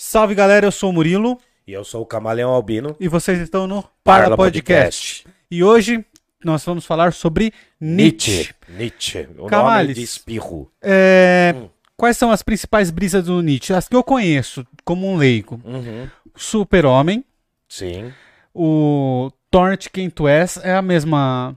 [0.00, 1.36] Salve galera, eu sou o Murilo
[1.66, 2.94] E eu sou o Camaleão Albino.
[3.00, 5.26] e vocês estão no Parla Podcast.
[5.50, 6.04] E hoje
[6.44, 8.54] nós vamos falar sobre Nietzsche.
[8.68, 9.28] Nietzsche.
[9.36, 9.88] O Camales.
[9.88, 10.70] nome de espirro.
[10.80, 11.68] É, Hum.
[11.96, 13.72] Quais são as principais brisas do Nietzsche?
[13.72, 15.60] As que eu conheço como um leigo.
[15.64, 16.08] Uhum.
[16.36, 17.24] Super-Homem,
[17.68, 18.12] Sim.
[18.54, 21.56] o Torrent Quem Tu És é a mesma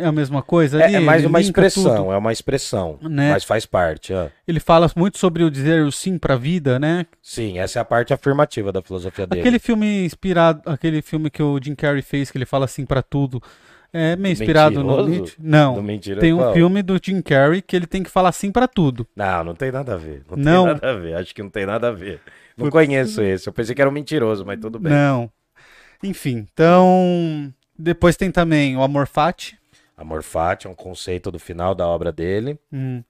[0.00, 0.94] é a mesma coisa ali?
[0.94, 2.98] É, é mais uma expressão, tudo, é uma expressão.
[3.02, 3.32] Né?
[3.32, 4.12] Mas faz parte.
[4.12, 4.28] ó.
[4.46, 7.06] Ele fala muito sobre o dizer o sim pra vida, né?
[7.22, 9.40] Sim, essa é a parte afirmativa da filosofia dele.
[9.40, 13.02] Aquele filme inspirado, aquele filme que o Jim Carrey fez, que ele fala assim pra
[13.02, 13.42] tudo,
[13.92, 15.08] é meio inspirado no Mentiroso?
[15.08, 15.36] Nietzsche?
[15.38, 15.74] Não.
[15.74, 16.52] Do mentira Tem um qual?
[16.52, 19.06] filme do Jim Carrey que ele tem que falar sim pra tudo.
[19.16, 20.22] Não, não tem nada a ver.
[20.30, 20.64] Não, Não.
[20.64, 21.14] tem nada a ver.
[21.16, 22.20] Acho que não tem nada a ver.
[22.56, 23.48] Não conheço esse.
[23.48, 24.92] Eu pensei que era um mentiroso, mas tudo bem.
[24.92, 25.30] Não.
[26.02, 29.56] Enfim, então depois tem também o Amor Fati.
[29.98, 32.58] Amor fati é um conceito do final da obra dele.
[32.72, 33.02] Hum.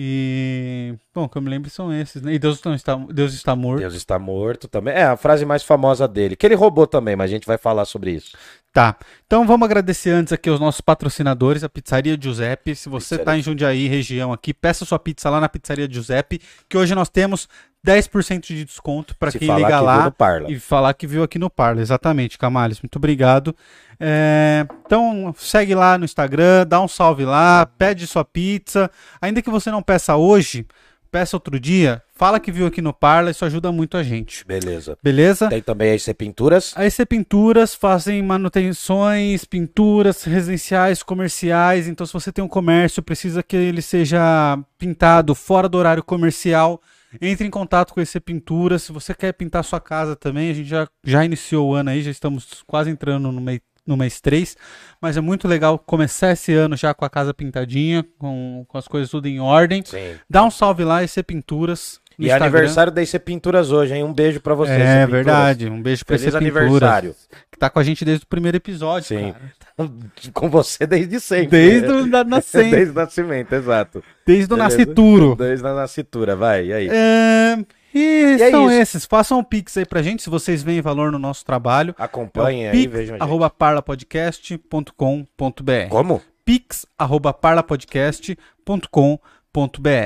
[0.00, 2.32] E bom, que eu me lembro são esses, né?
[2.32, 3.80] E Deus não está, Deus está morto.
[3.80, 4.94] Deus está morto também.
[4.94, 6.36] É a frase mais famosa dele.
[6.36, 8.36] Que ele roubou também, mas a gente vai falar sobre isso.
[8.72, 8.96] Tá.
[9.26, 12.76] Então vamos agradecer antes aqui aos nossos patrocinadores, a Pizzaria Giuseppe.
[12.76, 13.24] Se você Pizzaria.
[13.24, 17.08] tá em Jundiaí, região aqui, peça sua pizza lá na Pizzaria Giuseppe, que hoje nós
[17.08, 17.48] temos
[17.86, 20.50] 10% de desconto para quem ligar lá no Parla.
[20.50, 21.80] e falar que viu aqui no Parla.
[21.80, 22.80] Exatamente, Camales.
[22.82, 23.54] Muito obrigado.
[24.00, 28.90] É, Então segue lá no Instagram, dá um salve lá, pede sua pizza.
[29.20, 30.66] Ainda que você não peça hoje,
[31.10, 34.44] peça outro dia, fala que viu aqui no Parla, isso ajuda muito a gente.
[34.44, 34.98] Beleza.
[35.02, 35.48] Beleza?
[35.48, 36.72] Tem também a IC Pinturas.
[36.76, 41.88] A EC Pinturas fazem manutenções, pinturas residenciais, comerciais.
[41.88, 46.80] Então, se você tem um comércio, precisa que ele seja pintado fora do horário comercial,
[47.20, 48.82] entre em contato com a EC Pinturas.
[48.82, 52.02] Se você quer pintar sua casa também, a gente já, já iniciou o ano aí,
[52.02, 54.56] já estamos quase entrando no mês, no mês 3.
[55.00, 58.86] Mas é muito legal começar esse ano já com a casa pintadinha, com, com as
[58.86, 59.82] coisas tudo em ordem.
[59.84, 60.16] Sim.
[60.28, 62.00] Dá um salve lá, EC Pinturas.
[62.18, 62.58] E é Instagram.
[62.58, 64.02] aniversário da IC Pinturas hoje, hein?
[64.02, 64.72] Um beijo pra você.
[64.72, 65.68] IC É verdade.
[65.70, 66.56] Um beijo pra Feliz Pinturas.
[66.64, 67.14] aniversário.
[67.50, 69.32] Que tá com a gente desde o primeiro episódio, Sim.
[69.32, 69.58] cara.
[70.34, 71.46] Com você desde sempre.
[71.50, 74.02] Desde o da- nascente, Desde o nascimento, exato.
[74.26, 75.36] desde o nascituro.
[75.36, 76.88] Desde a nascitura, vai, e aí?
[76.90, 77.56] É,
[77.94, 78.80] e, é são isso.
[78.80, 79.06] esses.
[79.06, 81.94] Façam um pix aí pra gente, se vocês veem valor no nosso trabalho.
[81.96, 86.20] Acompanhem É aí, pix, vejam arroba parlapodcast.com.br Como?
[86.44, 89.22] pix, arroba parlapodcast.com.br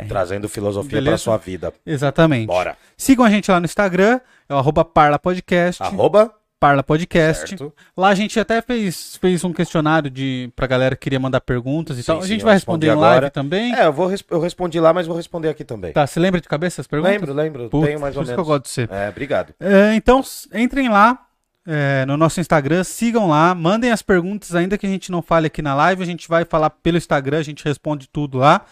[0.08, 1.72] Trazendo filosofia pra sua vida.
[1.84, 2.46] Exatamente.
[2.46, 2.76] Bora.
[2.96, 7.48] Sigam a gente lá no Instagram, é o arroba parlapodcast, Arroba, parlapodcast.
[7.48, 7.72] certo?
[7.96, 11.98] Lá a gente até fez, fez um questionário de, pra galera que queria mandar perguntas
[11.98, 12.20] e Sim, tal.
[12.20, 13.74] A gente vai responder em live também.
[13.74, 15.92] É, eu, vou, eu respondi lá, mas vou responder aqui também.
[15.92, 17.12] Tá, você lembra de cabeça as perguntas?
[17.12, 17.68] lembro, lembro.
[17.68, 18.34] Putz, tenho mais por ou isso menos.
[18.34, 18.88] que eu gosto de você.
[18.91, 19.54] É, obrigado.
[19.58, 20.22] É, então,
[20.54, 21.26] entrem lá
[21.66, 25.46] é, no nosso Instagram, sigam lá, mandem as perguntas, ainda que a gente não fale
[25.46, 28.62] aqui na live, a gente vai falar pelo Instagram, a gente responde tudo lá.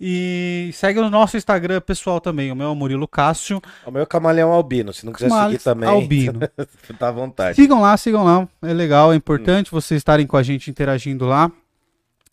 [0.00, 3.60] E segue o nosso Instagram pessoal também, o meu é o Murilo Cássio.
[3.84, 6.40] O meu é Camaleão Albino, se não quiser Camales seguir também, Albino.
[6.98, 7.56] tá à vontade.
[7.56, 9.18] Sigam lá, sigam lá, é legal, é Hum.
[9.18, 11.50] importante vocês estarem com a gente interagindo lá.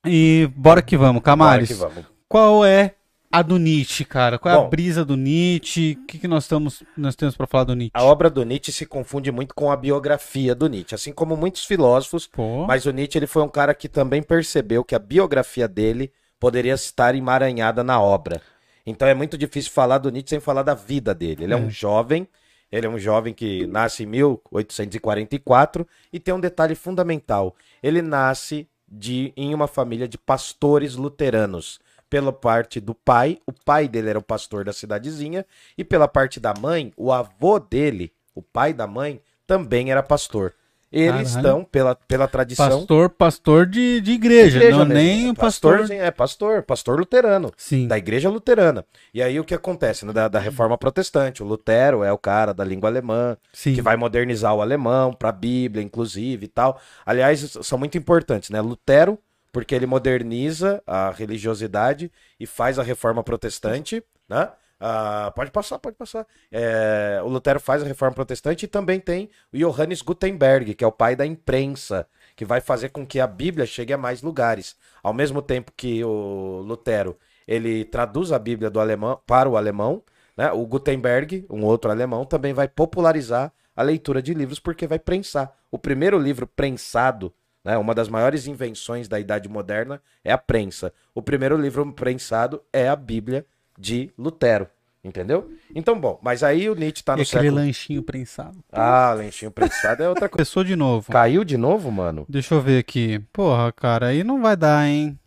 [0.06, 1.76] E bora que vamos, Camares.
[1.76, 2.12] Bora que vamos.
[2.30, 2.94] Qual é
[3.32, 4.38] a do Nietzsche, cara?
[4.38, 5.98] Qual é a brisa do Nietzsche?
[6.00, 7.92] O que, que nós, estamos, nós temos pra falar do Nietzsche?
[7.96, 11.66] A obra do Nietzsche se confunde muito com a biografia do Nietzsche, assim como muitos
[11.66, 15.68] filósofos, Pô, mas o Nietzsche ele foi um cara que também percebeu que a biografia
[15.68, 18.42] dele poderia estar emaranhada na obra.
[18.86, 21.46] Então é muito difícil falar do Nietzsche sem falar da vida dele.
[21.46, 21.60] Ele é, É.
[21.60, 22.28] um jovem,
[22.72, 27.56] ele é um jovem que nasce em 1844 e tem um detalhe fundamental.
[27.82, 31.80] Ele nasce de em uma família de pastores luteranos.
[32.10, 35.44] Pela parte do pai, o pai dele era o pastor da cidadezinha,
[35.76, 40.54] e pela parte da mãe, o avô dele, o pai da mãe, também era pastor.
[40.98, 41.48] Eles Caralho.
[41.48, 44.94] estão, pela, pela tradição, pastor, pastor de, de igreja, igreja não mesmo.
[44.94, 45.92] nem o pastor.
[45.92, 47.52] É pastor, pastor luterano.
[47.58, 47.86] Sim.
[47.86, 48.86] Da igreja luterana.
[49.14, 50.06] E aí o que acontece?
[50.06, 51.44] né, Da, da reforma protestante.
[51.44, 53.74] O Lutero é o cara da língua alemã, Sim.
[53.76, 56.80] que vai modernizar o alemão para a Bíblia, inclusive e tal.
[57.06, 58.62] Aliás, são muito importantes, né?
[58.62, 59.20] Lutero,
[59.52, 64.48] porque ele moderniza a religiosidade e faz a reforma protestante, né?
[64.88, 66.28] Ah, pode passar, pode passar.
[66.52, 70.88] É, o Lutero faz a reforma protestante e também tem o Johannes Gutenberg, que é
[70.88, 74.76] o pai da imprensa, que vai fazer com que a Bíblia chegue a mais lugares.
[75.02, 77.18] Ao mesmo tempo que o Lutero
[77.48, 80.04] ele traduz a Bíblia do alemão para o alemão,
[80.38, 80.52] né?
[80.52, 85.52] O Gutenberg, um outro alemão, também vai popularizar a leitura de livros porque vai prensar.
[85.72, 87.34] O primeiro livro prensado,
[87.64, 87.76] né?
[87.76, 90.94] Uma das maiores invenções da Idade Moderna é a prensa.
[91.16, 94.75] O primeiro livro prensado é a Bíblia de Lutero.
[95.06, 95.54] Entendeu?
[95.76, 97.56] Então, bom, mas aí o Nietzsche tá E no aquele século...
[97.62, 98.58] lanchinho prensado.
[98.72, 100.38] Ah, lenchinho prensado é outra coisa.
[100.38, 101.12] Começou de novo.
[101.12, 102.26] Caiu de novo, mano?
[102.28, 103.20] Deixa eu ver aqui.
[103.32, 105.20] Porra, cara, aí não vai dar, hein?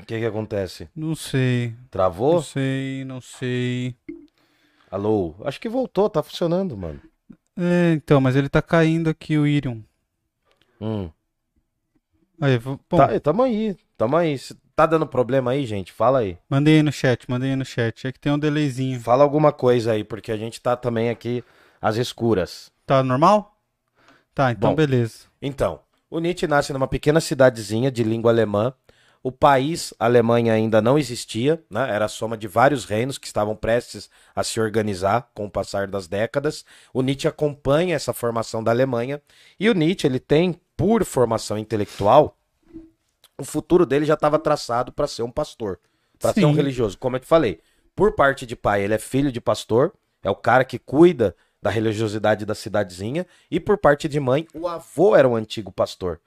[0.00, 0.88] O que que acontece?
[0.94, 1.70] Não sei.
[1.70, 2.42] Não Travou?
[2.42, 3.96] sei, não sei.
[4.88, 5.34] Alô?
[5.44, 7.00] Acho que voltou, tá funcionando, mano.
[7.58, 9.82] É, então, mas ele tá caindo aqui o Irium.
[10.80, 11.10] Hum.
[12.40, 14.38] Aí, bom, Tá, tamo aí, tamo aí.
[14.80, 15.92] Tá dando problema aí, gente?
[15.92, 16.38] Fala aí.
[16.48, 18.06] mandei aí no chat, mandei aí no chat.
[18.06, 18.98] É que tem um delayzinho.
[18.98, 21.44] Fala alguma coisa aí, porque a gente tá também aqui
[21.82, 22.72] às escuras.
[22.86, 23.60] Tá normal?
[24.34, 24.76] Tá, então Bom.
[24.76, 25.26] beleza.
[25.42, 28.72] Então, o Nietzsche nasce numa pequena cidadezinha de língua alemã.
[29.22, 31.86] O país, Alemanha, ainda não existia, né?
[31.94, 35.88] Era a soma de vários reinos que estavam prestes a se organizar com o passar
[35.88, 36.64] das décadas.
[36.90, 39.20] O Nietzsche acompanha essa formação da Alemanha
[39.58, 42.39] e o Nietzsche ele tem, por formação intelectual,
[43.40, 45.78] o futuro dele já estava traçado para ser um pastor,
[46.18, 46.98] para ser um religioso.
[46.98, 47.60] Como eu te falei,
[47.96, 49.92] por parte de pai, ele é filho de pastor,
[50.22, 54.66] é o cara que cuida da religiosidade da cidadezinha, e por parte de mãe, o
[54.66, 56.20] avô era um antigo pastor.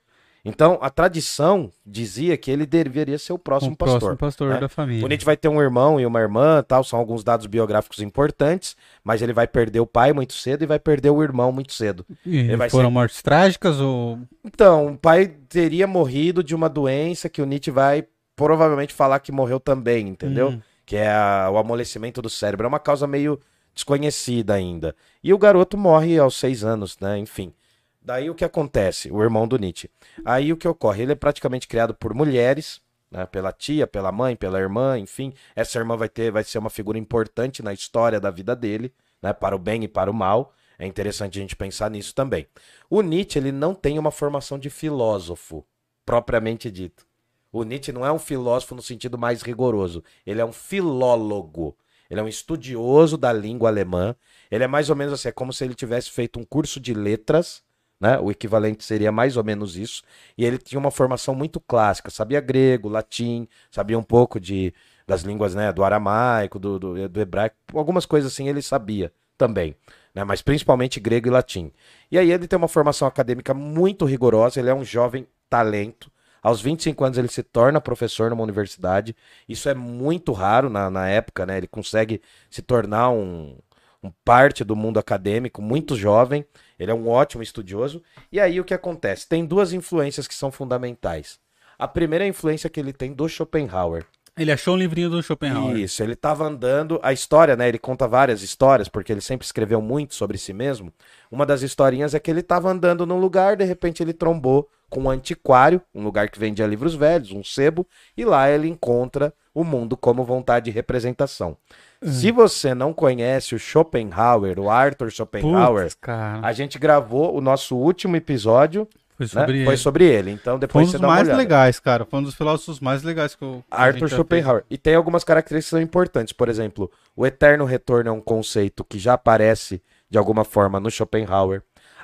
[0.45, 4.00] Então, a tradição dizia que ele deveria ser o próximo o pastor.
[4.00, 4.60] próximo pastor né?
[4.60, 5.06] da família.
[5.06, 8.75] O Nietzsche vai ter um irmão e uma irmã, tal, são alguns dados biográficos importantes,
[9.04, 12.06] mas ele vai perder o pai muito cedo e vai perder o irmão muito cedo.
[12.25, 14.19] E foram ser- mortes trágicas ou.
[14.44, 18.06] Então, o pai teria morrido de uma doença que o Nietzsche vai
[18.36, 20.50] provavelmente falar que morreu também, entendeu?
[20.50, 20.62] Hum.
[20.86, 22.66] Que é a- o amolecimento do cérebro.
[22.66, 23.39] É uma causa meio
[23.74, 24.94] desconhecida ainda.
[25.24, 27.18] E o garoto morre aos seis anos, né?
[27.18, 27.54] Enfim.
[28.03, 29.09] Daí o que acontece?
[29.11, 29.89] O irmão do Nietzsche.
[30.25, 31.03] Aí o que ocorre?
[31.03, 33.25] Ele é praticamente criado por mulheres, né?
[33.25, 35.33] Pela tia, pela mãe, pela irmã, enfim.
[35.55, 39.31] Essa irmã vai ter, vai ser uma figura importante na história da vida dele, né?
[39.31, 40.53] Para o bem e para o mal.
[40.77, 42.45] É interessante a gente pensar nisso também.
[42.89, 45.65] O Nietzsche ele não tem uma formação de filósofo,
[46.05, 47.05] propriamente dito.
[47.51, 50.03] O Nietzsche não é um filósofo no sentido mais rigoroso.
[50.25, 51.77] Ele é um filólogo.
[52.09, 54.15] Ele é um estudioso da língua alemã.
[54.51, 56.94] Ele é mais ou menos assim, é como se ele tivesse feito um curso de
[56.94, 57.63] letras,
[58.03, 58.19] né?
[58.19, 60.03] O equivalente seria mais ou menos isso.
[60.38, 64.73] E ele tinha uma formação muito clássica, sabia grego, latim, sabia um pouco de
[65.07, 69.75] das línguas, né, do aramaico, do, do, do hebraico, algumas coisas assim ele sabia também,
[70.15, 71.73] né, mas principalmente grego e latim.
[72.09, 76.09] E aí ele tem uma formação acadêmica muito rigorosa, ele é um jovem talento.
[76.41, 79.15] Aos 25 anos ele se torna professor numa universidade.
[79.47, 81.57] Isso é muito raro na, na época, né?
[81.57, 83.57] Ele consegue se tornar um,
[84.03, 86.45] um parte do mundo acadêmico muito jovem.
[86.77, 88.03] Ele é um ótimo estudioso.
[88.31, 89.27] E aí o que acontece?
[89.27, 91.39] Tem duas influências que são fundamentais.
[91.79, 94.05] A primeira é a influência que ele tem do Schopenhauer.
[94.35, 95.77] Ele achou um livrinho do Schopenhauer.
[95.77, 97.00] Isso, ele estava andando.
[97.03, 97.67] A história, né?
[97.67, 100.91] Ele conta várias histórias, porque ele sempre escreveu muito sobre si mesmo.
[101.31, 105.01] Uma das historinhas é que ele estava andando num lugar, de repente ele trombou com
[105.01, 109.63] um antiquário, um lugar que vendia livros velhos, um sebo, e lá ele encontra o
[109.63, 111.57] mundo como vontade de representação.
[112.01, 115.97] Se você não conhece o Schopenhauer, o Arthur Schopenhauer, Putz,
[116.41, 119.29] a gente gravou o nosso último episódio, Foi né?
[119.29, 119.77] sobre Foi ele.
[119.77, 120.31] sobre ele.
[120.31, 122.03] Então Foi um depois dos mais legais, cara.
[122.03, 123.63] Foi um dos filósofos mais legais que eu.
[123.71, 124.63] Arthur Schopenhauer.
[124.69, 126.33] E tem algumas características importantes.
[126.33, 130.91] Por exemplo, o eterno retorno é um conceito que já aparece de alguma forma no
[130.91, 131.61] Schopenhauer.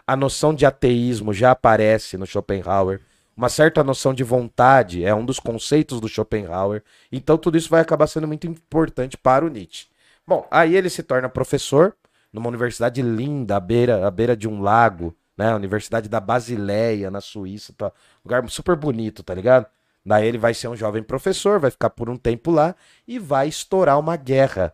[0.07, 3.01] A noção de ateísmo já aparece no Schopenhauer.
[3.39, 6.83] Uma certa noção de vontade é um dos conceitos do Schopenhauer.
[7.09, 9.87] Então tudo isso vai acabar sendo muito importante para o Nietzsche.
[10.27, 11.95] Bom, aí ele se torna professor
[12.33, 15.55] numa universidade linda, à beira, à beira de um lago, né?
[15.55, 17.93] Universidade da Basileia, na Suíça, tá?
[18.25, 19.67] Lugar super bonito, tá ligado?
[20.05, 22.75] Daí ele vai ser um jovem professor, vai ficar por um tempo lá
[23.07, 24.73] e vai estourar uma guerra.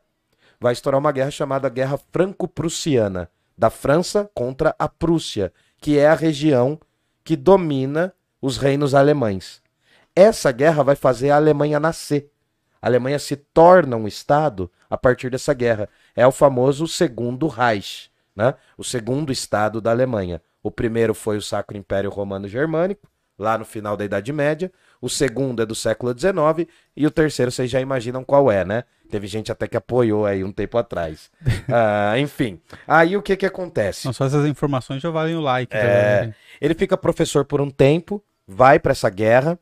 [0.59, 6.15] Vai estourar uma guerra chamada Guerra Franco-Prussiana, da França contra a Prússia, que é a
[6.15, 6.79] região
[7.23, 8.11] que domina
[8.45, 9.59] os reinos alemães.
[10.15, 12.29] Essa guerra vai fazer a Alemanha nascer.
[12.79, 15.89] A Alemanha se torna um estado a partir dessa guerra.
[16.15, 18.53] É o famoso Segundo Reich, né?
[18.77, 20.39] O segundo estado da Alemanha.
[20.61, 24.71] O primeiro foi o Sacro Império Romano Germânico, lá no final da Idade Média.
[25.01, 28.83] O segundo é do século XIX e o terceiro vocês já imaginam qual é, né?
[29.09, 31.31] Teve gente até que apoiou aí um tempo atrás.
[31.67, 34.05] Ah, enfim, aí o que que acontece?
[34.05, 35.75] Não, só essas informações já valem o like.
[35.75, 39.57] É, ele fica professor por um tempo, vai pra essa guerra,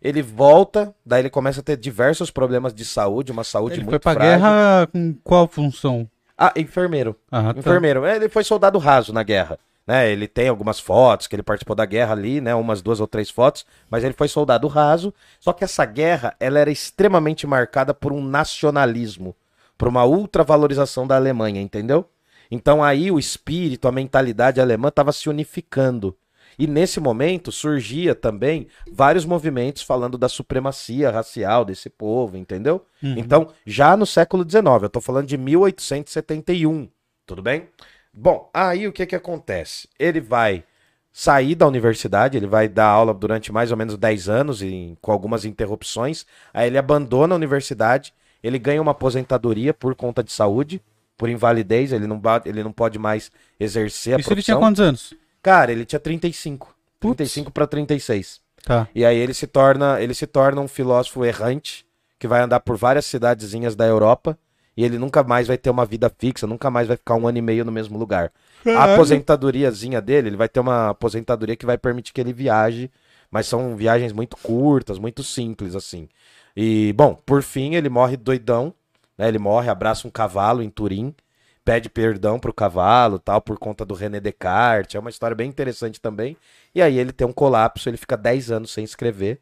[0.00, 3.90] ele volta, daí ele começa a ter diversos problemas de saúde, uma saúde Ele foi
[3.92, 4.32] muito pra frágil.
[4.32, 6.08] guerra com qual função?
[6.36, 7.16] Ah, enfermeiro.
[7.30, 7.60] Ah, tá.
[7.60, 8.04] Enfermeiro.
[8.04, 9.58] É, Ele foi soldado raso na guerra.
[9.86, 10.10] Né?
[10.10, 12.54] Ele tem algumas fotos que ele participou da guerra ali, né?
[12.54, 15.12] Umas duas ou três fotos, mas ele foi soldado raso.
[15.40, 19.34] Só que essa guerra, ela era extremamente marcada por um nacionalismo,
[19.76, 22.08] por uma ultravalorização da Alemanha, entendeu?
[22.50, 26.16] Então aí o espírito, a mentalidade alemã estava se unificando.
[26.58, 32.84] E nesse momento surgia também vários movimentos falando da supremacia racial desse povo, entendeu?
[33.02, 36.88] Então, já no século XIX, eu tô falando de 1871,
[37.26, 37.68] tudo bem?
[38.12, 39.88] Bom, aí o que que acontece?
[39.98, 40.64] Ele vai
[41.12, 45.12] sair da universidade, ele vai dar aula durante mais ou menos 10 anos, em- com
[45.12, 50.80] algumas interrupções, aí ele abandona a universidade, ele ganha uma aposentadoria por conta de saúde,
[51.16, 53.30] por invalidez, ele não, ele não pode mais
[53.60, 54.56] exercer a Isso ele profissão.
[54.56, 55.14] tinha quantos anos?
[55.42, 56.74] Cara, ele tinha 35.
[57.00, 57.16] Putz.
[57.16, 58.40] 35 para 36.
[58.64, 58.88] Tá.
[58.94, 61.84] E aí ele se torna, ele se torna um filósofo errante
[62.18, 64.38] que vai andar por várias cidadezinhas da Europa
[64.76, 67.38] e ele nunca mais vai ter uma vida fixa, nunca mais vai ficar um ano
[67.38, 68.30] e meio no mesmo lugar.
[68.64, 72.90] A aposentadoriazinha dele, ele vai ter uma aposentadoria que vai permitir que ele viaje,
[73.30, 76.08] mas são viagens muito curtas, muito simples assim.
[76.56, 78.72] E bom, por fim ele morre doidão,
[79.18, 79.28] né?
[79.28, 81.14] Ele morre, abraça um cavalo em Turim,
[81.64, 84.94] pede perdão pro cavalo, tal, por conta do René Descartes.
[84.94, 86.36] É uma história bem interessante também.
[86.74, 89.40] E aí ele tem um colapso, ele fica 10 anos sem escrever.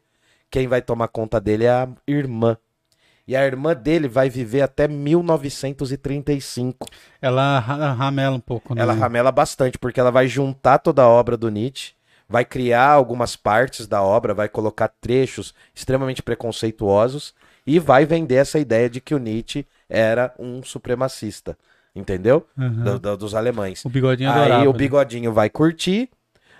[0.49, 2.57] Quem vai tomar conta dele é a irmã.
[3.27, 6.87] E a irmã dele vai viver até 1935.
[7.21, 8.81] Ela ra- ramela um pouco, né?
[8.81, 11.93] Ela ramela bastante, porque ela vai juntar toda a obra do Nietzsche,
[12.27, 17.33] vai criar algumas partes da obra, vai colocar trechos extremamente preconceituosos
[17.65, 21.57] e vai vender essa ideia de que o Nietzsche era um supremacista.
[21.95, 22.45] Entendeu?
[22.57, 22.83] Uhum.
[22.83, 23.83] Do- do- dos alemães.
[23.83, 24.69] O bigodinho Aí adorava.
[24.69, 24.77] o né?
[24.77, 26.09] bigodinho vai curtir.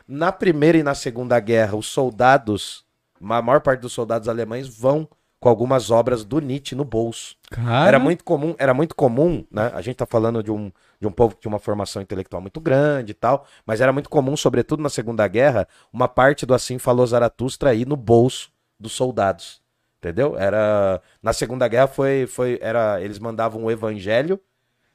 [0.08, 2.84] Na Primeira e na Segunda Guerra, os soldados,
[3.22, 5.08] a maior parte dos soldados alemães vão
[5.40, 7.36] com algumas obras do Nietzsche no bolso.
[7.50, 9.72] Cara, Era muito comum, era muito comum, né?
[9.74, 12.60] A gente tá falando de um, de um povo que tinha uma formação intelectual muito
[12.60, 16.78] grande e tal, mas era muito comum, sobretudo na Segunda Guerra, uma parte do Assim
[16.78, 19.62] Falou Zaratustra ir no bolso dos soldados.
[19.98, 20.36] Entendeu?
[20.38, 24.40] Era na Segunda Guerra foi foi era eles mandavam o evangelho,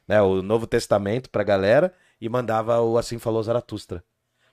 [0.06, 4.02] né, o Novo Testamento pra galera e mandava o Assim Falou Zaratustra.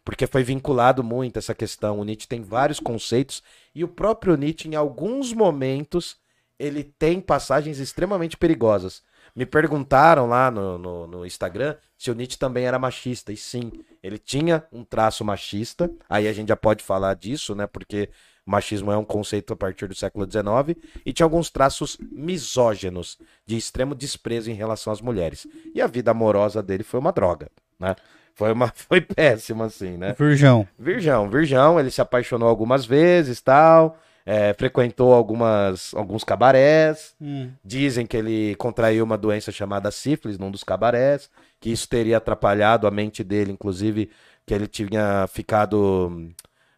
[0.03, 1.99] Porque foi vinculado muito essa questão.
[1.99, 3.41] O Nietzsche tem vários conceitos
[3.73, 6.17] e o próprio Nietzsche em alguns momentos
[6.59, 9.01] ele tem passagens extremamente perigosas.
[9.35, 13.31] Me perguntaram lá no, no, no Instagram se o Nietzsche também era machista.
[13.31, 15.89] E sim, ele tinha um traço machista.
[16.09, 17.65] Aí a gente já pode falar disso, né?
[17.65, 18.09] Porque
[18.45, 20.77] machismo é um conceito a partir do século XIX.
[21.05, 25.47] E tinha alguns traços misóginos, de extremo desprezo em relação às mulheres.
[25.73, 27.95] E a vida amorosa dele foi uma droga, né?
[28.35, 30.15] Foi, uma, foi péssima, assim, né?
[30.17, 30.67] Virgão.
[30.77, 37.51] Virgão, Virgão, ele se apaixonou algumas vezes, tal, é, frequentou algumas, alguns cabarés, Hum.
[37.63, 42.87] dizem que ele contraiu uma doença chamada sífilis num dos cabarés, que isso teria atrapalhado
[42.87, 44.09] a mente dele, inclusive,
[44.45, 46.31] que ele tinha ficado hum,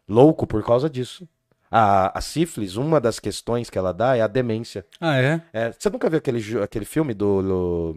[0.08, 1.26] louco por causa disso.
[1.70, 4.84] A, a sífilis, uma das questões que ela dá é a demência.
[5.00, 5.40] Ah, é?
[5.52, 7.96] É, você nunca viu aquele, aquele filme do, do,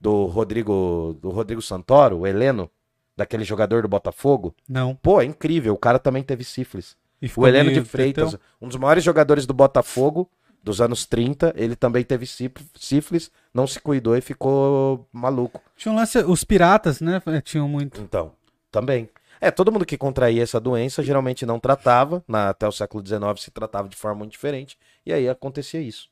[0.00, 2.70] do Rodrigo do Rodrigo Santoro, o Heleno,
[3.16, 4.54] daquele jogador do Botafogo?
[4.68, 4.94] Não.
[4.96, 5.74] Pô, é incrível.
[5.74, 6.96] O cara também teve sífilis.
[7.36, 10.28] O Heleno de Freitas, um dos maiores jogadores do Botafogo
[10.62, 15.60] dos anos 30, ele também teve síf- sífilis, não se cuidou e ficou maluco.
[15.76, 17.22] Tinha um lance, os piratas, né?
[17.44, 18.00] Tinham muito.
[18.00, 18.32] Então,
[18.72, 19.08] também.
[19.46, 23.38] É, todo mundo que contraía essa doença geralmente não tratava, na- até o século XIX
[23.42, 26.08] se tratava de forma muito diferente, e aí acontecia isso.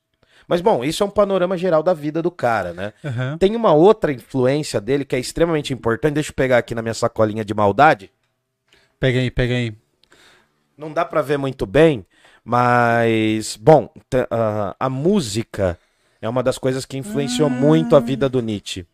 [0.47, 2.93] Mas bom, isso é um panorama geral da vida do cara, né?
[3.03, 3.37] Aham.
[3.39, 6.93] Tem uma outra influência dele que é extremamente importante, deixa eu pegar aqui na minha
[6.93, 8.11] sacolinha de maldade.
[8.99, 9.73] Pega aí, pega aí.
[10.77, 12.05] Não dá pra ver muito bem,
[12.43, 15.77] mas bom, te- ah, a música
[16.21, 18.85] é uma das coisas que influenciou muito a vida do Nietzsche.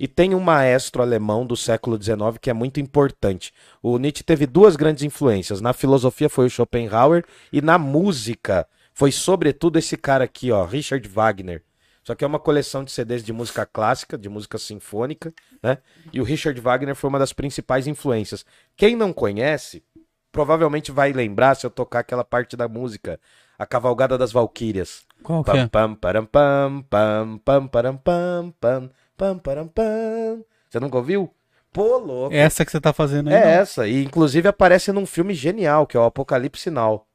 [0.00, 3.52] E tem um maestro alemão do século XIX que é muito importante.
[3.82, 5.60] O Nietzsche teve duas grandes influências.
[5.60, 11.06] Na filosofia foi o Schopenhauer e na música foi sobretudo esse cara aqui, ó, Richard
[11.06, 11.62] Wagner.
[12.02, 15.76] Só que é uma coleção de CDs de música clássica, de música sinfônica, né?
[16.10, 18.42] E o Richard Wagner foi uma das principais influências.
[18.78, 19.84] Quem não conhece,
[20.32, 23.20] provavelmente vai lembrar se eu tocar aquela parte da música,
[23.58, 25.02] a Cavalgada das Valquírias.
[25.22, 25.68] Qual que Pam, é?
[25.68, 28.90] pam, param, pam, pam, pam, param, pam, pam, pam,
[29.38, 30.42] param, pam.
[30.68, 31.32] Você nunca ouviu?
[31.72, 32.34] Pô, louco.
[32.34, 33.34] Essa que você tá fazendo aí?
[33.34, 33.48] É não?
[33.48, 37.06] essa, e inclusive aparece num filme genial, que é o Apocalipse Now,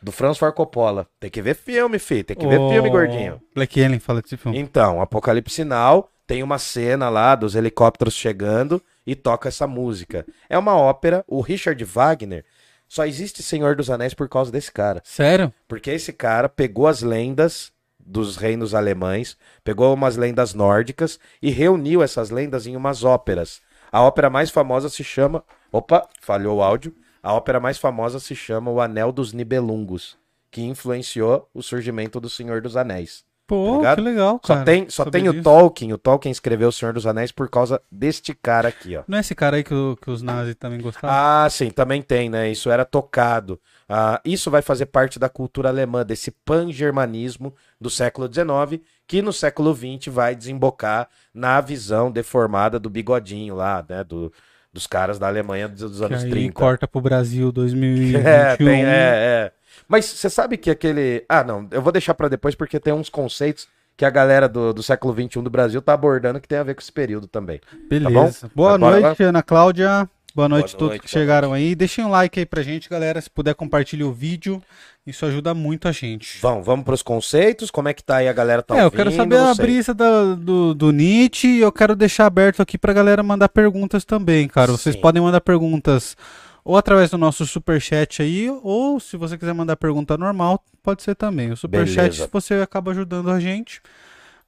[0.00, 1.06] do Franz Ford Coppola.
[1.20, 3.40] Tem que ver filme, fi, tem que ver O filme, gordinho.
[3.54, 4.58] Black Alien fala desse filme.
[4.58, 10.24] Então, Apocalipse Now tem uma cena lá dos helicópteros chegando e toca essa música.
[10.48, 12.44] É uma ópera, o Richard Wagner
[12.88, 15.02] só existe Senhor dos Anéis por causa desse cara.
[15.04, 15.52] Sério?
[15.66, 17.72] Porque esse cara pegou as lendas
[18.06, 23.60] dos reinos alemães, pegou umas lendas nórdicas e reuniu essas lendas em umas óperas.
[23.90, 25.42] A ópera mais famosa se chama.
[25.72, 26.94] Opa, falhou o áudio.
[27.22, 30.16] A ópera mais famosa se chama O Anel dos Nibelungos,
[30.50, 33.24] que influenciou o surgimento do Senhor dos Anéis.
[33.46, 33.96] Pô, Ligado?
[33.96, 34.64] que legal, Só cara.
[34.64, 35.42] tem, só tem o.
[35.42, 35.92] Tolkien.
[35.92, 39.02] O Tolkien escreveu O Senhor dos Anéis por causa deste cara aqui, ó.
[39.06, 41.10] Não é esse cara aí que, o- que os nazis também gostavam?
[41.14, 42.50] Ah, sim, também tem, né?
[42.50, 43.60] Isso era tocado.
[43.88, 49.32] Ah, isso vai fazer parte da cultura alemã, desse pan-germanismo do século XIX, que no
[49.32, 54.02] século XX vai desembocar na visão deformada do bigodinho lá, né?
[54.02, 54.32] Do,
[54.72, 56.52] dos caras da Alemanha dos, dos que anos aí 30.
[56.52, 58.20] corta pro Brasil 2021.
[58.26, 59.52] É, tem, é, é.
[59.86, 61.24] Mas você sabe que aquele.
[61.28, 64.72] Ah, não, eu vou deixar pra depois porque tem uns conceitos que a galera do,
[64.72, 67.60] do século XXI do Brasil tá abordando que tem a ver com esse período também.
[67.88, 68.50] Beleza.
[68.54, 70.08] Boa Agora- noite, Ana Cláudia.
[70.34, 71.74] Boa noite a todos noite, que chegaram aí.
[71.74, 73.20] Deixem um like aí pra gente, galera.
[73.20, 74.60] Se puder, compartilhe o vídeo.
[75.06, 76.38] Isso ajuda muito a gente.
[76.40, 77.70] Vamos, vamos pros conceitos?
[77.70, 78.96] Como é que tá aí a galera tá é, eu ouvindo?
[78.96, 79.64] quero saber a sei.
[79.64, 84.04] brisa da- do, do Nietzsche e eu quero deixar aberto aqui pra galera mandar perguntas
[84.04, 84.72] também, cara.
[84.72, 85.00] Vocês Sim.
[85.00, 86.16] podem mandar perguntas
[86.64, 91.14] ou através do nosso superchat aí, ou se você quiser mandar pergunta normal, pode ser
[91.14, 91.52] também.
[91.52, 93.82] O superchat você acaba ajudando a gente.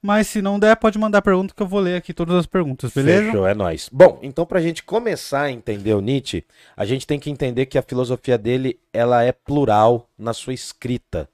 [0.01, 2.91] Mas se não der, pode mandar pergunta que eu vou ler aqui todas as perguntas,
[2.93, 3.25] beleza?
[3.25, 3.89] Fechou, é nóis.
[3.91, 7.77] Bom, então pra gente começar a entender o Nietzsche, a gente tem que entender que
[7.77, 11.27] a filosofia dele, ela é plural na sua escrita.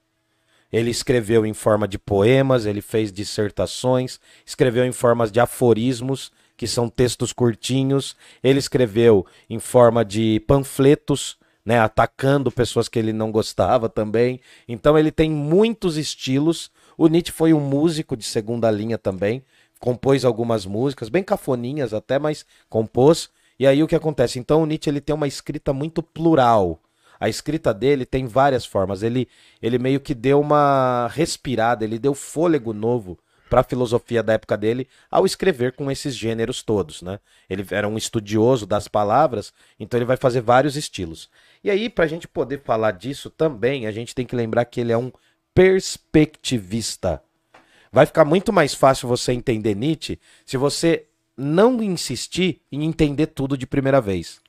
[0.72, 6.66] Ele escreveu em forma de poemas, ele fez dissertações, escreveu em formas de aforismos, que
[6.66, 13.32] são textos curtinhos, ele escreveu em forma de panfletos, né, atacando pessoas que ele não
[13.32, 14.40] gostava também.
[14.68, 16.70] Então ele tem muitos estilos.
[16.96, 19.44] O Nietzsche foi um músico de segunda linha também,
[19.80, 23.30] compôs algumas músicas, bem cafoninhas até, mas compôs.
[23.58, 24.38] E aí o que acontece?
[24.38, 26.80] Então o Nietzsche ele tem uma escrita muito plural.
[27.20, 29.02] A escrita dele tem várias formas.
[29.02, 29.28] Ele,
[29.62, 34.56] ele meio que deu uma respirada, ele deu fôlego novo para a filosofia da época
[34.56, 37.20] dele ao escrever com esses gêneros todos, né?
[37.48, 41.30] Ele era um estudioso das palavras, então ele vai fazer vários estilos.
[41.62, 44.80] E aí, para a gente poder falar disso também, a gente tem que lembrar que
[44.80, 45.12] ele é um
[45.54, 47.22] perspectivista.
[47.92, 51.06] Vai ficar muito mais fácil você entender Nietzsche se você
[51.36, 54.40] não insistir em entender tudo de primeira vez.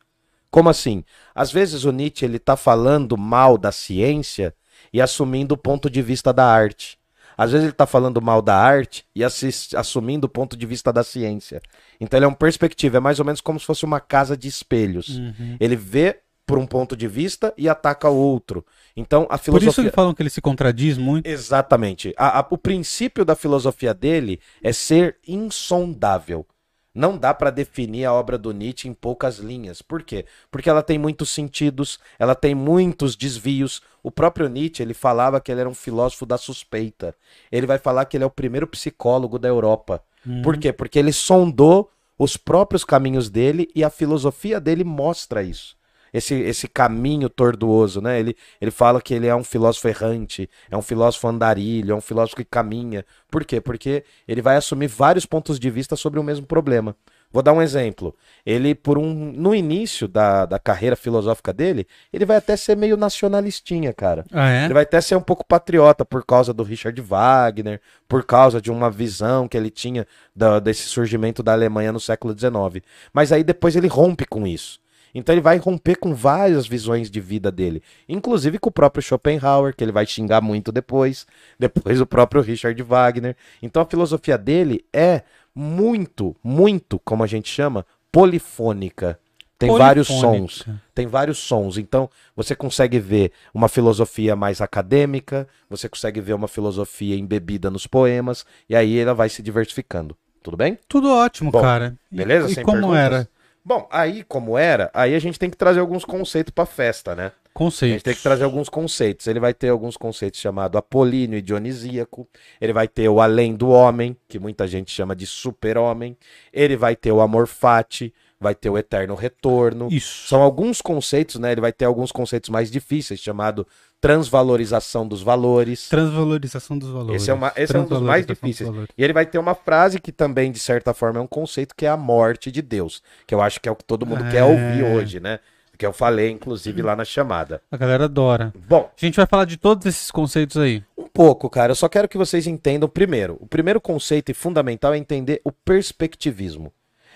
[0.50, 1.04] Como assim?
[1.34, 4.56] Às vezes o Nietzsche ele tá falando mal da ciência
[4.92, 6.98] e assumindo o ponto de vista da arte.
[7.38, 11.04] Às vezes ele está falando mal da arte e assumindo o ponto de vista da
[11.04, 11.62] ciência.
[12.00, 14.48] Então ele é um perspectiva, é mais ou menos como se fosse uma casa de
[14.48, 15.18] espelhos.
[15.18, 15.58] Uhum.
[15.60, 18.66] Ele vê por um ponto de vista e ataca o outro.
[18.96, 21.28] Então a Por filosofia isso que falam que ele se contradiz muito.
[21.28, 22.14] Exatamente.
[22.18, 26.46] A- a- o princípio da filosofia dele é ser insondável.
[26.94, 29.82] Não dá para definir a obra do Nietzsche em poucas linhas.
[29.82, 30.26] Por quê?
[30.50, 33.82] Porque ela tem muitos sentidos, ela tem muitos desvios.
[34.02, 37.14] O próprio Nietzsche, ele falava que ele era um filósofo da suspeita.
[37.52, 40.02] Ele vai falar que ele é o primeiro psicólogo da Europa.
[40.42, 40.72] Por quê?
[40.72, 45.75] Porque ele sondou os próprios caminhos dele e a filosofia dele mostra isso
[46.18, 48.20] esse, esse caminho tortuoso, né?
[48.20, 52.02] Ele, ele fala que ele é um filósofo errante, é um filósofo andarilho, é um
[52.02, 53.06] filósofo que caminha.
[53.30, 53.60] Por quê?
[53.60, 56.96] Porque ele vai assumir vários pontos de vista sobre o mesmo problema.
[57.32, 58.16] Vou dar um exemplo.
[58.46, 59.14] Ele, por um.
[59.34, 64.24] No início da, da carreira filosófica dele, ele vai até ser meio nacionalistinha, cara.
[64.32, 64.66] Ah, é?
[64.66, 68.72] Ele vai até ser um pouco patriota por causa do Richard Wagner, por causa de
[68.72, 72.82] uma visão que ele tinha da- desse surgimento da Alemanha no século XIX.
[73.12, 74.80] Mas aí depois ele rompe com isso.
[75.16, 79.76] Então ele vai romper com várias visões de vida dele, inclusive com o próprio Schopenhauer,
[79.76, 81.26] que ele vai xingar muito depois,
[81.58, 83.36] depois o próprio Richard Wagner.
[83.64, 85.24] Então a filosofia dele é
[85.56, 89.18] muito, muito, como a gente chama, polifônica.
[89.58, 90.48] Tem vários Polifônica.
[90.64, 91.78] sons tem vários sons.
[91.78, 97.86] Então, você consegue ver uma filosofia mais acadêmica, você consegue ver uma filosofia embebida nos
[97.88, 100.16] poemas, e aí ela vai se diversificando.
[100.44, 100.78] Tudo bem?
[100.88, 101.98] Tudo ótimo, Bom, cara.
[102.12, 102.50] E- Beleza?
[102.50, 102.96] E, Sem como perguntas?
[102.96, 103.30] era?
[103.66, 107.32] Bom, aí como era, aí a gente tem que trazer alguns conceitos pra festa, né?
[107.56, 107.94] A Conceito.
[107.94, 109.26] gente tem que trazer alguns conceitos.
[109.28, 112.28] Ele vai ter alguns conceitos chamados apolíneo e dionisíaco.
[112.62, 116.18] Ele vai ter o além do homem, que muita gente chama de super-homem.
[116.54, 119.88] Ele vai ter o amor fati, vai ter o eterno retorno.
[119.90, 120.28] Isso.
[120.28, 121.54] São alguns conceitos, né?
[121.54, 123.66] Ele vai ter alguns conceitos mais difíceis, chamado
[124.06, 125.90] transvalorização dos valores.
[125.90, 127.22] Transvalorização dos valores.
[127.22, 128.70] Esse é, uma, esse é um dos mais dos difíceis.
[128.98, 131.86] E ele vai ter uma frase que também, de certa forma, é um conceito, que
[131.86, 133.02] é a morte de Deus.
[133.26, 134.32] Que eu acho que é o que todo mundo É.
[134.32, 135.40] quer ouvir hoje, né?
[135.78, 137.62] Que eu falei, inclusive, lá na chamada.
[137.70, 138.54] A galera adora.
[138.68, 140.82] Bom, A gente vai falar de todos esses conceitos aí.
[140.98, 141.72] um pouco, cara.
[141.72, 143.38] Eu só quero que vocês entendam primeiro.
[143.42, 146.72] O primeiro conceito e fundamental é entender o perspectivismo.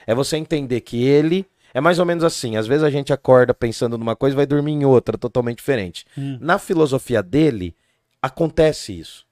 [0.07, 2.55] É você entender que ele é mais ou menos assim.
[2.57, 6.05] Às vezes a gente acorda pensando numa coisa e vai dormir em outra, totalmente diferente.
[6.17, 6.37] Hum.
[6.41, 7.75] Na filosofia dele,
[8.21, 9.25] acontece isso.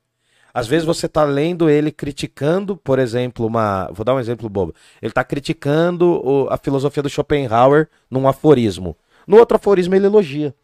[0.54, 3.90] Às vezes você tá lendo ele criticando, por exemplo, uma.
[3.94, 4.74] Vou dar um exemplo bobo.
[5.02, 8.98] Ele tá criticando o- a filosofia do Schopenhauer num aforismo.
[9.28, 10.56] No outro aforismo ele elogia.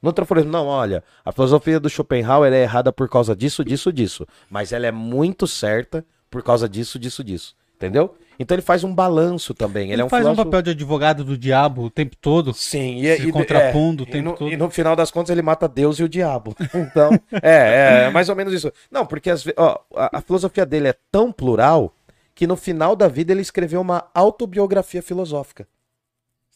[0.00, 3.92] No outro aforismo, não, olha, a filosofia do Schopenhauer é errada por causa disso, disso,
[3.92, 4.26] disso.
[4.50, 7.54] Mas ela é muito certa por causa disso, disso, disso.
[7.76, 8.14] Entendeu?
[8.38, 9.84] Então ele faz um balanço também.
[9.84, 10.42] Ele, Ele, é um faz filósofo...
[10.42, 12.52] um papel de advogado do diabo o tempo todo.
[12.52, 14.52] Sim, e, se e- contrapondo o e tempo no, todo.
[14.52, 16.54] e no final das contas ele mata Deus e o diabo.
[16.74, 17.10] Então,
[17.42, 18.72] é, é mais ou menos isso.
[18.90, 21.92] Não, porque ve- ó, a, a filosofia dele é tão plural
[22.34, 25.66] que no final da vida ele escreveu uma autobiografia filosófica.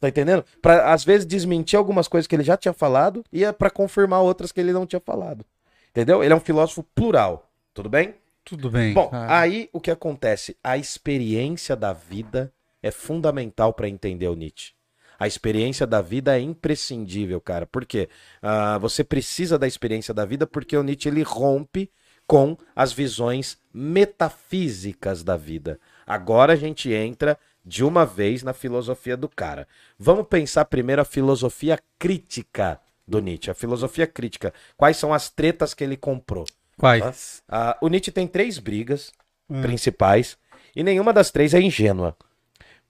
[0.01, 0.45] Tá entendendo?
[0.63, 4.21] Pra, às vezes, desmentir algumas coisas que ele já tinha falado e é pra confirmar
[4.21, 5.45] outras que ele não tinha falado.
[5.91, 6.23] Entendeu?
[6.23, 7.51] Ele é um filósofo plural.
[7.75, 8.15] Tudo bem?
[8.49, 8.95] Tudo bem.
[8.95, 9.41] Bom, cara.
[9.41, 10.57] aí o que acontece?
[10.65, 14.73] A experiência da vida é fundamental para entender o Nietzsche.
[15.19, 17.67] A experiência da vida é imprescindível, cara.
[17.67, 18.09] Por quê?
[18.41, 21.91] Ah, você precisa da experiência da vida porque o Nietzsche ele rompe
[22.27, 25.79] com as visões metafísicas da vida.
[26.07, 29.69] Agora a gente entra de uma vez na filosofia do cara.
[29.99, 33.51] Vamos pensar primeiro a filosofia crítica do Nietzsche.
[33.51, 34.55] A filosofia crítica.
[34.77, 36.47] Quais são as tretas que ele comprou?
[36.79, 37.43] Quais?
[37.49, 39.13] Ah, o Nietzsche tem três brigas
[39.51, 39.63] Hum.
[39.63, 40.37] principais
[40.77, 42.15] e nenhuma das três é ingênua.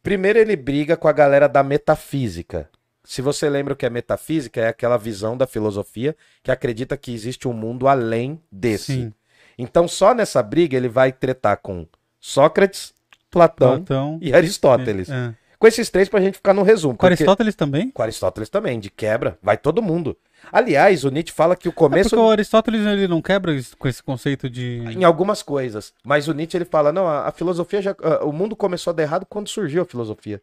[0.03, 2.68] Primeiro, ele briga com a galera da metafísica.
[3.05, 7.12] Se você lembra o que é metafísica, é aquela visão da filosofia que acredita que
[7.14, 8.92] existe um mundo além desse.
[8.92, 9.12] Sim.
[9.57, 11.87] Então, só nessa briga, ele vai tretar com
[12.20, 12.92] Sócrates,
[13.31, 14.18] Platão Platão.
[14.20, 15.09] e Aristóteles.
[15.09, 15.35] É.
[15.59, 16.96] Com esses três, pra gente ficar no resumo.
[16.96, 17.90] Com Aristóteles também?
[17.90, 20.16] Com Aristóteles também, de quebra, vai todo mundo.
[20.51, 22.11] Aliás, o Nietzsche fala que o É começo.
[22.11, 24.83] porque o Aristóteles ele não quebra com esse conceito de.
[24.88, 25.92] em algumas coisas.
[26.05, 27.94] Mas o Nietzsche ele fala: não, a, a filosofia já.
[28.03, 30.40] a- o mundo começou a dar errado quando surgiu a filosofia.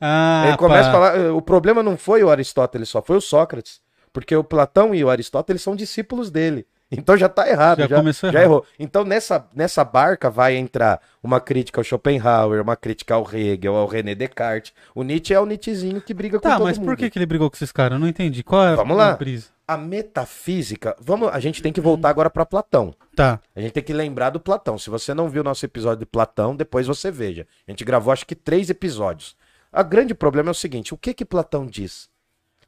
[0.00, 1.08] Ah, ele começa pá.
[1.08, 3.80] a falar: o problema não foi o Aristóteles só, foi o Sócrates.
[4.12, 6.66] Porque o Platão e o Aristóteles são discípulos dele.
[6.94, 8.50] Então já tá errado, Já já, começou já errado.
[8.50, 8.66] errou.
[8.78, 13.86] Então nessa, nessa barca vai entrar uma crítica ao Schopenhauer, uma crítica ao Hegel, ao
[13.86, 14.72] René Descartes.
[14.94, 16.86] O Nietzsche é o Nietzschezinho que briga com Tá, todo mas mundo.
[16.88, 17.96] por que, que ele brigou com esses caras?
[17.96, 18.42] Eu não entendi.
[18.42, 19.16] Qual é Vamos a lá.
[19.16, 19.46] brisa?
[19.66, 22.94] A metafísica, vamos, a gente tem que voltar agora para Platão.
[23.16, 23.40] Tá.
[23.56, 24.76] A gente tem que lembrar do Platão.
[24.78, 27.46] Se você não viu nosso episódio de Platão, depois você veja.
[27.66, 29.34] A gente gravou acho que três episódios.
[29.72, 32.08] O grande problema é o seguinte: o que que Platão diz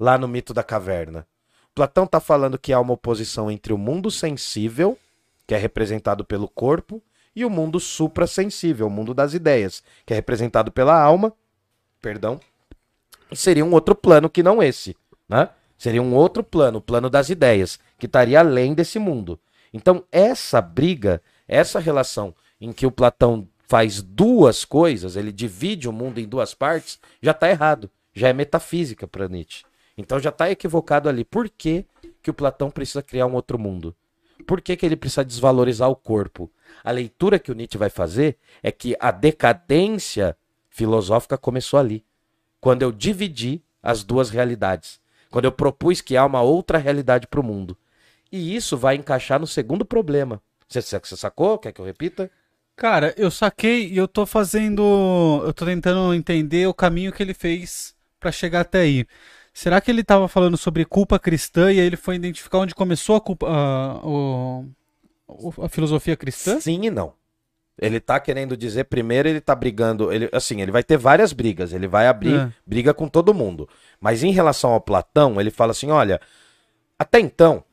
[0.00, 1.26] lá no mito da caverna?
[1.74, 4.96] Platão está falando que há uma oposição entre o mundo sensível,
[5.46, 7.02] que é representado pelo corpo,
[7.34, 11.32] e o mundo suprassensível, o mundo das ideias, que é representado pela alma.
[12.00, 12.38] Perdão.
[13.32, 14.96] Seria um outro plano que não esse,
[15.28, 15.48] né?
[15.76, 19.40] Seria um outro plano, o plano das ideias, que estaria além desse mundo.
[19.72, 25.92] Então, essa briga, essa relação em que o Platão faz duas coisas, ele divide o
[25.92, 27.90] mundo em duas partes, já está errado.
[28.12, 29.64] Já é metafísica para Nietzsche.
[29.96, 31.24] Então já está equivocado ali.
[31.24, 31.85] Por que,
[32.22, 33.94] que o Platão precisa criar um outro mundo?
[34.46, 36.50] Por que, que ele precisa desvalorizar o corpo?
[36.83, 40.37] A leitura que o Nietzsche vai fazer é que a decadência
[40.68, 42.04] filosófica começou ali.
[42.61, 44.98] Quando eu dividi as duas realidades.
[45.30, 47.76] Quando eu propus que há uma outra realidade para o mundo.
[48.33, 50.42] E isso vai encaixar no segundo problema.
[50.66, 51.59] Você, você sacou?
[51.59, 52.30] Quer que eu repita?
[52.74, 55.42] Cara, eu saquei e eu tô fazendo.
[55.44, 59.07] Eu tô tentando entender o caminho que ele fez pra chegar até aí.
[59.54, 63.14] Será que ele tava falando sobre culpa cristã e aí ele foi identificar onde começou
[63.14, 63.46] a culpa.
[63.48, 64.66] a- o-
[65.62, 66.60] a filosofia cristã?
[66.60, 67.12] Sim e não.
[67.78, 71.72] Ele tá querendo dizer, primeiro ele tá brigando, ele, assim, ele vai ter várias brigas,
[71.72, 72.52] ele vai abrir É.
[72.66, 73.68] briga com todo mundo.
[74.00, 76.20] Mas em relação ao Platão, ele fala assim, olha,
[76.98, 77.64] até então,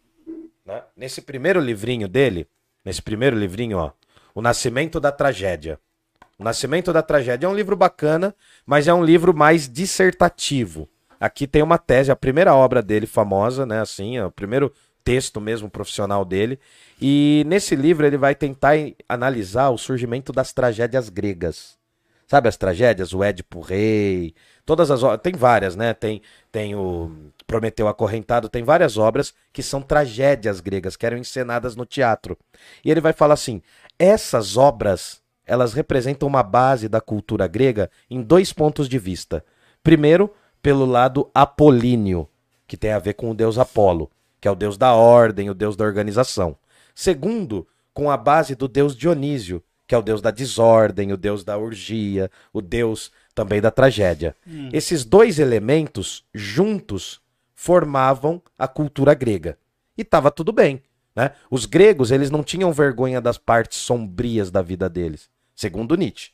[0.65, 2.47] né, nesse primeiro livrinho dele,
[2.85, 3.91] nesse primeiro livrinho, ó,
[4.33, 5.77] O Nascimento da Tragédia.
[6.39, 8.33] O Nascimento da Tragédia é um livro bacana,
[8.65, 10.87] mas é um livro mais dissertativo.
[11.21, 15.39] Aqui tem uma tese, a primeira obra dele famosa, né, assim, é o primeiro texto
[15.39, 16.59] mesmo profissional dele.
[16.99, 18.73] E nesse livro ele vai tentar
[19.07, 21.79] analisar o surgimento das tragédias gregas.
[22.27, 23.13] Sabe as tragédias?
[23.13, 24.33] O Édipo Rei,
[24.65, 25.93] todas as obras, tem várias, né?
[25.93, 27.11] Tem, tem o
[27.45, 32.35] Prometeu Acorrentado, tem várias obras que são tragédias gregas, que eram encenadas no teatro.
[32.83, 33.61] E ele vai falar assim:
[33.99, 39.45] essas obras, elas representam uma base da cultura grega em dois pontos de vista.
[39.83, 42.27] Primeiro, pelo lado apolíneo,
[42.67, 45.53] que tem a ver com o deus Apolo, que é o deus da ordem, o
[45.53, 46.57] deus da organização.
[46.95, 51.43] Segundo, com a base do deus Dionísio, que é o deus da desordem, o deus
[51.43, 54.35] da orgia, o deus também da tragédia.
[54.71, 57.19] Esses dois elementos juntos
[57.53, 59.57] formavam a cultura grega.
[59.97, 60.81] E estava tudo bem.
[61.15, 61.31] Né?
[61.49, 66.31] Os gregos eles não tinham vergonha das partes sombrias da vida deles, segundo Nietzsche.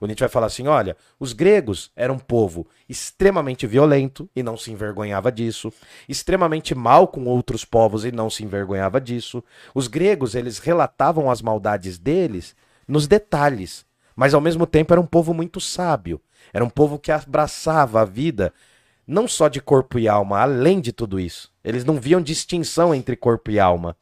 [0.00, 4.56] O Nietzsche vai falar assim: olha, os gregos eram um povo extremamente violento e não
[4.56, 5.72] se envergonhava disso,
[6.08, 9.42] extremamente mal com outros povos e não se envergonhava disso.
[9.74, 12.54] Os gregos eles relatavam as maldades deles
[12.86, 13.84] nos detalhes,
[14.14, 16.20] mas ao mesmo tempo era um povo muito sábio.
[16.52, 18.52] Era um povo que abraçava a vida
[19.06, 21.50] não só de corpo e alma, além de tudo isso.
[21.64, 23.96] Eles não viam distinção entre corpo e alma.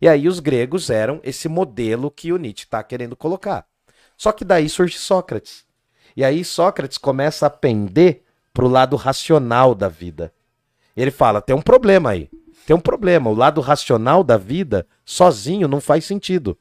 [0.00, 3.69] E aí os gregos eram esse modelo que o Nietzsche está querendo colocar.
[4.20, 5.64] Só que daí surge Sócrates.
[6.14, 10.30] E aí Sócrates começa a pender para o lado racional da vida.
[10.94, 12.28] Ele fala: tem um problema aí.
[12.66, 13.30] Tem um problema.
[13.30, 16.58] O lado racional da vida, sozinho, não faz sentido.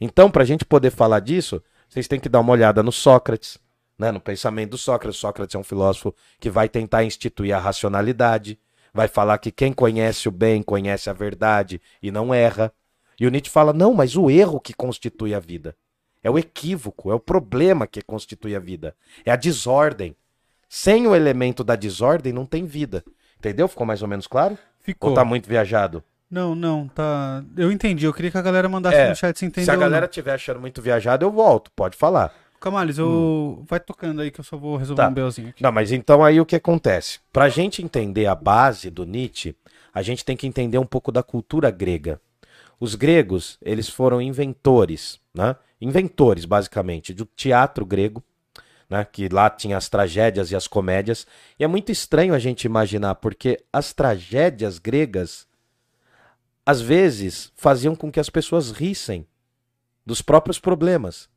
[0.00, 3.58] Então, para a gente poder falar disso, vocês têm que dar uma olhada no Sócrates,
[3.98, 5.18] né, no pensamento do Sócrates.
[5.18, 8.60] Sócrates é um filósofo que vai tentar instituir a racionalidade,
[8.94, 12.72] vai falar que quem conhece o bem conhece a verdade e não erra.
[13.18, 15.74] E o Nietzsche fala: não, mas o erro que constitui a vida.
[16.22, 18.94] É o equívoco, é o problema que constitui a vida.
[19.24, 20.14] É a desordem.
[20.68, 23.04] Sem o elemento da desordem, não tem vida.
[23.38, 23.66] Entendeu?
[23.68, 24.56] Ficou mais ou menos claro?
[24.80, 25.10] Ficou.
[25.10, 26.02] Ou tá muito viajado?
[26.30, 27.44] Não, não, tá.
[27.56, 28.06] Eu entendi.
[28.06, 29.66] Eu queria que a galera mandasse É, no chat se entendeu.
[29.66, 31.70] Se a galera estiver achando muito viajado, eu volto.
[31.76, 32.32] Pode falar.
[32.60, 33.64] Camales, eu...
[33.68, 35.08] vai tocando aí que eu só vou resolver Tá.
[35.08, 35.62] um belzinho aqui.
[35.62, 37.18] Não, mas então aí o que acontece?
[37.32, 39.54] Pra gente entender a base do Nietzsche,
[39.92, 42.20] a gente tem que entender um pouco da cultura grega.
[42.78, 45.56] Os gregos, eles foram inventores, né?
[45.80, 48.22] Inventores, basicamente, do teatro grego,
[48.88, 49.04] né?
[49.04, 51.26] Que lá tinha as tragédias e as comédias.
[51.58, 55.46] E é muito estranho a gente imaginar, porque as tragédias gregas,
[56.66, 59.26] às vezes, faziam com que as pessoas rissem
[60.04, 61.28] dos próprios problemas.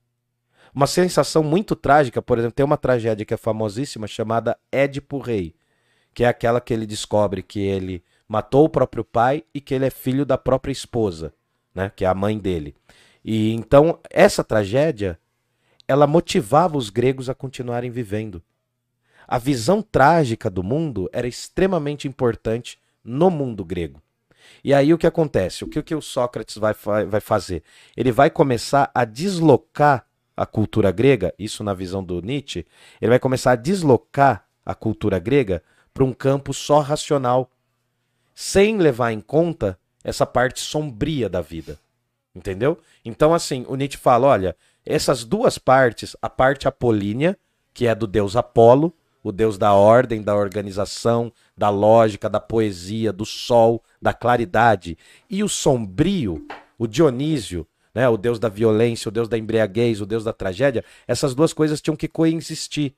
[0.74, 5.56] Uma sensação muito trágica, por exemplo, tem uma tragédia que é famosíssima chamada Édipo Rei,
[6.14, 9.86] que é aquela que ele descobre que ele matou o próprio pai e que ele
[9.86, 11.34] é filho da própria esposa,
[11.74, 12.76] né, que é a mãe dele.
[13.24, 15.20] E então essa tragédia,
[15.88, 18.42] ela motivava os gregos a continuarem vivendo.
[19.28, 24.02] A visão trágica do mundo era extremamente importante no mundo grego.
[24.64, 25.64] E aí o que acontece?
[25.64, 26.74] O que, o que o Sócrates vai,
[27.08, 27.64] vai fazer?
[27.98, 30.06] Ele vai começar a deslocar
[30.38, 32.66] a cultura grega, isso na visão do Nietzsche,
[33.02, 37.50] ele vai começar a deslocar a cultura grega para um campo só racional,
[38.36, 41.80] sem levar em conta essa parte sombria da vida.
[42.36, 42.78] Entendeu?
[43.04, 47.38] Então, assim, o Nietzsche fala: olha, essas duas partes, a parte apolínea,
[47.74, 48.94] que é do deus Apolo,
[49.24, 54.98] o deus da ordem, da organização, da lógica, da poesia, do sol, da claridade,
[55.30, 56.46] e o sombrio,
[56.78, 60.84] o Dionísio, né, o deus da violência, o deus da embriaguez, o deus da tragédia,
[61.08, 62.94] essas duas coisas tinham que coexistir.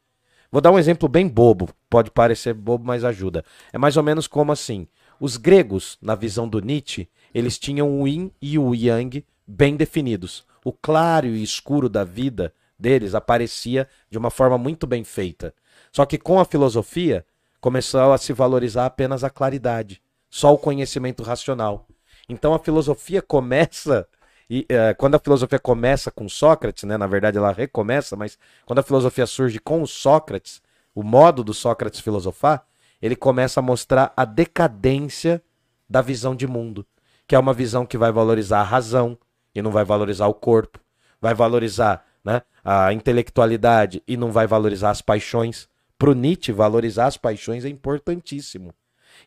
[0.52, 3.46] Vou dar um exemplo bem bobo, pode parecer bobo, mas ajuda.
[3.72, 4.88] É mais ou menos como assim:
[5.20, 10.46] os gregos, na visão do Nietzsche, eles tinham o yin e o yang bem definidos.
[10.64, 15.54] O claro e escuro da vida deles aparecia de uma forma muito bem feita.
[15.92, 17.26] Só que com a filosofia
[17.60, 21.88] começou a se valorizar apenas a claridade, só o conhecimento racional.
[22.30, 24.08] Então a filosofia começa
[24.50, 28.80] e eh, quando a filosofia começa com Sócrates, né, na verdade ela recomeça, mas quando
[28.80, 30.62] a filosofia surge com Sócrates,
[30.96, 32.66] o modo do Sócrates filosofar,
[33.02, 35.42] ele começa a mostrar a decadência
[35.90, 36.86] da visão de mundo,
[37.28, 39.18] que é uma visão que vai valorizar a razão
[39.54, 40.80] e não vai valorizar o corpo,
[41.22, 45.68] vai valorizar né, a intelectualidade e não vai valorizar as paixões.
[45.98, 48.74] Pro Nietzsche, valorizar as paixões é importantíssimo.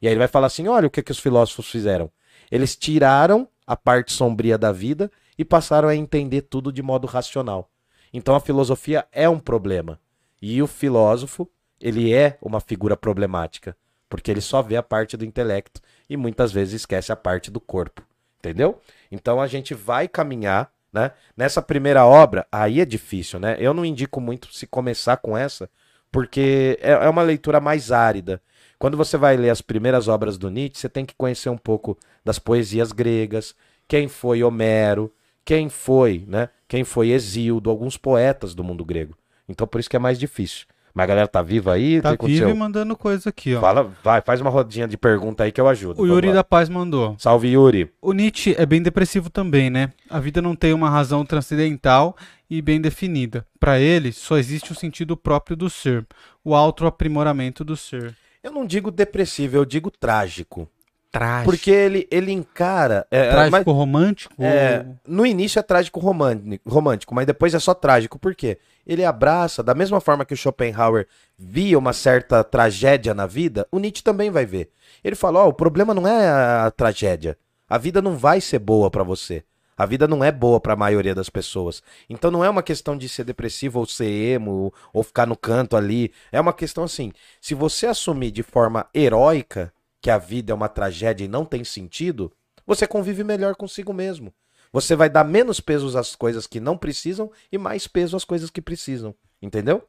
[0.01, 2.11] E aí ele vai falar assim: olha o que, que os filósofos fizeram.
[2.51, 7.71] Eles tiraram a parte sombria da vida e passaram a entender tudo de modo racional.
[8.13, 9.99] Então a filosofia é um problema.
[10.43, 11.49] E o filósofo,
[11.81, 13.77] ele é uma figura problemática,
[14.09, 17.61] porque ele só vê a parte do intelecto e muitas vezes esquece a parte do
[17.61, 18.03] corpo.
[18.39, 18.81] Entendeu?
[19.11, 21.13] Então a gente vai caminhar, né?
[21.37, 23.57] Nessa primeira obra, aí é difícil, né?
[23.59, 25.69] Eu não indico muito se começar com essa,
[26.11, 28.43] porque é é uma leitura mais árida.
[28.79, 31.99] Quando você vai ler as primeiras obras do Nietzsche, você tem que conhecer um pouco
[32.25, 33.55] das poesias gregas,
[33.87, 35.13] quem foi Homero,
[35.45, 36.49] quem foi, né?
[36.67, 39.15] Quem foi Exildo, alguns poetas do mundo grego.
[39.47, 40.67] Então por isso que é mais difícil.
[40.95, 42.01] Mas a galera tá viva aí?
[42.01, 42.49] Tá aconteceu?
[42.49, 43.61] e mandando coisa aqui, ó.
[43.61, 46.03] Fala, vai, faz uma rodinha de pergunta aí que eu ajudo.
[46.03, 46.35] O Yuri lá.
[46.35, 47.15] da Paz mandou.
[47.19, 47.91] Salve, Yuri.
[48.01, 49.93] O Nietzsche é bem depressivo também, né?
[50.09, 52.17] A vida não tem uma razão transcendental
[52.49, 53.47] e bem definida.
[53.59, 56.07] Para ele, só existe um sentido próprio do ser,
[56.45, 58.17] o autoaprimoramento do ser.
[58.43, 60.69] Eu não digo depressivo, eu digo trágico.
[61.11, 61.51] Trágico.
[61.51, 63.07] Porque ele, ele encara.
[63.11, 64.35] é, é, Trágico mas- romântico?
[64.39, 68.19] É, no início é trágico romântico, romântico, mas depois é só trágico.
[68.19, 68.59] Por quê?
[68.87, 73.79] Ele abraça, da mesma forma que o Schopenhauer via uma certa tragédia na vida, o
[73.79, 74.71] Nietzsche também vai ver.
[75.03, 77.37] Ele fala: Ó, o problema não é a, a tragédia.
[77.69, 79.43] A vida não vai ser boa pra você.
[79.77, 81.83] A vida não é boa pra maioria das pessoas.
[82.09, 85.77] Então não é uma questão de ser depressivo ou ser emo ou ficar no canto
[85.77, 86.13] ali.
[86.31, 90.69] É uma questão assim: se você assumir de forma heróica que a vida é uma
[90.69, 92.33] tragédia e não tem sentido,
[92.67, 94.33] você convive melhor consigo mesmo.
[94.73, 98.51] Você vai dar menos peso às coisas que não precisam e mais peso às coisas
[98.51, 99.15] que precisam.
[99.43, 99.83] Entendeu?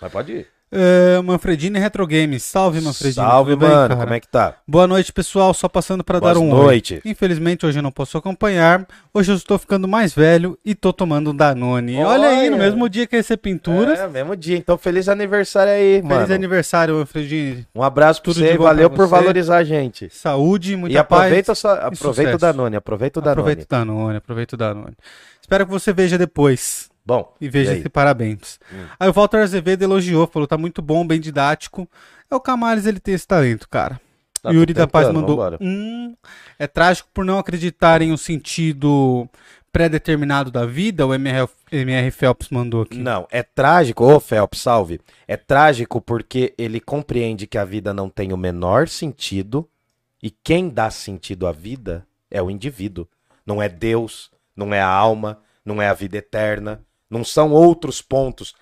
[0.00, 0.51] Mas pode ir.
[0.74, 2.42] É, Manfredini Retro Games.
[2.42, 3.14] Salve, Manfredini.
[3.26, 3.88] Salve, Tudo bem, mano.
[3.90, 4.00] cara?
[4.00, 4.54] Como é que tá?
[4.66, 5.52] Boa noite, pessoal.
[5.52, 6.94] Só passando para dar um noite.
[7.04, 7.10] oi.
[7.10, 8.86] Infelizmente, hoje eu não posso acompanhar.
[9.12, 12.02] Hoje eu estou ficando mais velho e tô tomando um Danone.
[12.02, 12.64] Olha, aí, no Olha.
[12.64, 13.98] mesmo dia que ia ser pinturas.
[14.00, 14.56] É, mesmo dia.
[14.56, 16.34] Então, feliz aniversário aí, Feliz mano.
[16.34, 17.66] aniversário, Manfredini.
[17.74, 19.10] Um abraço pra Tudo de você valeu pra por você.
[19.20, 20.08] valorizar a gente.
[20.10, 21.58] Saúde, muita e aproveita, paz.
[21.58, 22.38] só, aproveita o.
[22.38, 23.40] Danone, aproveita o Danone.
[23.40, 24.96] Aproveita o Danone, aproveita o Danone.
[25.40, 26.90] Espero que você veja depois.
[27.04, 28.60] Bom, E veja esse parabéns.
[28.72, 28.84] Hum.
[28.98, 31.88] Aí o Walter Azevedo elogiou, falou, tá muito bom, bem didático.
[32.30, 34.00] É o Camales, ele tem esse talento, cara.
[34.40, 35.38] Tô Yuri da Paz mandou.
[35.60, 36.16] Hum,
[36.58, 39.28] é trágico por não acreditar em um sentido
[39.72, 42.98] pré-determinado da vida, o MR, MR Phelps mandou aqui.
[42.98, 45.00] Não, é trágico, ô Phelps, salve.
[45.26, 49.66] É trágico porque ele compreende que a vida não tem o menor sentido
[50.22, 53.08] e quem dá sentido à vida é o indivíduo.
[53.46, 58.00] Não é Deus, não é a alma, não é a vida eterna, não são outros
[58.00, 58.54] pontos.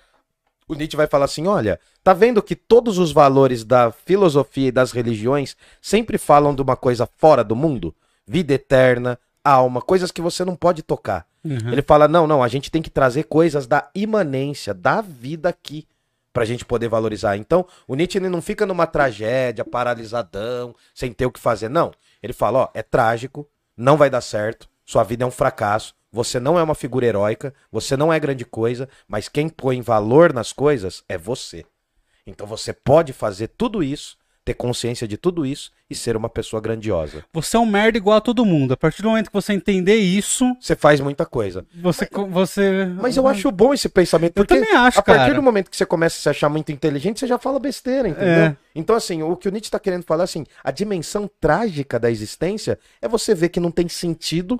[0.67, 4.71] O Nietzsche vai falar assim: olha, tá vendo que todos os valores da filosofia e
[4.71, 7.95] das religiões sempre falam de uma coisa fora do mundo?
[8.27, 11.25] Vida eterna, alma, coisas que você não pode tocar.
[11.43, 11.71] Uhum.
[11.71, 15.87] Ele fala: não, não, a gente tem que trazer coisas da imanência, da vida aqui,
[16.33, 17.37] pra gente poder valorizar.
[17.37, 21.69] Então, o Nietzsche não fica numa tragédia, paralisadão, sem ter o que fazer.
[21.69, 21.91] Não.
[22.21, 26.39] Ele fala: ó, é trágico, não vai dar certo, sua vida é um fracasso, você
[26.39, 30.51] não é uma figura heróica, você não é grande coisa, mas quem põe valor nas
[30.51, 31.65] coisas é você.
[32.27, 36.59] Então você pode fazer tudo isso, ter consciência de tudo isso e ser uma pessoa
[36.61, 37.23] grandiosa.
[37.31, 38.73] Você é um merda igual a todo mundo.
[38.73, 41.65] A partir do momento que você entender isso, Você faz muita coisa.
[41.75, 42.07] você.
[42.29, 42.85] você...
[42.99, 45.33] Mas eu acho bom esse pensamento, Eu porque também acho, a partir cara.
[45.35, 48.27] do momento que você começa a se achar muito inteligente, você já fala besteira, entendeu?
[48.27, 48.57] É.
[48.73, 52.79] Então, assim, o que o Nietzsche está querendo falar, assim, a dimensão trágica da existência
[53.01, 54.59] é você ver que não tem sentido,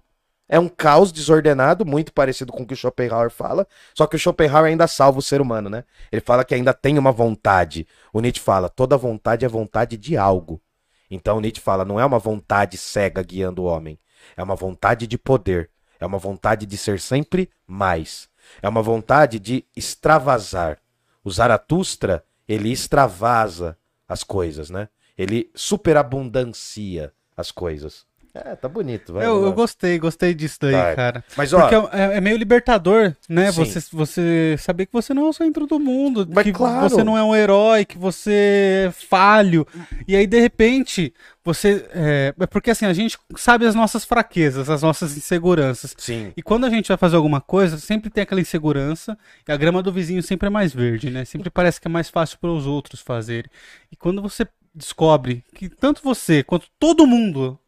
[0.51, 4.19] é um caos desordenado, muito parecido com o que o Schopenhauer fala, só que o
[4.19, 5.85] Schopenhauer ainda salva o ser humano, né?
[6.11, 7.87] Ele fala que ainda tem uma vontade.
[8.11, 10.61] O Nietzsche fala, toda vontade é vontade de algo.
[11.09, 13.97] Então o Nietzsche fala, não é uma vontade cega guiando o homem,
[14.35, 18.27] é uma vontade de poder, é uma vontade de ser sempre mais,
[18.61, 20.79] é uma vontade de extravasar.
[21.23, 24.89] O Zaratustra, ele extravasa as coisas, né?
[25.17, 28.05] Ele superabundancia as coisas.
[28.33, 29.25] É, tá bonito, vai.
[29.25, 30.95] Eu, eu gostei, gostei disso daí, Vai.
[30.95, 31.23] cara.
[31.35, 33.51] Mas, ó, Porque é, é meio libertador, né?
[33.51, 33.65] Sim.
[33.65, 36.89] Você, você saber que você não é o centro do mundo, Mas que claro.
[36.89, 39.67] você não é um herói, que você é falho.
[40.07, 41.13] E aí, de repente,
[41.43, 41.85] você.
[41.93, 45.93] É, é porque assim, a gente sabe as nossas fraquezas, as nossas inseguranças.
[45.97, 49.57] sim, E quando a gente vai fazer alguma coisa, sempre tem aquela insegurança, e a
[49.57, 51.25] grama do vizinho sempre é mais verde, né?
[51.25, 53.51] Sempre parece que é mais fácil para os outros fazerem.
[53.91, 57.59] E quando você descobre que tanto você quanto todo mundo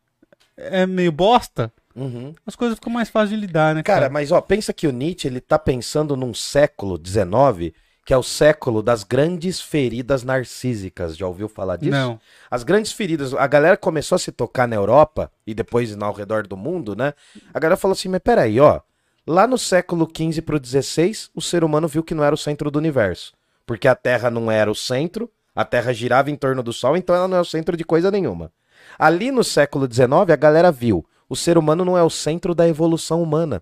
[0.58, 2.34] é meio bosta, uhum.
[2.46, 4.14] as coisas ficam mais fáceis de lidar, né, Cara, cara?
[4.14, 7.74] mas ó, pensa que o Nietzsche ele tá pensando num século XIX,
[8.06, 11.16] que é o século das grandes feridas narcísicas.
[11.16, 11.92] Já ouviu falar disso?
[11.92, 12.20] Não.
[12.52, 16.46] As grandes feridas, a galera começou a se tocar na Europa e depois ao redor
[16.46, 17.14] do mundo, né?
[17.54, 18.82] A galera falou assim: mas peraí, ó.
[19.26, 22.70] Lá no século XV pro XVI, o ser humano viu que não era o centro
[22.70, 23.34] do universo.
[23.66, 27.16] Porque a Terra não era o centro, a Terra girava em torno do Sol, então
[27.16, 28.52] ela não é o centro de coisa nenhuma.
[28.98, 32.68] Ali no século XIX, a galera viu: o ser humano não é o centro da
[32.68, 33.62] evolução humana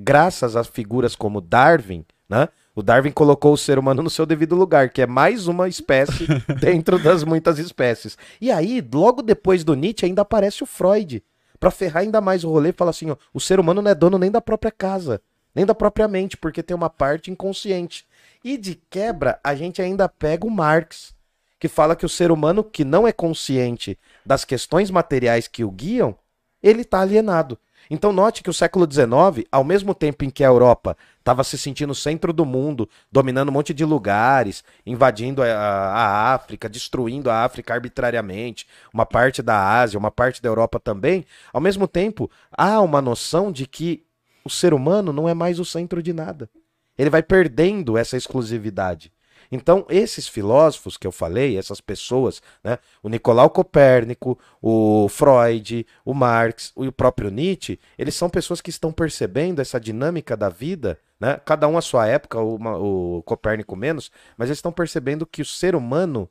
[0.00, 2.48] graças a figuras como Darwin, né?
[2.72, 6.28] O Darwin colocou o ser humano no seu devido lugar, que é mais uma espécie
[6.60, 8.16] dentro das muitas espécies.
[8.40, 11.20] E aí, logo depois do Nietzsche, ainda aparece o Freud,
[11.58, 14.18] Pra ferrar ainda mais o rolê, fala assim, ó, o ser humano não é dono
[14.18, 15.20] nem da própria casa,
[15.54, 18.06] nem da própria mente, porque tem uma parte inconsciente.
[18.44, 21.14] E de quebra, a gente ainda pega o Marx,
[21.58, 25.70] que fala que o ser humano que não é consciente das questões materiais que o
[25.70, 26.16] guiam,
[26.62, 27.58] ele está alienado.
[27.90, 31.56] Então note que o século XIX, ao mesmo tempo em que a Europa estava se
[31.56, 37.44] sentindo centro do mundo, dominando um monte de lugares, invadindo a, a África, destruindo a
[37.44, 42.80] África arbitrariamente, uma parte da Ásia, uma parte da Europa também, ao mesmo tempo há
[42.80, 44.04] uma noção de que
[44.44, 46.48] o ser humano não é mais o centro de nada.
[46.96, 49.12] Ele vai perdendo essa exclusividade.
[49.50, 56.12] Então, esses filósofos que eu falei, essas pessoas, né, o Nicolau Copérnico, o Freud, o
[56.12, 60.98] Marx e o próprio Nietzsche, eles são pessoas que estão percebendo essa dinâmica da vida,
[61.18, 65.46] né, cada um à sua época, o Copérnico menos, mas eles estão percebendo que o
[65.46, 66.28] ser humano,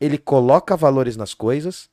[0.00, 1.90] ele coloca valores nas coisas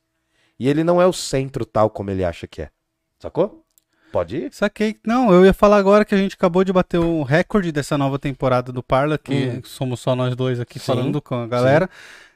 [0.58, 2.70] e ele não é o centro tal como ele acha que é.
[3.18, 3.67] Sacou?
[4.12, 4.48] Pode ir?
[4.52, 4.96] Saquei.
[5.06, 8.18] Não, eu ia falar agora que a gente acabou de bater o recorde dessa nova
[8.18, 9.60] temporada do Parla, que Hum.
[9.64, 11.90] somos só nós dois aqui Sim, falando com a galera,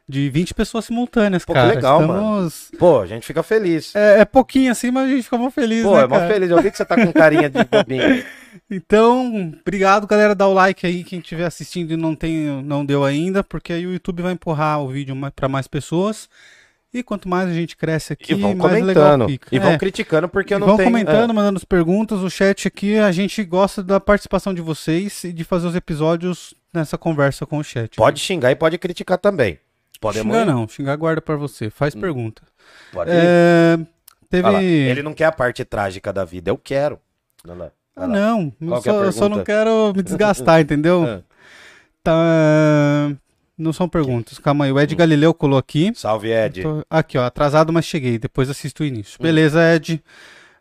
[0.07, 1.75] de 20 pessoas simultâneas, Pô, que cara.
[1.75, 2.71] legal, Estamos...
[2.79, 3.95] Pô, a gente fica feliz.
[3.95, 6.51] É, é pouquinho assim, mas a gente fica mó feliz, Pô, né, é mó feliz.
[6.51, 8.23] Eu vi que você tá com carinha de bobinho.
[8.71, 10.35] Então, obrigado, galera.
[10.35, 13.87] Dá o like aí, quem estiver assistindo e não, tem, não deu ainda, porque aí
[13.87, 16.29] o YouTube vai empurrar o vídeo para mais pessoas.
[16.95, 19.29] E quanto mais a gente cresce aqui, E vão mais legal comentando.
[19.31, 19.49] fica.
[19.51, 19.79] E vão É.
[19.79, 20.91] criticando porque eu não vão tenho...
[20.91, 25.33] comentando, mandando as perguntas, o chat aqui, a gente gosta da participação de vocês e
[25.33, 27.97] de fazer os episódios nessa conversa com o chat.
[27.97, 29.59] Pode xingar e pode criticar também.
[30.01, 30.53] Podemos xingar ir?
[30.53, 32.43] não, xingar guarda pra você, faz pergunta.
[32.93, 33.11] Pode.
[33.11, 33.79] É,
[34.29, 34.51] teve...
[34.51, 36.99] Lá, Ele não quer a parte trágica da vida, eu quero.
[37.97, 41.05] Ah, não, eu Qual que é a só, eu só não quero me desgastar, entendeu?
[41.05, 41.23] Ah,
[42.03, 43.13] Tá...
[43.63, 44.39] não são perguntas.
[44.39, 45.93] Calma aí, o Ed Galileu colou aqui.
[45.95, 46.63] Salve, Ed.
[46.63, 48.19] Tô- aqui, ó, atrasado, mas cheguei.
[48.19, 49.21] Depois assisto o início.
[49.23, 50.03] Beleza, Ed.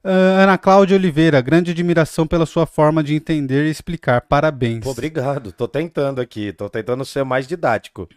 [0.03, 4.21] Ah, Ana Cláudia Oliveira, grande admiração pela sua forma de entender e explicar.
[4.21, 4.85] Parabéns.
[4.85, 5.51] Obrigado.
[5.51, 6.51] Tô tentando aqui.
[6.53, 8.07] Tô tentando ser mais didático.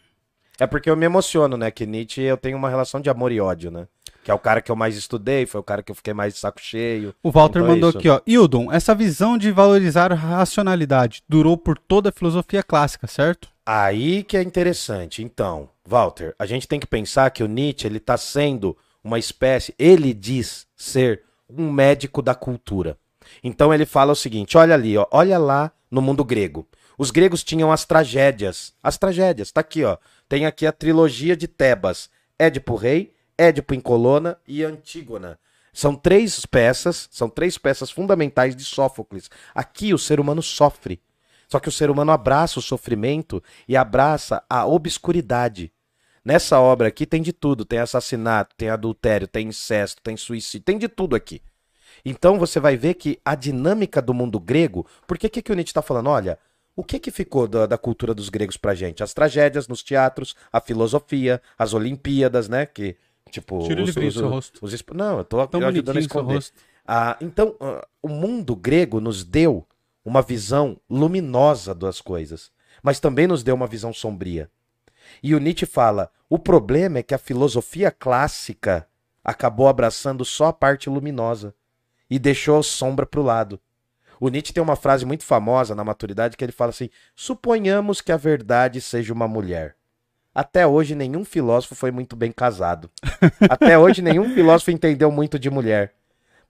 [0.59, 1.70] É porque eu me emociono, né?
[1.70, 3.87] Que Nietzsche eu tenho uma relação de amor e ódio, né?
[4.24, 6.32] Que é o cara que eu mais estudei, foi o cara que eu fiquei mais
[6.32, 7.14] de saco cheio.
[7.22, 7.98] O Walter Então é mandou isso.
[7.98, 8.20] aqui, ó.
[8.26, 13.48] Hildon, essa visão de valorizar a racionalidade durou por toda a filosofia clássica, certo?
[13.66, 15.22] Aí que é interessante.
[15.22, 19.74] Então, Walter, a gente tem que pensar que o Nietzsche, ele tá sendo uma espécie,
[19.78, 22.96] ele diz ser um médico da cultura.
[23.42, 26.66] Então ele fala o seguinte, olha ali, ó, olha lá no mundo grego.
[26.96, 28.72] Os gregos tinham as tragédias.
[28.82, 29.98] As tragédias, tá aqui, ó.
[30.28, 32.08] Tem aqui a trilogia de Tebas.
[32.38, 35.39] Édipo Rei, Édipo em Colona e Antígona.
[35.72, 39.28] São três peças, são três peças fundamentais de Sófocles.
[39.55, 41.01] Aqui o ser humano sofre.
[41.49, 45.72] Só que o ser humano abraça o sofrimento e abraça a obscuridade.
[46.24, 50.78] Nessa obra aqui tem de tudo: tem assassinato, tem adultério, tem incesto, tem suicídio, tem
[50.78, 51.43] de tudo aqui.
[52.05, 54.87] Então você vai ver que a dinâmica do mundo grego.
[55.07, 56.09] Por que, que, o Nietzsche está falando?
[56.09, 56.39] Olha,
[56.74, 59.03] o que, que ficou da, da cultura dos gregos pra gente?
[59.03, 62.66] As tragédias nos teatros, a filosofia, as Olimpíadas, né?
[62.66, 62.97] Que,
[63.30, 63.60] tipo.
[63.66, 64.58] Tira o os- livrinho os- do seu rosto.
[64.64, 66.34] os Não, eu tô Tão eu ajudando a esconder.
[66.34, 66.52] rosto.
[66.86, 69.66] Ah, então, ah, o mundo grego nos deu
[70.04, 72.50] uma visão luminosa das coisas,
[72.82, 74.50] mas também nos deu uma visão sombria.
[75.22, 78.86] E o Nietzsche fala: o problema é que a filosofia clássica
[79.22, 81.54] acabou abraçando só a parte luminosa
[82.10, 83.58] e deixou a sombra para o lado.
[84.20, 88.12] O Nietzsche tem uma frase muito famosa na maturidade que ele fala assim: suponhamos que
[88.12, 89.74] a verdade seja uma mulher.
[90.35, 92.91] Até hoje nenhum filósofo foi muito bem casado.
[93.49, 95.95] Até hoje nenhum filósofo entendeu muito de mulher.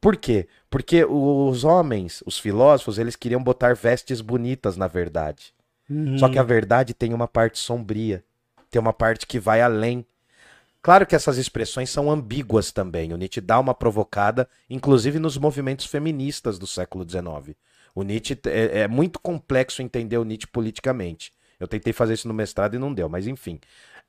[0.00, 0.48] Por quê?
[0.70, 5.52] Porque os homens, os filósofos, eles queriam botar vestes bonitas na verdade.
[6.18, 8.24] Só que a verdade tem uma parte sombria,
[8.70, 10.04] tem uma parte que vai além.
[10.80, 13.12] Claro que essas expressões são ambíguas também.
[13.12, 17.56] O Nietzsche dá uma provocada, inclusive nos movimentos feministas do século XIX.
[17.94, 21.32] O Nietzsche é, é muito complexo entender o Nietzsche politicamente.
[21.58, 23.60] Eu tentei fazer isso no mestrado e não deu, mas enfim.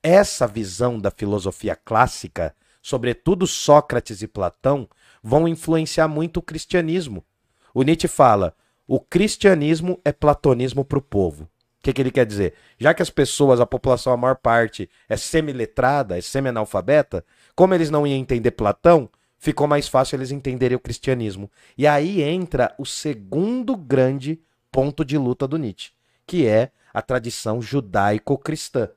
[0.01, 4.87] Essa visão da filosofia clássica, sobretudo Sócrates e Platão,
[5.23, 7.23] vão influenciar muito o cristianismo.
[7.73, 8.55] O Nietzsche fala:
[8.87, 11.43] o cristianismo é platonismo para o povo.
[11.45, 11.49] O
[11.81, 12.53] que, que ele quer dizer?
[12.79, 17.23] Já que as pessoas, a população, a maior parte, é semi-letrada, é semi-analfabeta,
[17.55, 21.49] como eles não iam entender Platão, ficou mais fácil eles entenderem o cristianismo.
[21.77, 24.39] E aí entra o segundo grande
[24.71, 25.91] ponto de luta do Nietzsche,
[26.25, 28.89] que é a tradição judaico-cristã.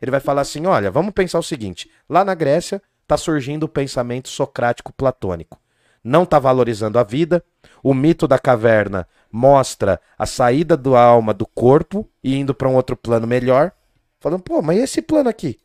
[0.00, 3.68] Ele vai falar assim: olha, vamos pensar o seguinte: lá na Grécia está surgindo o
[3.68, 5.58] pensamento socrático-platônico.
[6.02, 7.44] Não está valorizando a vida.
[7.82, 12.74] O mito da caverna mostra a saída da alma do corpo e indo para um
[12.74, 13.72] outro plano melhor.
[14.20, 15.58] Falando, pô, mas e esse plano aqui?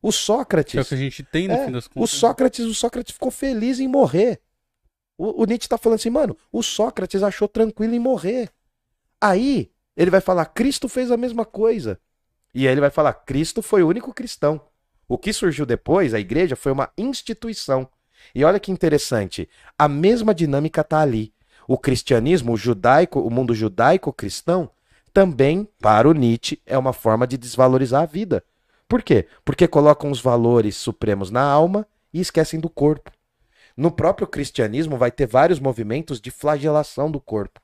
[0.00, 0.72] O Sócrates.
[0.72, 2.10] Que é o que a gente tem no É, fim das o contas.
[2.10, 4.40] Sócrates, o Sócrates ficou feliz em morrer.
[5.16, 8.50] O, o Nietzsche tá falando assim, mano, o Sócrates achou tranquilo em morrer.
[9.20, 11.98] Aí, ele vai falar, Cristo fez a mesma coisa.
[12.54, 14.60] E aí ele vai falar, Cristo foi o único cristão.
[15.08, 17.88] O que surgiu depois, a igreja, foi uma instituição.
[18.34, 21.34] E olha que interessante, a mesma dinâmica tá ali.
[21.66, 24.70] O cristianismo, o judaico, o mundo judaico-cristão,
[25.12, 28.42] também, para o Nietzsche, é uma forma de desvalorizar a vida.
[28.88, 29.26] Por quê?
[29.44, 33.10] Porque colocam os valores supremos na alma e esquecem do corpo.
[33.76, 37.60] No próprio cristianismo vai ter vários movimentos de flagelação do corpo.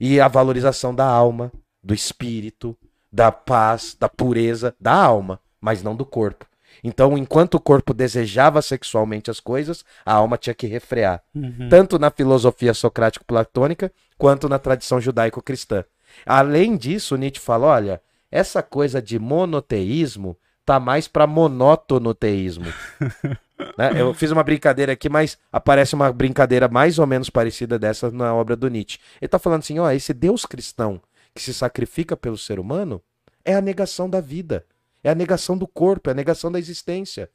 [0.00, 2.76] E a valorização da alma, do espírito,
[3.10, 6.46] da paz, da pureza da alma, mas não do corpo.
[6.84, 11.22] Então, enquanto o corpo desejava sexualmente as coisas, a alma tinha que refrear.
[11.34, 11.68] Uhum.
[11.68, 15.84] Tanto na filosofia socrático-platônica, quanto na tradição judaico-cristã.
[16.24, 22.66] Além disso, Nietzsche fala: olha, essa coisa de monoteísmo tá mais para monótonoteísmo.
[23.78, 23.92] né?
[23.94, 28.34] Eu fiz uma brincadeira aqui, mas aparece uma brincadeira mais ou menos parecida dessa na
[28.34, 28.98] obra do Nietzsche.
[29.20, 31.00] Ele tá falando assim: ó, esse Deus cristão
[31.32, 33.00] que se sacrifica pelo ser humano
[33.44, 34.66] é a negação da vida,
[35.04, 37.30] é a negação do corpo, é a negação da existência.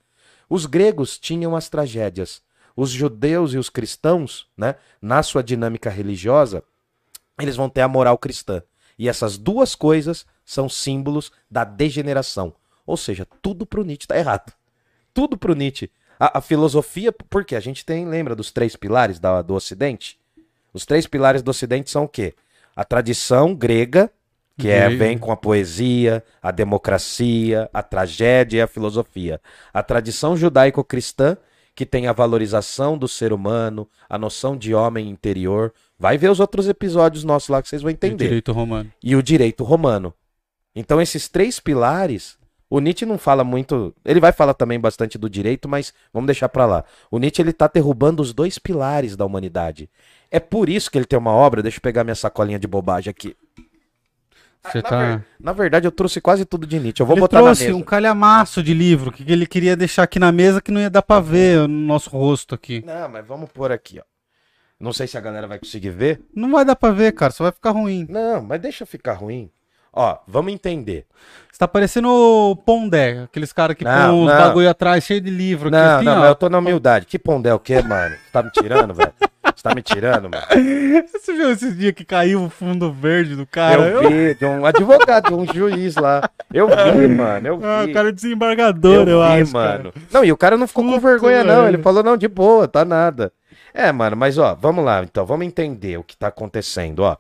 [0.50, 2.42] Os gregos tinham as tragédias.
[2.76, 6.64] Os judeus e os cristãos, né, na sua dinâmica religiosa,
[7.40, 8.62] eles vão ter a moral cristã.
[8.98, 12.54] E essas duas coisas são símbolos da degeneração.
[12.86, 14.54] Ou seja, tudo pro Nietzsche tá errado.
[15.14, 15.92] Tudo pro Nietzsche.
[16.26, 20.18] A, a filosofia, porque a gente tem, lembra dos três pilares da- do Ocidente?
[20.74, 22.34] Os três pilares do Ocidente são o quê?
[22.76, 24.10] A tradição grega,
[24.58, 29.42] que é, vem com a poesia, a democracia, a tragédia e a filosofia.
[29.74, 31.36] A tradição judaico-cristã,
[31.76, 35.74] que tem a valorização do ser humano, a noção de homem interior.
[36.00, 38.92] Vai ver os outros episódios nossos lá que vocês vão E o entender Direito romano.
[39.04, 40.14] e o direito romano.
[40.76, 42.38] Então, esses três pilares,
[42.76, 43.94] O Nietzsche não fala muito.
[44.04, 46.84] Ele vai falar também bastante do direito, mas vamos deixar pra lá.
[47.12, 49.88] O Nietzsche ele tá derrubando os dois pilares da humanidade.
[50.32, 51.62] É por isso que ele tem uma obra.
[51.62, 53.38] Deixa eu pegar minha sacolinha de bobagem aqui.
[54.64, 54.98] Você na, tá...
[54.98, 57.00] ver- na verdade, eu trouxe quase tudo de Nietzsche.
[57.04, 57.80] Eu vou ele botar trouxe na mesa.
[57.80, 61.04] um calhamaço de livro que ele queria deixar aqui na mesa que não ia dar
[61.04, 62.84] pra ver no nosso rosto aqui.
[62.84, 64.04] Não, mas vamos pôr aqui, ó.
[64.80, 66.22] Não sei se a galera vai conseguir ver.
[66.36, 68.08] Não vai dar pra ver, cara, só vai ficar ruim.
[68.10, 69.52] Não, mas deixa ficar ruim.
[69.94, 71.06] Ó, vamos entender.
[71.52, 74.38] Você tá parecendo o Pondé, aqueles caras que Não, põem não.
[74.38, 75.70] bagulho atrás cheio de livro.
[75.70, 76.20] Não, assim, não, ó.
[76.22, 77.06] mas eu tô na humildade.
[77.06, 78.16] Que pondé o quê, mano?
[78.16, 79.14] Você tá me tirando, velho?
[79.56, 80.44] Você tá me tirando, mano?
[81.14, 83.84] Você viu esses dias que caiu o fundo verde do cara?
[83.84, 86.28] eu vi de um advogado, de um juiz lá.
[86.52, 87.66] Eu vi, mano, eu vi.
[87.66, 89.54] Ah, o cara é desembargador, eu, vi, acho.
[89.54, 89.78] cara.
[89.78, 89.94] mano.
[90.12, 91.68] Não, e o cara não ficou com Puta, vergonha, não.
[91.68, 93.32] Ele falou, não, de boa, tá nada.
[93.72, 97.16] É, mano, mas ó, vamos lá, então, vamos entender o que tá acontecendo, ó.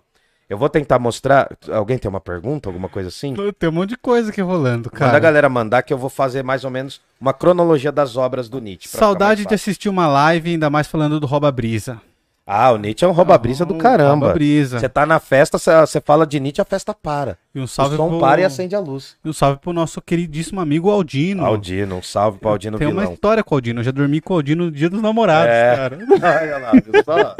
[0.49, 1.49] Eu vou tentar mostrar.
[1.71, 3.33] Alguém tem uma pergunta, alguma coisa assim?
[3.57, 5.19] Tem um monte de coisa aqui rolando, Manda a cara.
[5.19, 8.87] galera mandar que eu vou fazer mais ou menos uma cronologia das obras do Nietzsche.
[8.89, 12.01] Saudade de assistir uma live, ainda mais falando do Rouba Brisa.
[12.45, 14.25] Ah, o Nietzsche é um rouba-brisa do caramba.
[14.25, 14.77] Rouba Brisa.
[14.79, 17.37] Você tá na festa, você fala de Nietzsche, a festa para.
[17.55, 18.19] E um O salve som pro...
[18.19, 19.15] para e acende a luz.
[19.23, 21.45] E um salve pro nosso queridíssimo amigo Aldino.
[21.45, 23.79] Aldino, um salve pro Aldino Tem uma história com o Aldino.
[23.79, 25.75] Eu já dormi com o Aldino no dia dos namorados, É.
[25.75, 25.99] cara.
[26.41, 27.35] Olha lá, viu só?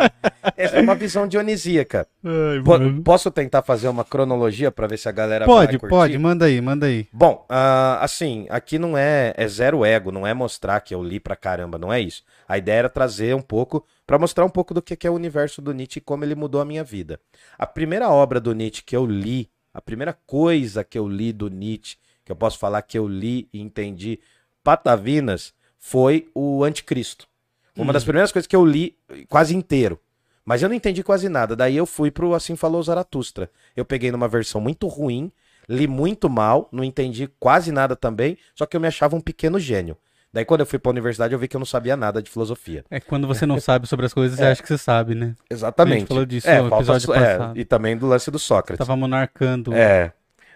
[0.56, 2.08] Essa é uma visão dionisíaca.
[2.24, 3.02] Ai, Po- mano.
[3.02, 6.62] posso tentar fazer uma cronologia pra ver se a galera Pode, vai pode, manda aí,
[6.62, 7.08] manda aí.
[7.12, 11.20] Bom, ah, assim, aqui não é, é zero ego, não é mostrar que eu li
[11.20, 12.22] pra caramba, não é isso.
[12.48, 15.16] A ideia era trazer um pouco, pra mostrar um pouco do que que é o
[15.16, 17.20] universo do Nietzsche e como ele mudou a minha vida.
[17.58, 21.50] A primeira obra do Nietzsche que eu li, a primeira coisa que eu li do
[21.50, 24.20] Nietzsche, que eu posso falar que eu li e entendi
[24.64, 27.28] patavinas, foi o Anticristo.
[27.76, 28.96] Uma das primeiras coisas que eu li
[29.28, 30.00] quase inteiro.
[30.46, 31.56] Mas eu não entendi quase nada.
[31.56, 33.50] Daí eu fui pro Assim Falou Zaratustra.
[33.76, 35.32] Eu peguei numa versão muito ruim,
[35.68, 39.60] li muito mal, não entendi quase nada também, só que eu me achava um pequeno
[39.60, 39.98] gênio.
[40.34, 42.84] Daí quando eu fui pra universidade eu vi que eu não sabia nada de filosofia.
[42.90, 44.52] É que quando você não sabe sobre as coisas, você É.
[44.52, 45.36] acha que você sabe, né?
[45.50, 46.00] A Exatamente.
[46.00, 47.60] gente falou disso é, no falta episódio so- é, passado.
[47.60, 48.80] e também do lance do Sócrates.
[48.86, 49.74] Tava monarcando.
[49.74, 50.12] É.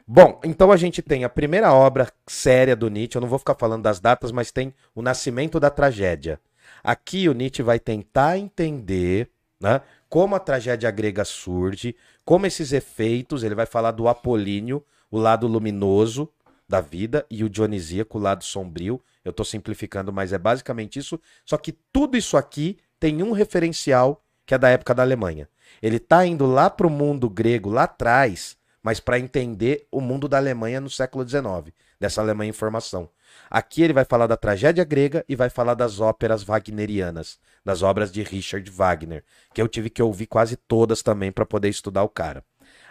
[0.08, 3.56] Bom, então a gente tem a primeira obra séria do Nietzsche, eu não vou ficar
[3.56, 6.40] falando das datas, mas tem O Nascimento da Tragédia.
[6.84, 9.30] Aqui o Nietzsche vai tentar entender
[9.62, 15.18] né, como a tragédia grega surge, como esses efeitos, ele vai falar do apolíneo, o
[15.20, 16.30] lado luminoso
[16.68, 19.02] da vida, e o dionisíaco, o lado sombrio.
[19.24, 21.20] Eu estou simplificando, mas é basicamente isso.
[21.46, 25.50] Só que tudo isso aqui tem um referencial que é da época da Alemanha.
[25.82, 30.28] Ele está indo lá para o mundo grego, lá atrás, mas para entender o mundo
[30.30, 33.10] da Alemanha no século XIX, dessa Alemanha em formação.
[33.50, 38.10] Aqui ele vai falar da tragédia grega e vai falar das óperas wagnerianas, das obras
[38.10, 42.10] de Richard Wagner, que eu tive que ouvir quase todas também para poder estudar o
[42.10, 42.44] cara.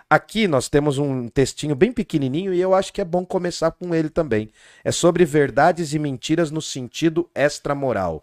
[0.09, 3.92] Aqui nós temos um textinho bem pequenininho e eu acho que é bom começar com
[3.92, 4.50] ele também.
[4.84, 8.22] É sobre verdades e mentiras no sentido extramoral.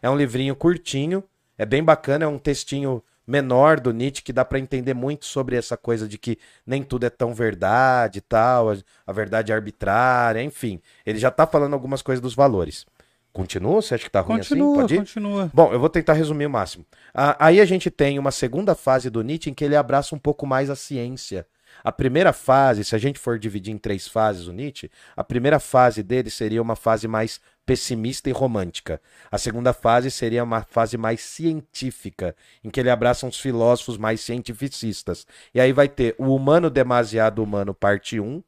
[0.00, 1.24] É um livrinho curtinho,
[1.56, 5.56] é bem bacana, é um textinho menor do Nietzsche que dá para entender muito sobre
[5.56, 8.70] essa coisa de que nem tudo é tão verdade e tal,
[9.04, 10.80] a, verdade é arbitrária, enfim.
[11.04, 12.86] Ele já tá falando algumas coisas dos valores.
[13.38, 13.80] Continua?
[13.80, 14.56] Você acha que tá ruim assim?
[14.56, 14.98] Continua, Pode ir?
[14.98, 15.50] continua.
[15.54, 16.84] Bom, eu vou tentar resumir o máximo.
[17.14, 20.18] Ah, aí a gente tem uma segunda fase do Nietzsche em que ele abraça um
[20.18, 21.46] pouco mais a ciência.
[21.84, 25.60] A primeira fase, se a gente for dividir em três fases o Nietzsche, a primeira
[25.60, 29.00] fase dele seria uma fase mais pessimista e romântica.
[29.30, 32.34] A segunda fase seria uma fase mais científica,
[32.64, 35.24] em que ele abraça uns filósofos mais cientificistas.
[35.54, 38.42] E aí vai ter o Humano Demasiado Humano, parte 1,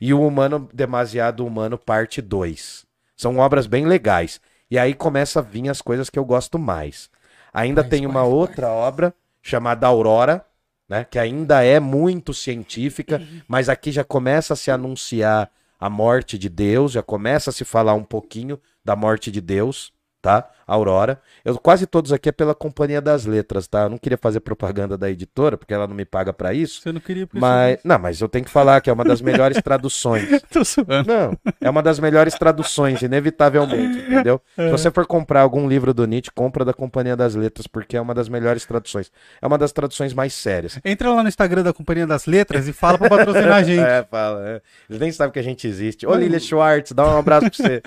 [0.00, 2.85] e o Humano Demasiado Humano, parte 2.
[3.16, 4.40] São obras bem legais.
[4.70, 7.08] E aí começa a vir as coisas que eu gosto mais.
[7.52, 10.44] Ainda tem uma outra obra chamada Aurora,
[10.88, 16.38] né, que ainda é muito científica, mas aqui já começa a se anunciar a morte
[16.38, 19.92] de Deus, já começa a se falar um pouquinho da morte de Deus,
[20.22, 20.48] tá?
[20.66, 21.20] Aurora.
[21.44, 23.82] Eu quase todos aqui é pela Companhia das Letras, tá?
[23.82, 26.80] Eu não queria fazer propaganda da editora, porque ela não me paga pra isso.
[26.80, 29.20] Você não queria por Mas, não, mas eu tenho que falar que é uma das
[29.20, 30.30] melhores traduções.
[30.30, 30.44] isso.
[30.50, 31.06] Tô zoando.
[31.06, 34.40] Não, é uma das melhores traduções, inevitavelmente, entendeu?
[34.56, 38.00] Se você for comprar algum livro do Nietzsche, compra da Companhia das Letras, porque é
[38.00, 39.10] uma das melhores traduções.
[39.40, 40.78] É uma das traduções mais sérias.
[40.84, 43.80] Entra lá no Instagram da Companhia das Letras e fala pra patrocinar a gente.
[43.80, 44.48] É, fala.
[44.48, 44.60] É.
[44.88, 46.06] Eles nem sabem que a gente existe.
[46.06, 47.82] Ô, Lilia Schwartz, dá um abraço pra você.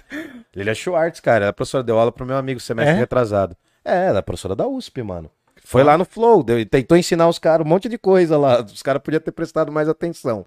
[0.55, 2.99] Lilia Schwartz, cara, ela é professora, deu aula pro meu amigo semestre É?
[2.99, 3.55] retrasado.
[3.83, 5.29] É, ela é professora da USP, mano.
[5.63, 8.61] Foi lá no Flow, deu- tentou ensinar os caras um monte de coisa lá.
[8.61, 10.45] Os caras podiam ter prestado mais atenção.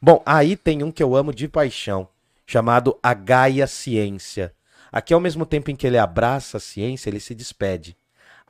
[0.00, 2.08] Bom, aí tem um que eu amo de paixão,
[2.46, 4.52] chamado A Gaia Ciência.
[4.90, 7.96] Aqui, ao mesmo tempo em que ele abraça a ciência, ele se despede.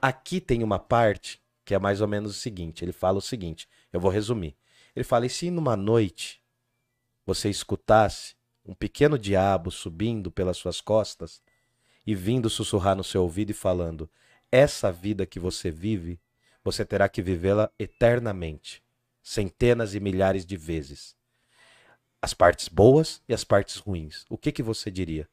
[0.01, 3.69] Aqui tem uma parte que é mais ou menos o seguinte: ele fala o seguinte,
[3.93, 4.55] eu vou resumir.
[4.95, 6.41] Ele fala: e se numa noite
[7.27, 8.35] você escutasse
[8.67, 11.41] um pequeno diabo subindo pelas suas costas
[12.07, 14.09] e vindo sussurrar no seu ouvido e falando:
[14.51, 16.21] Essa vida que você vive,
[16.63, 18.83] você terá que vivê-la eternamente,
[19.23, 21.15] centenas e milhares de vezes.
[22.21, 24.25] As partes boas e as partes ruins.
[24.31, 25.29] O que, que você diria?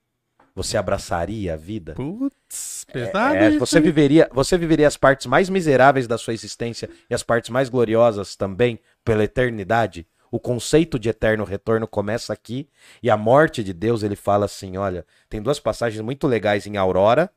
[0.54, 1.94] Você abraçaria a vida?
[1.94, 3.36] Putz, pesado.
[3.36, 7.24] É, isso, você viveria, você viveria as partes mais miseráveis da sua existência e as
[7.24, 10.06] partes mais gloriosas também pela eternidade?
[10.32, 12.70] O conceito de eterno retorno começa aqui
[13.04, 16.78] e a morte de Deus, ele fala assim, olha, tem duas passagens muito legais em
[16.78, 17.30] Aurora,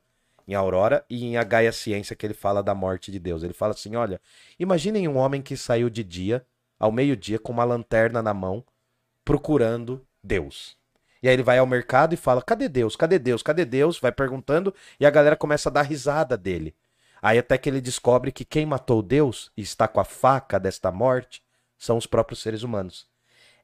[0.47, 3.43] em Aurora e em A Gaia Ciência que ele fala da morte de Deus.
[3.43, 4.21] Ele fala assim, olha,
[4.61, 6.47] imaginem um homem que saiu de dia,
[6.79, 8.65] ao meio-dia com uma lanterna na mão,
[9.25, 10.77] procurando Deus.
[11.21, 12.95] E aí ele vai ao mercado e fala: cadê Deus?
[12.95, 13.43] Cadê Deus?
[13.43, 13.99] Cadê Deus?
[13.99, 16.75] Vai perguntando e a galera começa a dar risada dele.
[17.23, 20.93] Aí até que ele descobre que quem matou Deus e está com a faca desta
[20.93, 21.43] morte
[21.85, 23.07] são os próprios seres humanos.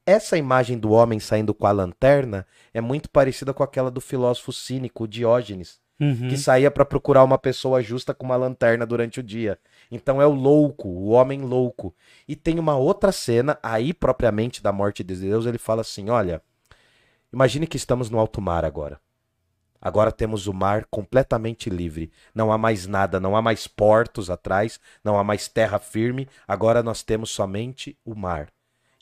[0.07, 4.53] Essa imagem do homem saindo com a lanterna é muito parecida com aquela do filósofo
[4.53, 6.29] cínico Diógenes, Uhum.
[6.31, 9.59] que saía para procurar uma pessoa justa com uma lanterna durante o dia.
[9.91, 11.95] Então é o louco, o homem louco.
[12.27, 16.41] E tem uma outra cena aí propriamente da morte de Deus, ele fala assim: "Olha,
[17.31, 18.99] imagine que estamos no alto mar agora.
[19.81, 22.13] Agora temos o mar completamente livre.
[22.35, 26.29] Não há mais nada, não há mais portos atrás, não há mais terra firme.
[26.47, 28.53] Agora nós temos somente o mar.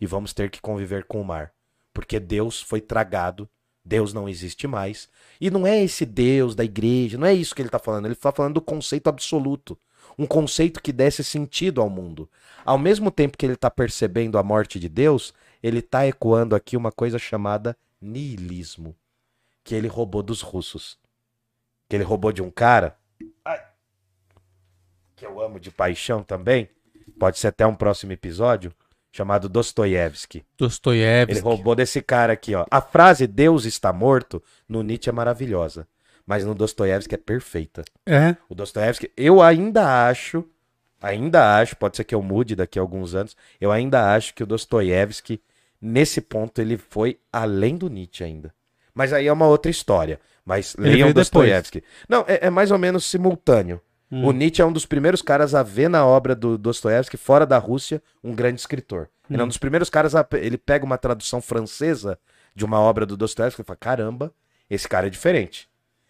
[0.00, 1.52] E vamos ter que conviver com o mar.
[1.92, 3.48] Porque Deus foi tragado,
[3.84, 5.08] Deus não existe mais.
[5.40, 8.04] E não é esse Deus da igreja, não é isso que ele está falando.
[8.04, 9.76] Ele está falando do conceito absoluto.
[10.16, 12.30] Um conceito que desse sentido ao mundo.
[12.64, 16.76] Ao mesmo tempo que ele está percebendo a morte de Deus, ele está ecoando aqui
[16.76, 18.94] uma coisa chamada niilismo
[19.68, 20.98] que ele roubou dos russos.
[21.90, 22.96] Que ele roubou de um cara.
[23.44, 23.62] ai,
[25.14, 26.70] que eu amo de paixão também.
[27.20, 28.72] Pode ser até um próximo episódio.
[29.12, 30.38] Chamado Dostoiévski.
[30.38, 31.40] Ele Dostoiévski.
[31.40, 32.64] roubou desse cara aqui, ó.
[32.70, 35.86] A frase Deus está morto no Nietzsche é maravilhosa.
[36.24, 37.84] Mas no Dostoiévski é perfeita.
[38.06, 38.36] É.
[38.48, 40.46] O Dostoiévski, eu ainda acho,
[41.02, 44.42] ainda acho, pode ser que eu mude daqui a alguns anos, eu ainda acho que
[44.42, 45.42] o Dostoiévski,
[45.78, 48.54] nesse ponto, ele foi além do Nietzsche ainda.
[48.98, 50.18] Mas aí é uma outra história.
[50.44, 51.12] Mas Ele leiam.
[51.12, 51.84] Dostoiévski.
[52.08, 53.80] Não, é, é mais ou menos simultâneo.
[54.10, 54.26] Hum.
[54.26, 57.58] O Nietzsche é um dos primeiros caras a ver na obra do Dostoiévski, fora da
[57.58, 59.08] Rússia, um grande escritor.
[59.30, 59.48] Ele é um Hum.
[59.48, 60.26] dos primeiros caras a.
[60.32, 62.18] Ele pega uma tradução francesa
[62.56, 64.34] de uma obra do Dostoiévski e fala: caramba,
[64.68, 65.68] esse cara é diferente.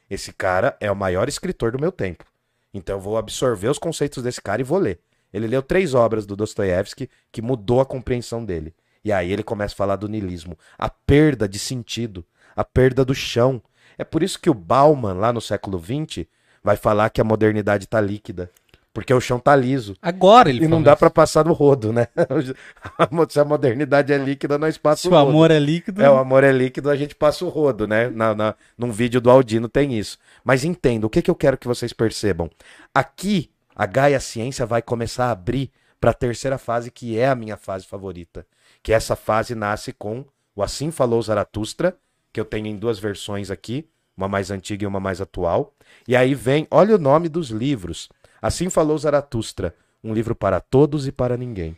[0.08, 2.24] Esse cara é o maior escritor do meu tempo.
[2.72, 4.98] Então eu vou absorver os conceitos desse cara e vou ler.
[5.30, 8.74] Ele leu três obras do Dostoiévski que mudou a compreensão dele.
[9.04, 12.24] E aí ele começa a falar do niilismo, a perda de sentido,
[12.58, 13.62] a perda do chão.
[13.96, 16.26] É por isso que o Bauman, lá no século XX,
[16.62, 18.50] vai falar que a modernidade tá líquida.
[18.92, 19.94] Porque o chão tá liso.
[20.02, 22.08] Agora ele E não dá pra passar no rodo, né?
[23.30, 25.30] Se a modernidade é líquida, nós Se passamos o o rodo.
[25.30, 26.02] amor é líquido.
[26.02, 28.08] É, o amor é líquido, a gente passa o rodo, né?
[28.08, 30.18] Na, na, num vídeo do Aldino tem isso.
[30.42, 32.50] Mas entenda, o que, que eu quero que vocês percebam?
[32.92, 37.36] Aqui, a Gaia Ciência vai começar a abrir para a terceira fase, que é a
[37.36, 38.44] minha fase favorita.
[38.82, 40.24] Que essa fase nasce com
[40.56, 41.96] o Assim Falou Zaratustra,
[42.38, 45.74] que eu tenho em duas versões aqui, uma mais antiga e uma mais atual.
[46.06, 48.08] E aí vem, olha o nome dos livros.
[48.40, 49.74] Assim Falou Zaratustra,
[50.04, 51.76] um livro para todos e para ninguém.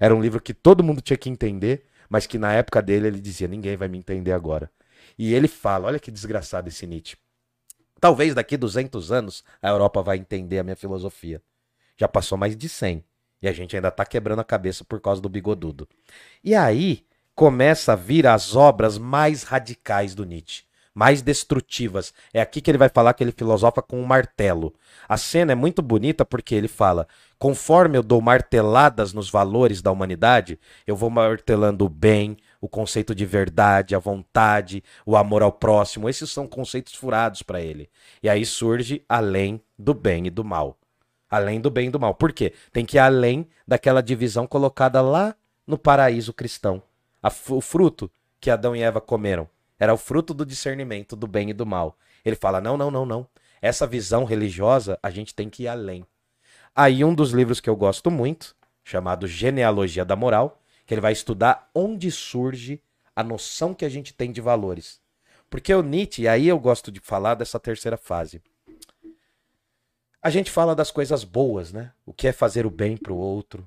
[0.00, 3.20] Era um livro que todo mundo tinha que entender, mas que na época dele ele
[3.20, 4.68] dizia: ninguém vai me entender agora.
[5.16, 7.16] E ele fala: olha que desgraçado esse Nietzsche.
[8.00, 11.40] Talvez daqui 200 anos a Europa vai entender a minha filosofia.
[11.96, 13.04] Já passou mais de 100
[13.40, 15.88] e a gente ainda tá quebrando a cabeça por causa do bigodudo.
[16.42, 17.04] E aí
[17.34, 20.64] começa a vir as obras mais radicais do Nietzsche,
[20.94, 22.12] mais destrutivas.
[22.32, 24.74] É aqui que ele vai falar que ele filosofa com um martelo.
[25.08, 27.06] A cena é muito bonita porque ele fala:
[27.38, 33.14] conforme eu dou marteladas nos valores da humanidade, eu vou martelando o bem, o conceito
[33.14, 36.08] de verdade, a vontade, o amor ao próximo.
[36.08, 37.88] Esses são conceitos furados para ele.
[38.22, 40.76] E aí surge além do bem e do mal.
[41.30, 42.14] Além do bem e do mal.
[42.14, 42.52] Por quê?
[42.72, 45.34] Tem que ir além daquela divisão colocada lá
[45.66, 46.82] no paraíso cristão.
[47.22, 48.10] O fruto
[48.40, 49.48] que Adão e Eva comeram
[49.78, 51.96] era o fruto do discernimento do bem e do mal.
[52.24, 53.26] Ele fala: não, não, não, não.
[53.62, 56.06] Essa visão religiosa, a gente tem que ir além.
[56.74, 58.54] Aí, um dos livros que eu gosto muito,
[58.84, 62.82] chamado Genealogia da Moral, que ele vai estudar onde surge
[63.14, 65.00] a noção que a gente tem de valores.
[65.48, 68.40] Porque o Nietzsche, e aí eu gosto de falar dessa terceira fase.
[70.22, 71.92] A gente fala das coisas boas, né?
[72.06, 73.66] O que é fazer o bem pro outro.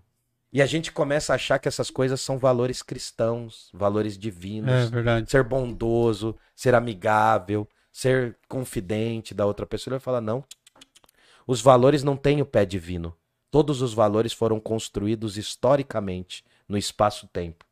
[0.53, 4.85] E a gente começa a achar que essas coisas são valores cristãos, valores divinos É
[4.85, 5.31] verdade.
[5.31, 9.91] ser bondoso, ser amigável, ser confidente da outra pessoa.
[9.91, 10.43] Ele vai falar: não.
[11.47, 13.17] Os valores não têm o pé divino.
[13.49, 17.65] Todos os valores foram construídos historicamente no espaço-tempo.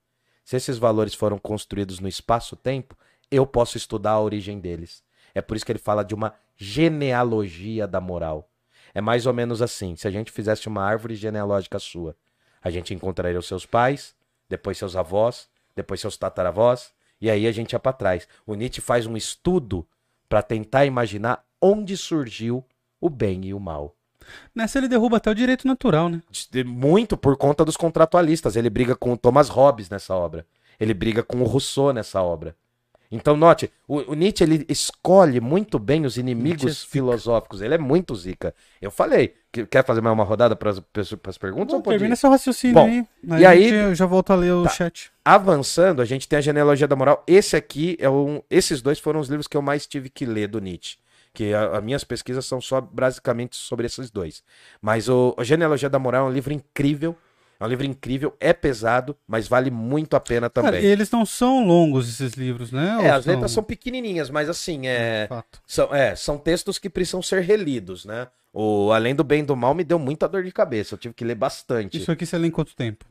[0.44, 2.98] Se esses valores foram construídos no espaço-tempo,
[3.30, 5.04] eu posso estudar a origem deles.
[5.34, 8.50] É por isso que ele fala de uma genealogia da moral.
[8.94, 12.16] É mais ou menos assim: se a gente fizesse uma árvore genealógica sua,
[12.62, 14.16] a gente encontraria os seus pais,
[14.50, 18.28] depois seus avós, depois seus tataravós, e aí a gente ia para trás.
[18.46, 19.86] O Nietzsche faz um estudo
[20.28, 22.66] para tentar imaginar onde surgiu
[23.00, 23.96] o bem e o mal.
[24.54, 26.22] Nessa ele derruba até o direito natural, né?
[26.66, 28.56] Muito por conta dos contratualistas.
[28.56, 30.46] Ele briga com o Thomas Hobbes nessa obra.
[30.80, 32.56] Ele briga com o Rousseau nessa obra.
[33.12, 36.92] Então, note, o, o Nietzsche ele escolhe muito bem os é inimigos zica.
[36.92, 37.62] filosóficos.
[37.62, 38.56] Ele é muito zica.
[38.82, 39.36] Eu falei.
[39.52, 41.74] que- Quer fazer mais uma rodada para as perguntas?
[41.74, 43.06] ou pode Termina seu raciocínio Bom, aí.
[43.42, 44.70] e a aí- gente- eu já volto a ler o Tá.
[44.70, 45.12] chat.
[45.26, 47.22] Avançando, a gente tem a genealogia da moral.
[47.28, 48.42] Esse aqui é um.
[48.50, 50.98] Esses dois foram os livros que eu mais tive que ler do Nietzsche.
[51.34, 54.42] Que as minhas pesquisas são só basicamente sobre esses dois.
[54.82, 57.16] Mas o, a genealogia da moral é um livro incrível.
[57.62, 60.84] É um livro incrível, é pesado, mas vale muito a pena Cara, também.
[60.84, 62.98] eles não são longos, esses livros, né?
[63.00, 65.62] É, Ou as letras são pequenininhas, mas assim, é, Fato.
[65.68, 68.28] são, é, são textos que precisam ser relidos, né?
[68.52, 71.14] O Além do Bem e do Mal me deu muita dor de cabeça, eu tive
[71.14, 72.00] que ler bastante.
[72.00, 73.06] Isso aqui você lê em quanto tempo?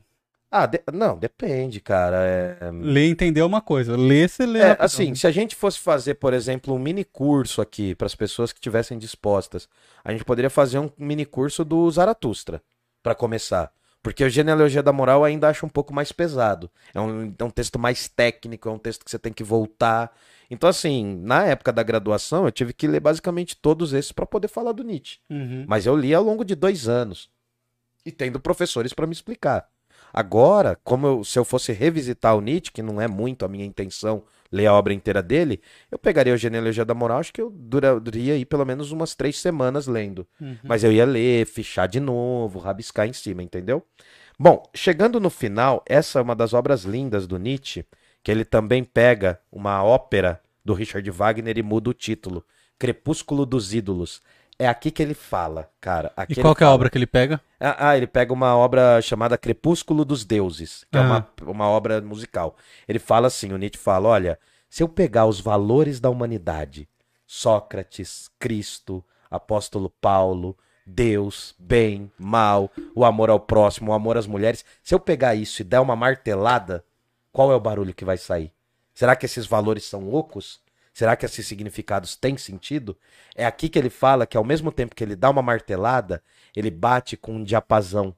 [0.51, 2.17] Ah, de- não, depende, cara.
[2.25, 3.95] É, Ler e entender é uma coisa.
[3.95, 4.59] Ler, você lê.
[4.59, 8.15] É, assim, se a gente fosse fazer, por exemplo, um mini curso aqui para as
[8.15, 9.69] pessoas que estivessem dispostas,
[10.03, 12.61] a gente poderia fazer um mini curso do Zaratustra
[13.01, 13.71] para começar.
[14.03, 16.69] Porque o Genealogia da Moral ainda acho um pouco mais pesado.
[16.93, 20.11] É um, é um texto mais técnico, é um texto que você tem que voltar.
[20.49, 24.47] Então, assim, na época da graduação, eu tive que ler basicamente todos esses para poder
[24.47, 25.19] falar do Nietzsche.
[25.29, 25.65] Uhum.
[25.67, 27.29] Mas eu li ao longo de dois anos.
[28.03, 29.69] E tendo professores para me explicar.
[30.13, 33.65] Agora, como eu- se eu fosse revisitar o Nietzsche, que não é muito a minha
[33.65, 37.49] intenção ler a obra inteira dele, eu pegaria o Genealogia da Moral, acho que eu
[37.49, 40.27] duraria aí pelo menos umas três semanas lendo.
[40.39, 40.57] Uhum.
[40.63, 43.85] Mas eu ia ler, fichar de novo, rabiscar em cima, entendeu?
[44.37, 47.85] Bom, chegando no final, essa é uma das obras lindas do Nietzsche,
[48.21, 52.43] que ele também pega uma ópera do Richard Wagner e muda o título.
[52.77, 54.21] Crepúsculo dos Ídolos.
[54.61, 56.13] É aqui que ele fala, cara.
[56.15, 57.41] Aqui E qual que é a obra que ele pega?
[57.59, 61.03] Ah, ah, ele pega uma obra chamada Crepúsculo dos Deuses, que é Ah.
[61.03, 62.55] uma, uma obra musical.
[62.87, 64.37] Ele fala assim, o Nietzsche fala, olha,
[64.69, 66.87] se eu pegar os valores da humanidade,
[67.25, 70.55] Sócrates, Cristo, apóstolo Paulo,
[70.85, 75.61] Deus, bem, mal, o amor ao próximo, o amor às mulheres, se eu pegar isso
[75.61, 76.83] e der uma martelada,
[77.31, 78.51] qual é o barulho que vai sair?
[78.93, 80.59] Será que esses valores são ocos?
[80.93, 82.97] Será que esses significados têm sentido?
[83.35, 86.21] É aqui que ele fala que ao mesmo tempo que ele dá uma martelada,
[86.55, 88.15] ele bate com um diapasão.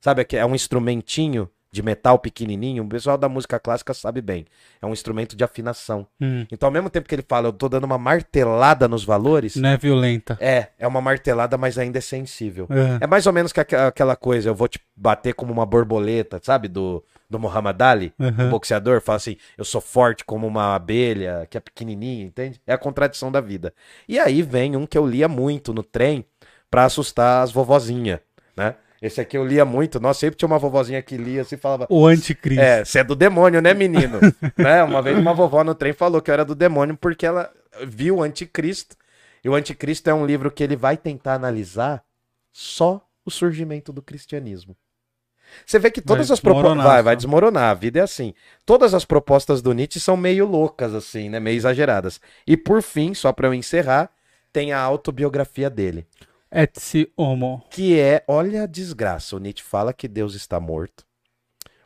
[0.00, 4.46] Sabe, que é um instrumentinho de metal pequenininho, o pessoal da música clássica sabe bem.
[4.80, 6.06] É um instrumento de afinação.
[6.18, 9.56] Hum, Então, ao mesmo tempo que ele fala, eu tô dando uma martelada nos valores,
[9.56, 10.38] não é violenta.
[10.40, 12.66] é, é uma martelada, mas ainda é sensível.
[12.70, 13.04] É.
[13.04, 16.40] É mais ou menos que aqu- aquela coisa, eu vou te bater como uma borboleta,
[16.42, 16.66] sabe?
[16.66, 18.46] Do, do Muhammad Ali, Uhum.
[18.46, 22.58] o boxeador, fala assim, eu sou forte como uma abelha, que é pequenininha, entende?
[22.66, 23.74] É a contradição da vida.
[24.08, 26.24] E aí vem um que eu lia muito no trem
[26.70, 28.20] pra assustar as vovozinhas,
[28.56, 28.74] né?
[29.06, 31.86] Esse aqui eu lia muito, nossa, sempre tinha uma vovozinha que lia assim e falava,
[31.88, 32.60] O anticristo.
[32.60, 34.18] é, você é do demônio, né, menino?
[34.56, 34.82] né?
[34.82, 37.50] Uma vez uma vovó no trem falou que eu era do demônio porque ela
[37.86, 38.96] viu o anticristo.
[39.44, 42.02] E o anticristo é um livro que ele vai tentar analisar
[42.52, 44.76] só o surgimento do cristianismo.
[45.64, 46.84] Você vê que todas Vai as propostas.
[46.84, 47.70] Vai, vai desmoronar.
[47.70, 48.34] A vida é assim.
[48.64, 51.38] Todas as propostas do Nietzsche são meio loucas, assim, né?
[51.38, 52.20] Meio exageradas.
[52.46, 54.10] E por fim, só pra eu encerrar,
[54.52, 56.06] tem a autobiografia dele.
[56.50, 57.64] Etsy Homo.
[57.70, 59.34] Que é, olha a desgraça.
[59.36, 61.04] O Nietzsche fala que Deus está morto.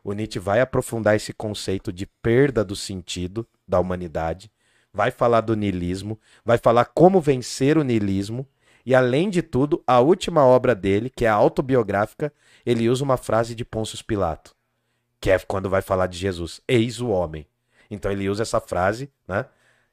[0.04, 4.50] O Nietzsche vai aprofundar esse conceito de perda do sentido da humanidade.
[4.92, 6.18] Vai falar do niilismo.
[6.44, 8.46] Vai falar como vencer o niilismo.
[8.84, 12.32] E além de tudo, a última obra dele, que é autobiográfica,
[12.64, 14.54] ele usa uma frase de Pôncio Pilato,
[15.20, 17.46] que é quando vai falar de Jesus: Eis o homem.
[17.90, 19.46] Então ele usa essa frase, né?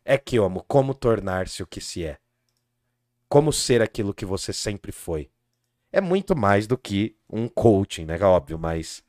[0.06, 2.18] É que, homo, como tornar-se o que se é?
[3.30, 5.30] Como ser aquilo que você sempre foi?
[5.92, 8.18] É muito mais do que um coaching, né?
[8.22, 9.04] Óbvio, mas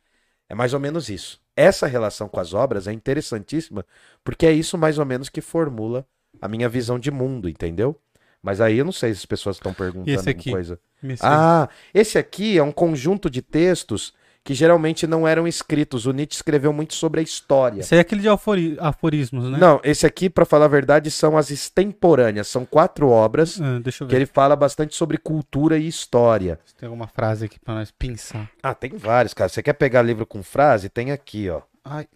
[0.49, 1.41] é mais ou menos isso.
[1.57, 3.85] Essa relação com as obras é interessantíssima,
[4.23, 6.07] porque é isso mais ou menos que formula
[6.41, 8.01] a minha visão de mundo, entendeu?
[8.43, 10.51] Mas aí eu não sei se as pessoas estão perguntando esse aqui?
[10.51, 10.81] alguma coisa.
[11.21, 14.15] Ah, esse aqui é um conjunto de textos
[14.49, 16.07] que geralmente não eram escritos.
[16.07, 17.83] O Nietzsche escreveu muito sobre a história.
[17.93, 19.59] Aí é aquele de afori- aforismos, né?
[19.59, 22.49] Não, esse aqui, pra falar a verdade, são as extemporâneas.
[22.49, 23.79] São quatro obras Ah,
[24.09, 26.59] que ele fala bastante sobre cultura e história.
[26.79, 28.51] Tem alguma frase aqui pra nós pensar.
[28.63, 29.51] Ah, tem vários, cara.
[29.51, 30.89] Você quer pegar livro com frase?
[30.89, 31.61] Tem aqui, ó.
[31.85, 32.09] Ai.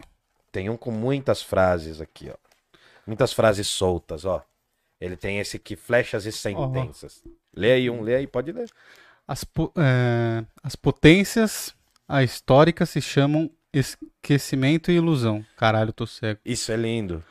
[0.51, 2.37] Tem um com muitas frases aqui, ó.
[3.07, 4.43] Muitas frases soltas, ó.
[4.99, 7.23] Ele tem esse aqui, flechas e sentenças.
[7.55, 8.71] Lê aí um, lê aí, pode ler.
[9.29, 11.75] As, po- é, as potências
[12.13, 15.45] a históricas se chamam esquecimento e ilusão.
[15.57, 16.41] Caralho, eu tô cego.
[16.45, 17.23] Isso é lindo.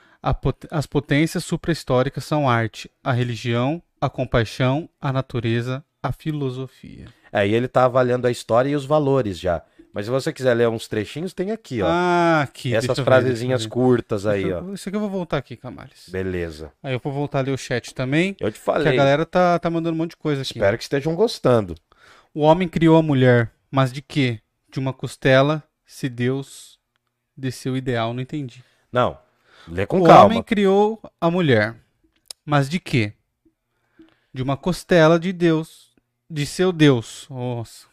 [0.42, 7.06] Pot- As potências suprahistóricas são arte, a religião, a compaixão, a natureza, a filosofia.
[7.32, 9.64] É, e ele tá avaliando a história e os valores já.
[9.94, 11.88] Mas se você quiser ler uns trechinhos, tem aqui, ó.
[11.90, 12.74] Ah, aqui.
[12.74, 13.70] Essas eu eu frasezinhas ver.
[13.70, 14.62] curtas aí, Deixa ó.
[14.68, 16.06] eu- Isso aqui eu vou voltar aqui, Camales.
[16.08, 16.72] Beleza.
[16.82, 18.36] Aí eu vou voltar a ler o chat também.
[18.40, 18.88] Eu te Que falei.
[18.94, 20.54] a galera tá, tá mandando um monte de coisa aqui.
[20.54, 21.76] Espero que estejam gostando.
[22.34, 24.40] O homem criou a mulher, mas de quê?
[24.72, 26.80] De uma costela, se Deus
[27.36, 28.64] desceu ideal, não entendi.
[28.92, 29.18] Não.
[29.68, 30.26] Lê com o calma.
[30.26, 31.76] homem criou a mulher,
[32.46, 33.14] mas de quê?
[34.34, 35.92] De uma costela de Deus,
[36.30, 37.28] de seu Deus.
[37.30, 37.88] Nossa.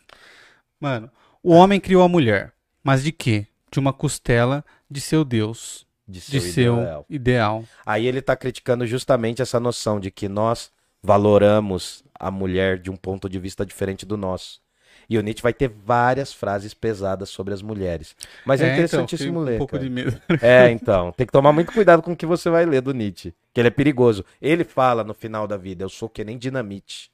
[0.81, 1.11] Mano,
[1.43, 2.53] o homem criou a mulher,
[2.83, 3.47] mas de quê?
[3.71, 7.07] De uma costela de seu Deus, De de seu seu ideal.
[7.11, 7.65] ideal.
[7.85, 10.71] Aí ele tá criticando justamente essa noção de que nós
[11.03, 14.61] valoramos a mulher de um ponto de vista diferente do nosso.
[15.09, 18.15] E o Nietzsche vai ter várias frases pesadas sobre as mulheres.
[18.45, 19.55] Mas é, então, interessantíssimo fiquei ler.
[19.55, 19.83] Um pouco cara.
[19.85, 20.21] de medo.
[20.43, 21.13] É, então.
[21.13, 23.33] Tem que tomar muito cuidado com o que você vai ler do Nietzsche.
[23.55, 24.23] Que ele é perigoso.
[24.41, 27.11] Ele fala no final da vida, eu sou que nem dinamite.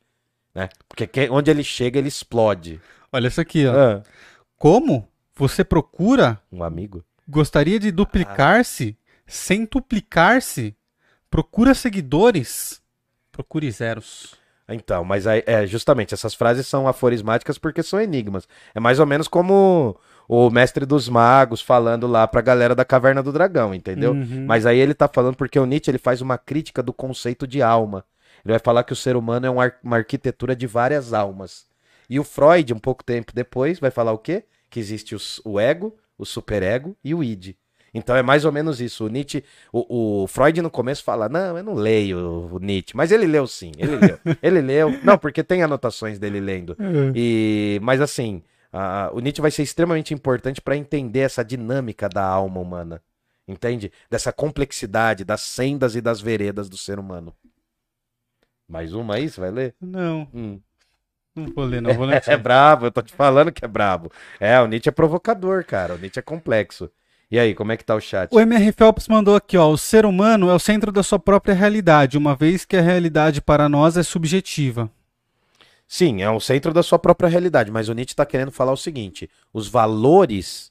[0.52, 0.68] Né?
[0.88, 2.80] Porque que- onde ele chega, ele explode.
[3.12, 3.72] Olha isso aqui, ó.
[3.72, 4.02] Ah,
[4.58, 7.04] Como você procura um amigo?
[7.28, 8.96] Gostaria de duplicar-se?
[9.26, 10.76] Sem duplicar-se?
[11.30, 12.82] Procura seguidores?
[13.32, 14.34] Procure zeros.
[14.68, 18.48] Então, mas aí, é, justamente, essas frases são aforismáticas porque são enigmas.
[18.74, 19.96] É mais ou menos como
[20.26, 24.12] o mestre dos magos falando lá pra galera da Caverna do Dragão, entendeu?
[24.12, 24.46] Uhum.
[24.46, 27.60] Mas aí ele tá falando porque o Nietzsche ele faz uma crítica do conceito de
[27.60, 28.04] alma.
[28.44, 31.66] Ele vai falar que o ser humano é um uma arquitetura de várias almas.
[32.08, 34.44] E o Freud, um pouco tempo depois, vai falar o quê?
[34.70, 37.54] Que existe os- o ego, o superego e o id.
[37.94, 39.04] Então é mais ou menos isso.
[39.04, 43.12] O Nietzsche, o, o Freud no começo fala: Não, eu não leio o Nietzsche, mas
[43.12, 44.18] ele leu sim, ele leu.
[44.42, 44.90] ele leu.
[45.04, 46.76] Não, porque tem anotações dele lendo.
[47.14, 48.42] E, mas assim,
[48.72, 53.00] a- o Nietzsche vai ser extremamente importante para entender essa dinâmica da alma humana.
[53.46, 53.92] Entende?
[54.10, 57.32] Dessa complexidade das sendas e das veredas do ser humano.
[58.68, 59.74] Mais uma aí, você vai ler?
[59.80, 60.58] Não, Hum.
[61.36, 62.22] não vou ler, não vou ler.
[62.26, 64.10] É brabo, eu tô te falando que é brabo.
[64.40, 65.94] É, o Nietzsche é provocador, cara.
[65.94, 66.90] O Nietzsche é complexo.
[67.34, 68.32] E aí, como é que tá o chat?
[68.32, 69.68] O MR Phelps mandou aqui, ó.
[69.68, 73.42] O ser humano é o centro da sua própria realidade, uma vez que a realidade
[73.42, 74.88] para nós é subjetiva.
[75.88, 78.76] Sim, é o centro da sua própria realidade, mas o Nietzsche está querendo falar o
[78.76, 80.70] seguinte: os valores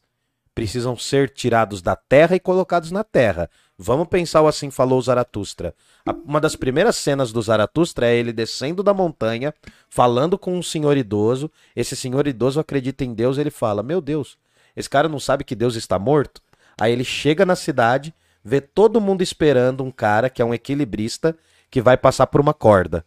[0.56, 3.50] precisam ser tirados da terra e colocados na terra.
[3.78, 5.76] Vamos pensar o assim falou Zaratustra.
[6.06, 9.54] A- Uma das primeiras cenas do Zaratustra é ele descendo da montanha,
[9.90, 11.52] falando com um senhor idoso.
[11.76, 14.38] Esse senhor idoso acredita em Deus, ele fala: "Meu Deus,
[14.78, 16.42] esse cara não sabe que Deus está morto?"
[16.80, 18.14] Aí ele chega na cidade,
[18.44, 21.36] vê todo mundo esperando um cara que é um equilibrista
[21.70, 23.06] que vai passar por uma corda.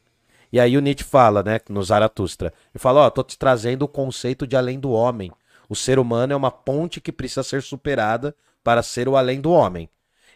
[0.53, 3.89] E aí o Nietzsche fala, né, no Zaratustra, ele fala, ó, tô te trazendo o
[3.89, 5.31] conceito de além do homem.
[5.69, 9.51] O ser humano é uma ponte que precisa ser superada para ser o além do
[9.51, 9.89] homem.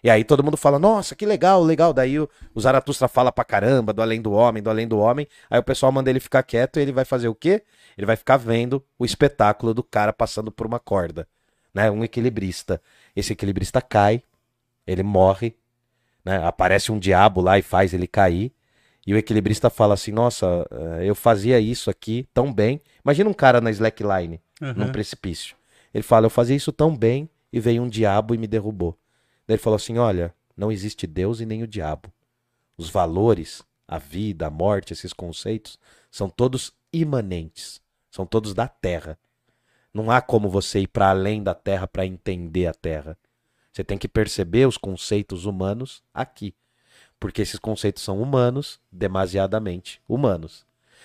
[0.03, 1.93] E aí todo mundo fala, nossa, que legal, legal.
[1.93, 5.27] Daí o, o Zaratustra fala pra caramba do além do homem, do além do homem.
[5.49, 7.63] Aí o pessoal manda ele ficar quieto e ele vai fazer o quê?
[7.97, 11.29] Ele vai ficar vendo o espetáculo do cara passando por uma corda,
[11.75, 11.91] né?
[11.91, 12.81] Um equilibrista.
[13.15, 14.23] Esse equilibrista cai,
[14.87, 15.55] ele morre,
[16.25, 16.45] né?
[16.45, 18.53] Aparece um diabo lá e faz ele cair.
[19.07, 22.81] E o equilibrista fala assim: Nossa, eh, eu fazia isso aqui tão bem.
[23.05, 24.93] Imagina um cara na slackline, num Uhum.
[24.93, 25.57] precipício.
[25.93, 28.99] Ele fala: Eu fazia isso tão bem e veio um diabo e me derrubou.
[29.47, 32.13] Daí ele falou assim: Olha, não existe Deus e nem o diabo.
[32.77, 35.79] Os valores, a vida, a morte, esses conceitos,
[36.11, 37.81] são todos imanentes,
[38.11, 39.19] são todos da terra.
[39.93, 43.17] Não há como você ir para além da terra para entender a terra.
[43.73, 46.55] Você tem que perceber os conceitos humanos aqui
[47.21, 50.65] porque esses conceitos são humanos, demasiadamente humanos.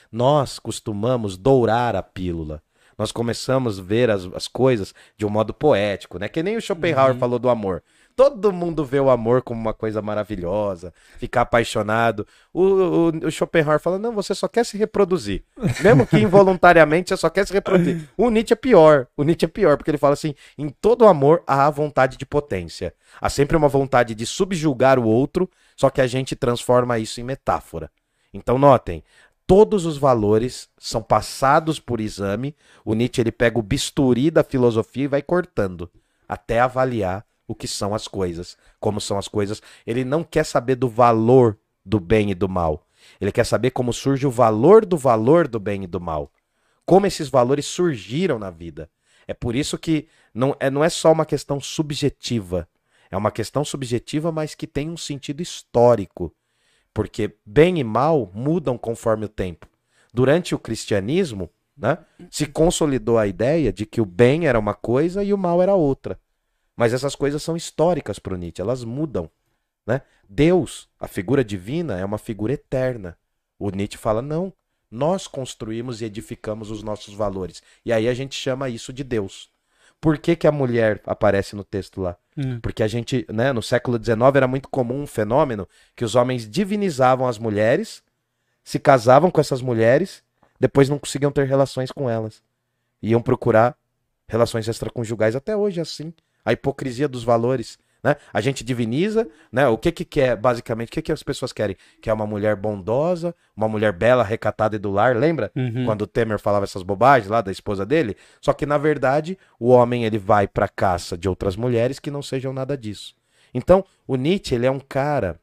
[0.09, 2.63] Nós costumamos dourar a pílula.
[2.97, 6.29] Nós começamos a ver as, as coisas de um modo poético, né?
[6.29, 7.19] Que nem o Schopenhauer Uhum.
[7.19, 7.83] falou do amor.
[8.15, 12.25] Todo mundo vê o amor como uma coisa maravilhosa, ficar apaixonado.
[12.53, 15.43] O, o, o Schopenhauer fala: não, você só quer se reproduzir.
[15.83, 18.07] Mesmo que involuntariamente, você só quer se reproduzir.
[18.15, 19.07] O Nietzsche é pior.
[19.17, 22.93] O Nietzsche é pior, porque ele fala assim: em todo amor há vontade de potência.
[23.19, 27.23] Há sempre uma vontade de subjugar o outro, só que a gente transforma isso em
[27.23, 27.91] metáfora.
[28.33, 29.03] Então, notem,
[29.45, 32.55] todos os valores são passados por exame.
[32.85, 35.89] O Nietzsche ele pega o bisturi da filosofia e vai cortando
[36.27, 39.61] até avaliar o que são as coisas, como são as coisas.
[39.85, 42.87] Ele não quer saber do valor do bem e do mal.
[43.21, 46.31] Ele quer saber como surge o valor do valor do bem e do mal.
[46.85, 48.89] Como esses valores surgiram na vida.
[49.27, 52.67] É por isso que não é, não é só uma questão subjetiva.
[53.09, 56.33] É uma questão subjetiva, mas que tem um sentido histórico.
[56.93, 59.67] Porque bem e mal mudam conforme o tempo.
[60.13, 61.97] Durante o cristianismo, né,
[62.29, 65.75] se consolidou a ideia de que o bem era uma coisa e o mal era
[65.75, 66.19] outra.
[66.75, 69.29] Mas essas coisas são históricas para o Nietzsche, elas mudam.
[69.85, 70.01] né?
[70.27, 73.17] Deus, a figura divina, é uma figura eterna.
[73.57, 74.51] O Nietzsche fala: não,
[74.89, 77.61] nós construímos e edificamos os nossos valores.
[77.85, 79.49] E aí a gente chama isso de Deus.
[79.99, 82.17] Por que, que a mulher aparece no texto lá?
[82.37, 82.59] Hum.
[82.59, 86.47] Porque a gente, né, no século XIX era muito comum um fenômeno que os homens
[86.49, 88.03] divinizavam as mulheres,
[88.63, 90.23] se casavam com essas mulheres,
[90.59, 92.43] depois não conseguiam ter relações com elas.
[93.01, 93.77] Iam procurar
[94.27, 96.13] relações extraconjugais até hoje é assim.
[96.45, 97.77] A hipocrisia dos valores.
[98.05, 98.15] Né?
[98.31, 99.67] A gente diviniza, né?
[99.67, 101.75] O que que quer, basicamente, o que que as pessoas querem?
[101.99, 105.51] Quer uma mulher bondosa, uma mulher bela, recatada e do lar, lembra?
[105.55, 105.85] Uhum.
[105.85, 108.15] Quando o Temer falava essas bobagens lá da esposa dele?
[108.39, 112.21] Só que, na verdade, o homem ele vai pra caça de outras mulheres que não
[112.21, 113.15] sejam nada disso.
[113.51, 115.39] Então, o Nietzsche, ele é um cara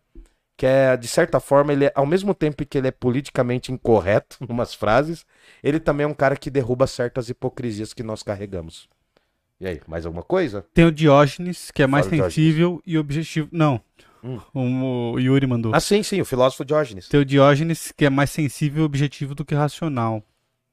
[0.57, 4.37] que é, de certa forma, ele é, ao mesmo tempo que ele é politicamente incorreto,
[4.49, 5.27] em umas frases,
[5.65, 8.89] ele também é um cara que derruba certas hipocrisias que nós carregamos.
[9.63, 10.67] E aí, mais alguma coisa?
[10.75, 13.49] Tem o Diógenes, que é mais Fala, sensível e objetivo.
[13.53, 13.81] Não.
[14.25, 14.41] Hum.
[14.53, 15.73] O, o Yuri mandou.
[15.73, 17.09] Ah, sim, sim, o filósofo Diógenes.
[17.09, 20.21] Tem o Diógenes, que é mais sensível e objetivo do que racional.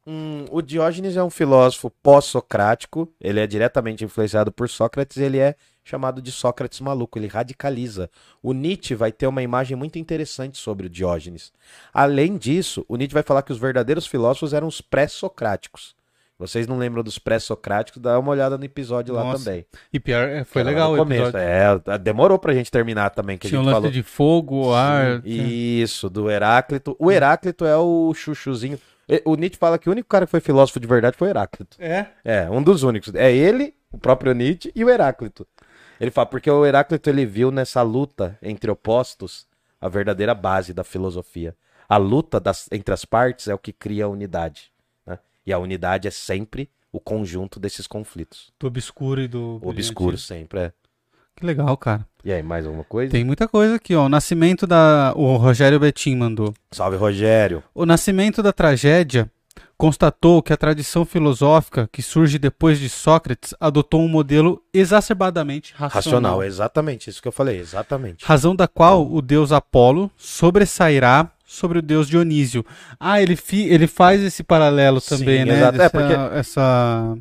[0.07, 5.53] Hum, o Diógenes é um filósofo pós-socrático, ele é diretamente influenciado por Sócrates, ele é
[5.83, 8.09] chamado de Sócrates maluco, ele radicaliza.
[8.41, 11.53] O Nietzsche vai ter uma imagem muito interessante sobre o Diógenes.
[11.93, 15.98] Além disso, o Nietzsche vai falar que os verdadeiros filósofos eram os pré-socráticos.
[16.39, 18.01] Vocês não lembram dos pré-socráticos?
[18.01, 19.65] Dá uma olhada no episódio lá Nossa, também.
[19.91, 21.21] E pior, é, foi Era lá legal o começo.
[21.37, 21.91] episódio.
[21.91, 23.91] É, demorou pra gente terminar também, que Tinha a um gente lance falou.
[23.91, 25.21] de fogo, ar.
[25.25, 26.95] Isso, do Heráclito.
[26.97, 28.79] O Heráclito é o chuchuzinho.
[29.25, 31.75] O Nietzsche fala que o único cara que foi filósofo de verdade foi o Heráclito.
[31.79, 32.05] É?
[32.23, 33.13] É, um dos únicos.
[33.15, 35.45] É ele, o próprio Nietzsche e o Heráclito.
[35.99, 39.45] Ele fala, porque o Heráclito ele viu nessa luta entre opostos
[39.81, 41.53] a verdadeira base da filosofia.
[41.89, 44.71] A luta das- entre as partes é o que cria a unidade.
[45.45, 48.51] E a unidade é sempre o conjunto desses conflitos.
[48.59, 49.59] Do obscuro e do.
[49.61, 50.73] O obscuro sempre é.
[51.35, 52.05] Que legal, cara.
[52.23, 53.11] E aí, mais alguma coisa?
[53.11, 54.05] Tem muita coisa aqui, ó.
[54.05, 55.13] O nascimento da.
[55.15, 56.53] O Rogério Betim mandou.
[56.71, 57.63] Salve, Rogério.
[57.73, 59.31] O nascimento da tragédia
[59.77, 65.93] constatou que a tradição filosófica que surge depois de Sócrates adotou um modelo exacerbadamente racional.
[65.93, 68.25] Racional, exatamente isso que eu falei, exatamente.
[68.25, 72.63] Razão da qual o deus Apolo sobressairá sobre o deus Dionísio.
[72.99, 75.55] Ah, ele, fi- ele faz esse paralelo Sim, também, né?
[75.57, 75.81] exato.
[75.81, 77.17] É, porque- essa,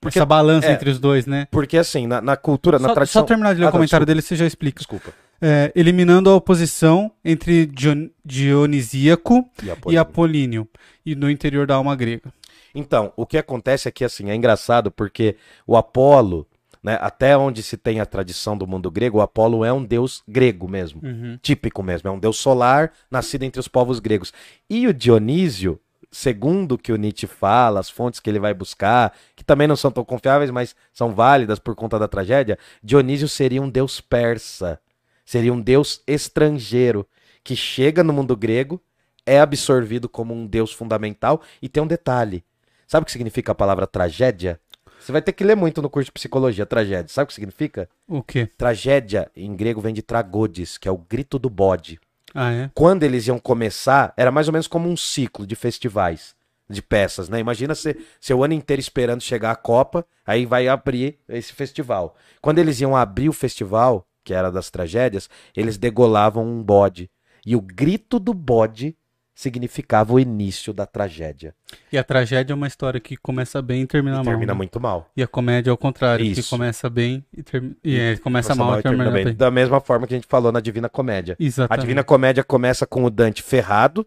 [0.00, 0.72] porque- essa balança é.
[0.72, 1.46] entre os dois, né?
[1.52, 3.22] Porque assim, na, na cultura, na Só, tradição.
[3.22, 4.78] só terminar de ler Ah, o tá, comentário dele, você já explica.
[4.78, 5.12] Desculpa.
[5.40, 10.00] É, eliminando a oposição entre Dion- Dionisíaco E e Apolíneo.
[10.00, 10.68] Apolíneo,
[11.06, 12.32] e no interior da alma grega.
[12.74, 16.46] Então, o que acontece é que assim, é engraçado porque o Apolo,
[16.82, 20.22] né, até onde se tem a tradição do mundo grego, o Apolo é um deus
[20.26, 21.38] grego mesmo, Uhum.
[21.42, 24.32] típico mesmo, é um deus solar, nascido entre os povos gregos.
[24.68, 25.78] E o Dionísio,
[26.10, 29.76] segundo o que o Nietzsche fala, as fontes que ele vai buscar, que também não
[29.76, 34.80] são tão confiáveis, mas são válidas por conta da tragédia, Dionísio seria um deus persa,
[35.24, 37.06] seria um deus estrangeiro
[37.44, 38.80] que chega no mundo grego,
[39.26, 42.42] é absorvido como um deus fundamental e tem um detalhe.
[42.88, 44.58] Sabe o que significa a palavra tragédia?
[45.00, 47.08] Você vai ter que ler muito no curso de psicologia, tragédia.
[47.08, 47.88] Sabe o que significa?
[48.06, 48.46] O quê?
[48.46, 51.98] Tragédia, em grego, vem de tragodes, que é o grito do bode.
[52.34, 52.70] Ah, é?
[52.74, 56.34] Quando eles iam começar, era mais ou menos como um ciclo de festivais,
[56.68, 57.40] de peças, né?
[57.40, 62.14] Imagina você seu ano inteiro esperando chegar a Copa, aí vai abrir esse festival.
[62.40, 67.10] Quando eles iam abrir o festival, que era das tragédias, eles degolavam um bode.
[67.44, 68.96] E o grito do bode
[69.34, 71.54] significava o início da tragédia.
[71.90, 74.24] E a tragédia é uma história que começa bem e termina E mal.
[74.24, 74.56] termina né?
[74.56, 75.10] muito mal.
[75.16, 76.50] E a comédia é o contrário, que Isso.
[76.50, 77.42] começa bem e,
[77.82, 79.24] e é, começa mal e e termina termina bem.
[79.26, 79.34] bem.
[79.34, 81.36] Da mesma forma que a gente falou na Divina Comédia.
[81.38, 81.80] A Exatamente.
[81.82, 84.06] Divina Comédia começa com o Dante ferrado,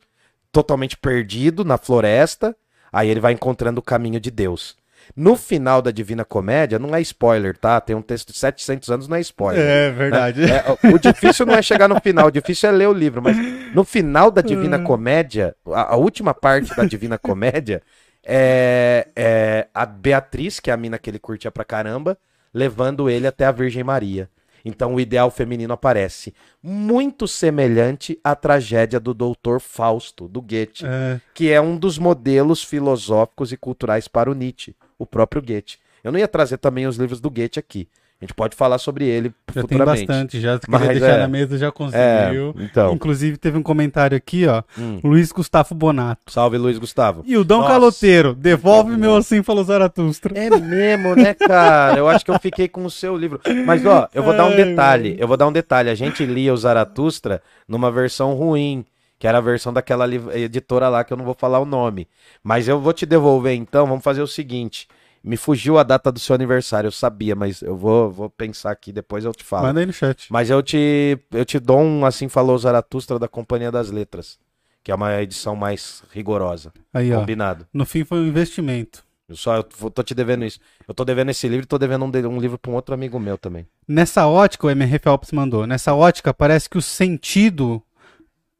[0.52, 2.56] totalmente perdido na floresta,
[2.92, 4.76] aí ele vai encontrando o caminho de Deus.
[5.16, 7.80] No final da Divina Comédia, não é spoiler, tá?
[7.82, 9.62] Tem um texto de 700 anos, não é spoiler.
[9.64, 10.44] É verdade.
[10.44, 13.38] É, o difícil não é chegar no final, o difícil é ler o livro, mas
[13.74, 17.82] no final da Divina Comédia, a, a última parte da Divina Comédia
[18.26, 22.18] é, é a Beatriz, que é a mina que ele curtia pra caramba,
[22.54, 24.30] levando ele até a Virgem Maria.
[24.66, 26.34] Então o ideal feminino aparece.
[26.62, 32.64] Muito semelhante à tragédia do Doutor Fausto, do Goethe, É, que é um dos modelos
[32.64, 35.78] filosóficos e culturais para o Nietzsche, o próprio Goethe.
[36.04, 37.88] Eu não ia trazer também os livros do Goethe aqui.
[38.22, 40.06] A gente pode falar sobre ele já tem futuramente.
[40.08, 41.22] bastante, já Mas queria deixar é.
[41.22, 42.56] na mesa, já É, conseguiu.
[42.58, 42.94] então.
[42.94, 45.02] Inclusive teve um comentário aqui, ó, Hum.
[45.04, 46.32] Luiz Gustavo Bonato.
[46.32, 47.22] Salve, Luiz Gustavo.
[47.26, 47.70] E o Dom Nossa.
[47.74, 50.38] Caloteiro, devolve meu assim, falou Zaratustra.
[50.40, 51.98] É mesmo, né, cara?
[51.98, 53.42] Eu acho que eu fiquei com o seu livro.
[53.66, 55.18] Mas, ó, eu vou dar um detalhe.
[55.20, 55.90] Eu vou dar um detalhe.
[55.90, 58.86] A gente lia o Zaratustra numa versão ruim,
[59.24, 60.06] que era a versão daquela
[60.36, 62.10] editora lá que eu não vou falar o nome.
[62.44, 63.88] Mas eu vou te devolver então.
[63.88, 64.86] Vamos fazer o seguinte.
[65.24, 68.92] Me fugiu a data do seu aniversário, eu sabia, mas eu vou, vou pensar aqui,
[68.92, 69.68] depois eu te falo.
[69.68, 70.28] Manda aí no chat.
[70.30, 74.38] Mas eu te, eu te dou um Assim Falou Zaratustra da Companhia das Letras,
[74.84, 76.74] que é uma edição mais rigorosa.
[76.94, 77.22] Aí, ó.
[77.22, 77.66] Combinado.
[77.74, 79.06] No fim foi um investimento.
[79.30, 80.60] Eu só eu tô te devendo isso.
[80.86, 82.94] Eu tô devendo esse livro e tô devendo um, de- um livro pra um outro
[82.94, 83.66] amigo meu também.
[83.88, 85.66] Nessa ótica, o MR Phelps mandou.
[85.66, 87.82] Nessa ótica, parece que o sentido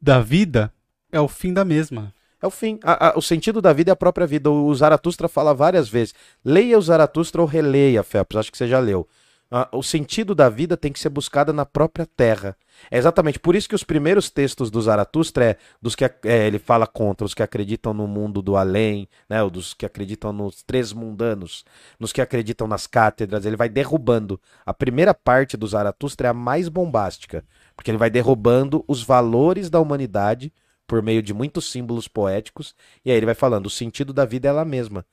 [0.04, 0.70] da vida
[1.10, 2.12] é o fim da mesma.
[2.42, 2.78] É o fim.
[2.84, 4.50] A- a- o sentido da vida é a própria vida.
[4.50, 6.14] O Zaratustra fala várias vezes.
[6.44, 8.36] Leia o Zaratustra ou releia, Felps.
[8.36, 9.08] Acho que você já leu.
[9.50, 12.56] Ah, o sentido da vida tem que ser buscada na própria terra.
[12.90, 16.58] É exatamente por isso que os primeiros textos do Zaratustra é dos que é, ele
[16.58, 20.62] fala contra os que acreditam no mundo do além, né, ou dos que acreditam nos
[20.62, 21.64] três mundanos,
[22.00, 23.46] nos que acreditam nas cátedras.
[23.46, 24.40] Ele vai derrubando.
[24.66, 27.44] A primeira parte do Zaratustra é a mais bombástica,
[27.76, 30.52] porque ele vai derrubando os valores da humanidade
[30.86, 34.48] por meio de muitos símbolos poéticos, e aí ele vai falando, o sentido da vida
[34.48, 35.04] é ela mesma.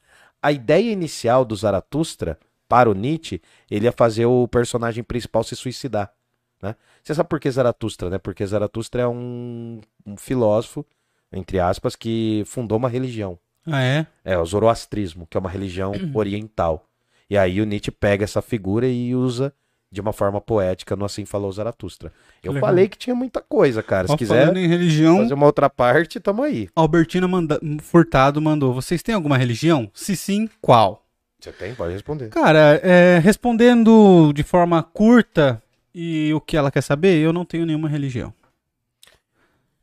[0.42, 2.38] A ideia inicial do Zaratustra,
[2.68, 6.14] para o Nietzsche, ele ia fazer o personagem principal se suicidar.
[6.62, 6.76] Né?
[7.04, 8.18] Você sabe por que Zaratustra, né?
[8.18, 10.86] Porque Zaratustra é um, um filósofo,
[11.32, 13.38] entre aspas, que fundou uma religião.
[13.66, 14.08] Ah, é?
[14.24, 16.88] É, o zoroastrismo, que é uma religião oriental.
[17.30, 19.54] E aí o Nietzsche pega essa figura e usa
[19.92, 22.14] de uma forma poética no Assim Falou Zaratustra.
[22.42, 22.70] Eu legal.
[22.70, 24.08] falei que tinha muita coisa, cara.
[24.08, 26.70] Se Ó, quiser em religião, fazer uma outra parte, tamo aí.
[26.76, 28.74] Albertina manda- Furtado mandou.
[28.74, 29.92] Vocês têm alguma religião?
[29.94, 31.06] Se sim, qual?
[31.40, 31.76] Você tem?
[31.76, 32.30] Pode responder.
[32.30, 35.62] Cara, é, respondendo de forma curta
[35.94, 38.34] e o que ela quer saber, eu não tenho nenhuma religião.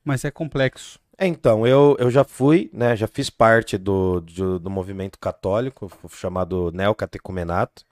[0.04, 0.98] Mas é complexo.
[1.20, 6.70] Então, eu, eu já fui, né, já fiz parte do, do, do movimento católico, chamado
[6.72, 7.82] Neocatecumenato.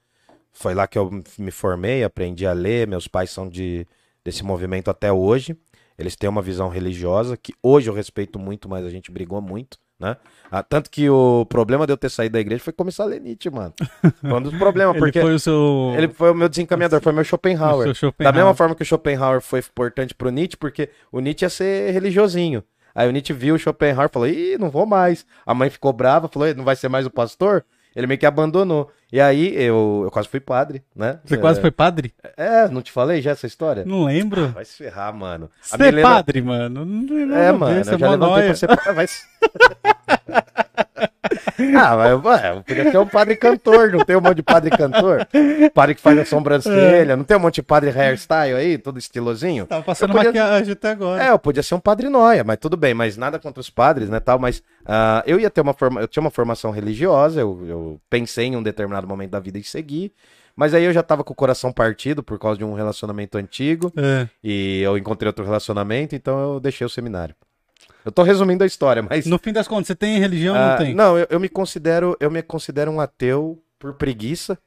[0.59, 3.86] Foi lá que eu me formei, aprendi a ler, meus pais são de,
[4.24, 5.54] desse movimento até hoje.
[5.98, 9.78] Eles têm uma visão religiosa, que hoje eu respeito muito, mas a gente brigou muito,
[10.00, 10.16] né?
[10.50, 13.20] Ah, tanto que o problema de eu ter saído da igreja foi começar a ler
[13.20, 13.74] Nietzsche, mano.
[14.20, 15.92] Foi um dos problemas, Ele porque foi o seu.
[15.96, 17.82] ele foi o meu desencaminhador, foi meu o Schopenhauer.
[17.84, 18.34] seu Da Schopenhauer.
[18.34, 22.62] mesma forma que o Schopenhauer foi importante pro Nietzsche, porque o Nietzsche ia ser religiosinho.
[22.94, 25.26] Aí o Nietzsche viu o Schopenhauer e falou: Ih, não vou mais.
[25.44, 27.64] A mãe ficou brava, falou: "Ih, não vai ser mais o pastor?
[27.97, 28.92] Ele meio que abandonou.
[29.11, 31.18] E aí eu, eu quase fui padre, né?
[31.24, 32.12] Você quase foi padre?
[32.36, 33.84] É, não te falei já essa história?
[33.86, 34.49] Não lembro.
[34.49, 35.49] Vai se ferrar, mano.
[35.62, 36.84] Você é Milena- padre, mano.
[36.84, 38.94] Não nada É, ver, mano, você eu já levantei pra ser.
[38.94, 39.07] Vai...
[39.07, 39.22] se-
[40.77, 44.70] ah, mas ué, eu podia ser um padre cantor, não tem um monte de padre
[44.70, 45.27] cantor?
[45.74, 49.66] Padre que faz a sobrancelha, não tem um monte de padre hairstyle aí, todo estilosinho?
[49.66, 51.24] Tava passando Eu podia- maquiagem até agora.
[51.24, 54.09] É, eu podia ser um padre noia, mas tudo bem, mas nada contra os padres,
[54.09, 57.61] né, tal, mas ah, eu ia ter uma forma, eu tinha uma formação religiosa, eu,
[57.66, 60.12] eu pensei em um determinado momento da vida em seguir,
[60.55, 63.93] mas aí eu já tava com o coração partido por causa de um relacionamento antigo,
[63.97, 64.27] É.
[64.43, 67.35] e eu encontrei outro relacionamento, então eu deixei o seminário.
[68.05, 70.68] Eu tô resumindo a história, mas No fim das contas, você tem religião ou não
[70.68, 70.95] ah, tem?
[70.95, 74.59] não, eu, eu me considero, eu me considero um ateu por preguiça.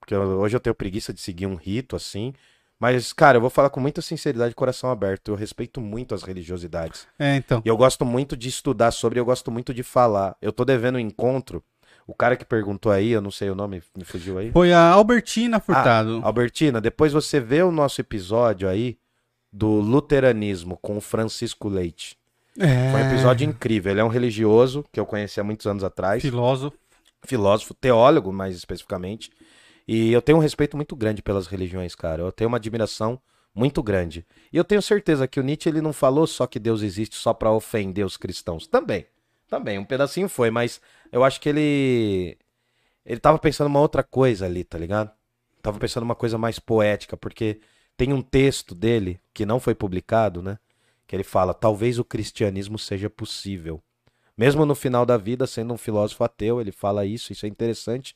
[0.00, 2.32] Porque eu- hoje eu tenho preguiça de seguir um rito assim.
[2.78, 5.28] Mas, cara, eu vou falar com muita sinceridade e coração aberto.
[5.28, 7.06] Eu respeito muito as religiosidades.
[7.18, 7.62] É, então.
[7.64, 10.36] E eu gosto muito de estudar sobre, eu gosto muito de falar.
[10.42, 11.62] Eu tô devendo um encontro.
[12.06, 14.52] O cara que perguntou aí, eu não sei o nome, me fugiu aí.
[14.52, 16.20] Foi a Albertina Furtado.
[16.22, 18.96] Ah, Albertina, depois você vê o nosso episódio aí
[19.52, 22.16] do luteranismo com o Francisco Leite.
[22.58, 22.90] É.
[22.92, 23.92] Foi um episódio incrível.
[23.92, 26.76] Ele é um religioso que eu conheci há muitos anos atrás Filósofo.
[27.24, 29.30] filósofo, teólogo mais especificamente.
[29.86, 32.22] E eu tenho um respeito muito grande pelas religiões, cara.
[32.22, 33.20] Eu tenho uma admiração
[33.54, 34.26] muito grande.
[34.52, 37.32] E eu tenho certeza que o Nietzsche ele não falou só que Deus existe só
[37.32, 38.66] pra ofender os cristãos.
[38.66, 39.06] Também.
[39.48, 40.80] Também, um pedacinho foi, mas
[41.12, 42.36] eu acho que ele
[43.04, 45.12] ele tava pensando uma outra coisa ali, tá ligado?
[45.62, 47.60] Tava pensando uma coisa mais poética, porque
[47.96, 50.58] tem um texto dele que não foi publicado, né?
[51.06, 53.82] Que ele fala: "Talvez o cristianismo seja possível".
[54.36, 58.14] Mesmo no final da vida, sendo um filósofo ateu, ele fala isso, isso é interessante.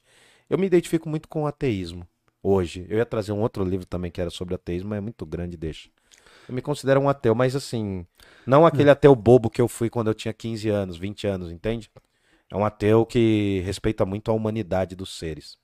[0.51, 2.07] Eu me identifico muito com o ateísmo
[2.43, 2.87] hoje.
[2.89, 5.57] Eu ia trazer um outro livro também que era sobre ateísmo, mas é muito grande,
[5.57, 5.89] deixa.
[6.49, 8.05] Eu me considero um ateu, mas assim,
[8.47, 11.91] não aquele ateu bobo que eu fui quando eu tinha 15 anos, 20 anos, entende?
[12.51, 15.57] É um ateu que respeita muito a humanidade dos seres.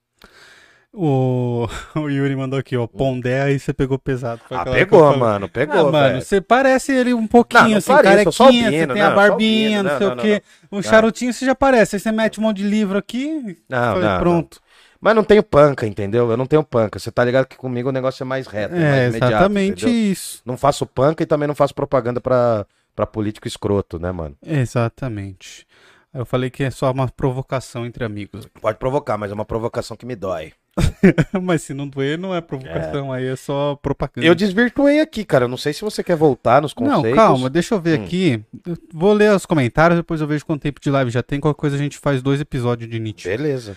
[0.98, 1.68] O...
[1.94, 2.86] o Yuri mandou aqui, ó.
[2.86, 4.40] Pondé, aí você pegou pesado.
[4.51, 6.23] Ah, pegou, mano, Ah, pegou, mano, velho.
[6.23, 9.82] você parece ele um pouquinho, Não, não assim, pareço, carequinha, você tem não, a barbinha,
[9.82, 10.43] não sei o quê.
[10.73, 14.18] Um charutinho você já parece, aí você mete um monte de livro aqui, Não, não,
[14.18, 14.59] pronto.
[14.98, 16.31] Mas não tenho panca, entendeu?
[16.31, 16.98] Eu não tenho panca.
[16.98, 19.85] Você tá ligado que comigo o negócio é mais reto, é, É, mais imediato, exatamente
[19.85, 20.12] entendeu?
[20.12, 20.40] isso.
[20.47, 24.35] Não faço panca e também não faço propaganda pra, pra político escroto, né, mano?
[24.44, 25.66] Exatamente.
[26.14, 28.47] Eu falei que é só uma provocação entre amigos.
[28.60, 30.55] Pode provocar, mas é uma provocação que me dói.
[31.43, 34.27] Mas se não doer, não é provocação, aí é só propaganda.
[34.27, 35.44] Eu desvirtuei aqui, cara.
[35.44, 37.16] Eu não sei se você quer voltar nos Não, conceitos.
[37.19, 38.05] calma, deixa eu ver Hum.
[38.05, 38.44] aqui.
[38.66, 41.40] Eu vou ler os comentários, depois eu vejo quanto tempo de live já tem.
[41.40, 43.28] Qualquer coisa a gente faz dois episódios de Nietzsche.
[43.28, 43.77] Beleza.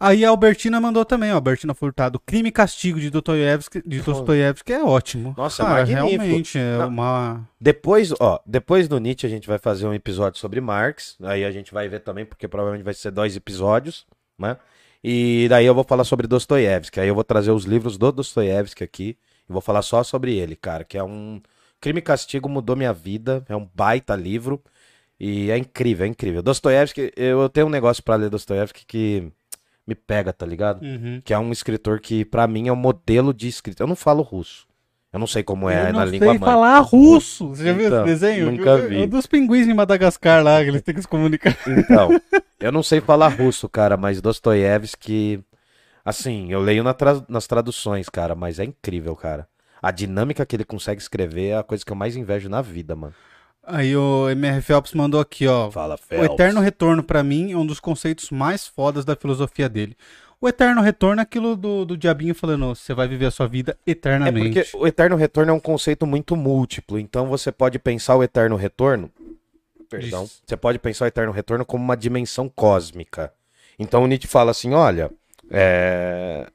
[0.00, 1.34] Aí a Albertina mandou também, ó.
[1.34, 2.20] Albertina Furtado.
[2.20, 5.34] Crime e Castigo de Dostoiévski, de Dostoiévski é ótimo.
[5.36, 6.06] Nossa, Cara, magnífico.
[6.22, 6.88] realmente é Não.
[6.88, 7.48] uma...
[7.60, 11.16] Depois, ó, depois do Nietzsche a gente vai fazer um episódio sobre Marx.
[11.20, 14.06] Aí a gente vai ver também, porque provavelmente vai ser dois episódios,
[14.38, 14.56] né?
[15.02, 17.00] E daí eu vou falar sobre Dostoiévski.
[17.00, 19.16] Aí eu vou trazer os livros do Dostoiévski aqui
[19.48, 21.40] e vou falar só sobre ele, cara, que é um
[21.80, 24.62] Crime e Castigo mudou minha vida, é um baita livro
[25.18, 26.42] e é incrível, é incrível.
[26.42, 29.32] Dostoiévski, eu tenho um negócio pra ler Dostoiévski que
[29.86, 30.82] me pega, tá ligado?
[30.82, 31.22] Uhum.
[31.24, 33.82] Que é um escritor que pra mim é um modelo de escrita.
[33.82, 34.67] Eu não falo russo.
[35.12, 36.48] Eu não sei como é eu na não língua sei mãe.
[36.50, 37.48] falar russo.
[37.48, 38.50] Você já viu Então, esse desenho?
[38.52, 38.96] nunca O- vi.
[38.98, 41.56] O dos pinguins em Madagascar lá, que eles têm que se comunicar.
[41.66, 42.10] Então,
[42.60, 45.42] eu não sei falar russo, cara, mas Dostoiévski,
[46.04, 49.48] assim, eu leio na tra- nas traduções, cara, mas é incrível, cara.
[49.80, 52.94] A dinâmica que ele consegue escrever é a coisa que eu mais invejo na vida,
[52.96, 53.14] mano.
[53.64, 55.70] Aí o MR Phelps mandou aqui, ó.
[55.70, 59.96] Fala, O eterno retorno, pra mim, é um dos conceitos mais fodas da filosofia dele.
[60.40, 63.76] O eterno retorno é aquilo do, do diabinho falando, você vai viver a sua vida
[63.84, 64.62] É eternamente.
[64.62, 68.54] porque o eterno retorno é um conceito muito múltiplo, então você pode pensar o eterno
[68.54, 69.10] retorno,
[69.90, 70.40] perdão, Isso.
[70.46, 73.32] você pode pensar o eterno retorno como uma dimensão cósmica.
[73.78, 75.10] Então o Nietzsche fala assim, olha,
[75.50, 76.48] é,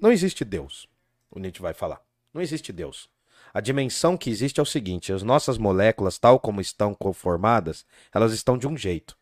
[0.00, 0.86] não existe Deus.
[1.30, 2.00] O Nietzsche vai falar,
[2.32, 3.10] não existe Deus.
[3.52, 7.84] A dimensão que existe é o seguinte: as nossas moléculas, tal como estão conformadas,
[8.14, 9.16] elas estão de um jeito.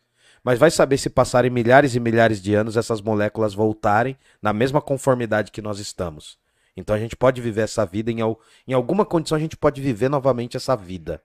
[0.47, 4.81] Mas vai saber se passarem milhares e milhares de anos essas moléculas voltarem na mesma
[4.81, 6.39] conformidade que nós estamos.
[6.77, 8.18] Então a gente pode viver essa vida em,
[8.64, 11.20] em alguma condição a gente pode viver novamente essa vida.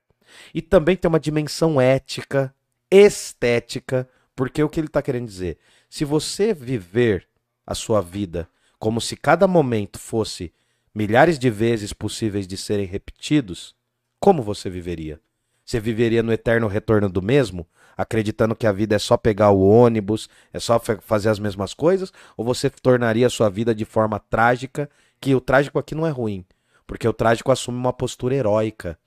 [0.56, 2.52] E também tem uma dimensão ética,
[2.90, 5.60] estética, porque o que ele está querendo dizer?
[5.88, 7.28] Se você viver
[7.64, 8.50] a sua vida
[8.80, 10.52] como se cada momento fosse
[10.96, 13.76] milhares de vezes possíveis de serem repetidos,
[14.20, 15.22] como você viveria?
[15.64, 19.62] Você viveria no eterno retorno do mesmo, acreditando que a vida é só pegar o
[19.68, 23.86] ônibus, é só fa- fazer as mesmas coisas, ou você tornaria a sua vida de
[23.86, 24.90] forma trágica,
[25.20, 26.46] que o trágico aqui não é ruim,
[26.88, 28.98] porque o trágico assume uma postura heróica,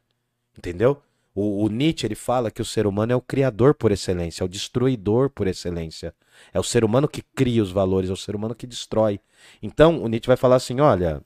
[0.56, 1.02] entendeu?
[1.35, 4.47] O, o Nietzsche ele fala que o ser humano é o criador por excelência, é
[4.47, 6.15] o destruidor por excelência.
[6.52, 9.20] É o ser humano que cria os valores, é o ser humano que destrói.
[9.61, 11.20] Então, o Nietzsche vai falar assim: olha,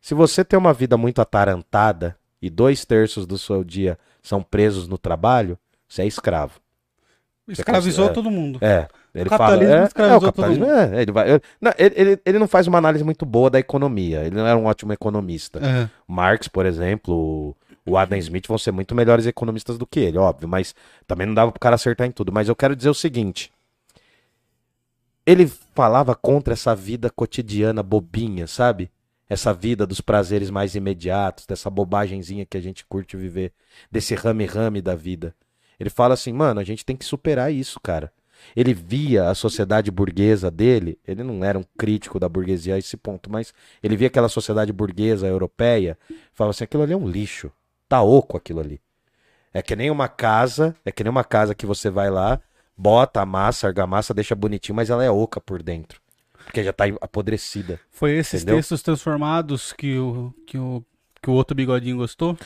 [0.00, 4.88] se você tem uma vida muito atarantada e dois terços do seu dia são presos
[4.88, 5.58] no trabalho,
[5.88, 6.60] você é escravo.
[7.48, 8.12] Escravizou é.
[8.12, 8.58] todo mundo.
[8.62, 8.88] É.
[9.14, 11.94] Ele O capitalismo fala, é, escravizou é, o capitalismo, é, ele, vai, é, não, ele,
[11.96, 14.20] ele, ele não faz uma análise muito boa da economia.
[14.24, 15.58] Ele não era um ótimo economista.
[15.60, 15.90] É.
[16.06, 17.56] Marx, por exemplo,
[17.86, 20.74] o- Adam Smith vão ser muito melhores economistas do que ele, óbvio, mas
[21.06, 22.30] também não dava pro cara acertar em tudo.
[22.30, 23.50] Mas eu quero dizer o seguinte:
[25.26, 28.90] ele falava contra essa vida cotidiana bobinha, sabe?
[29.28, 33.52] Essa vida dos prazeres mais imediatos, dessa bobagenzinha que a gente curte viver,
[33.90, 35.34] desse rame-rame da vida.
[35.78, 38.12] Ele fala assim, mano, a gente tem que superar isso, cara.
[38.54, 42.96] Ele via a sociedade burguesa dele, ele não era um crítico da burguesia a esse
[42.96, 43.52] ponto, mas
[43.82, 45.98] ele via aquela sociedade burguesa europeia,
[46.32, 47.50] falava assim, aquilo ali é um lixo,
[47.88, 48.80] tá oco aquilo ali.
[49.52, 52.40] É que nem uma casa, é que nem uma casa que você vai lá,
[52.76, 56.00] bota a massa, argamassa, deixa bonitinho, mas ela é oca por dentro.
[56.44, 57.80] Porque já tá apodrecida.
[57.90, 58.56] Foi esses Entendeu?
[58.56, 60.84] textos transformados que o, que, o,
[61.20, 62.38] que o outro bigodinho gostou?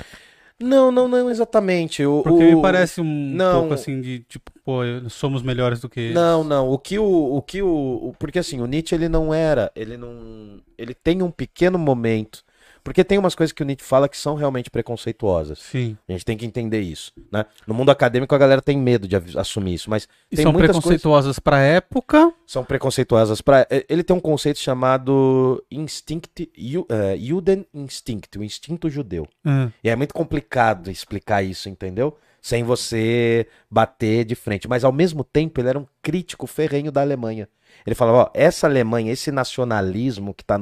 [0.62, 2.04] Não, não, não exatamente.
[2.04, 3.60] O, Porque o- me parece um não.
[3.60, 4.80] pouco assim de tipo, pô,
[5.10, 6.14] somos melhores do que eles.
[6.14, 6.70] Não, não.
[6.70, 7.04] O que o,
[7.36, 11.30] o que o, porque assim, o Nietzsche ele não era, ele não, ele tem um
[11.30, 12.42] pequeno momento,
[12.84, 15.58] porque tem umas coisas que o Nietzsche fala que são realmente preconceituosas.
[15.58, 15.96] Sim.
[16.08, 17.44] A gente tem que entender isso, né?
[17.66, 20.70] No mundo acadêmico a galera tem medo de assumir isso, mas E tem são muitas
[20.72, 22.32] coisas preconceituosas pra época.
[22.46, 26.86] são preconceituosas para ele tem um conceito chamado instinct Ju-
[27.18, 29.26] Juden instinct, o instinto judeu.
[29.44, 32.16] Ah, E é muito complicado explicar isso, entendeu?
[32.42, 34.66] Sem você bater de frente.
[34.68, 37.48] Mas ao mesmo tempo, ele era um crítico ferrenho da Alemanha.
[37.86, 40.58] Ele falava: ó, essa Alemanha, esse nacionalismo que está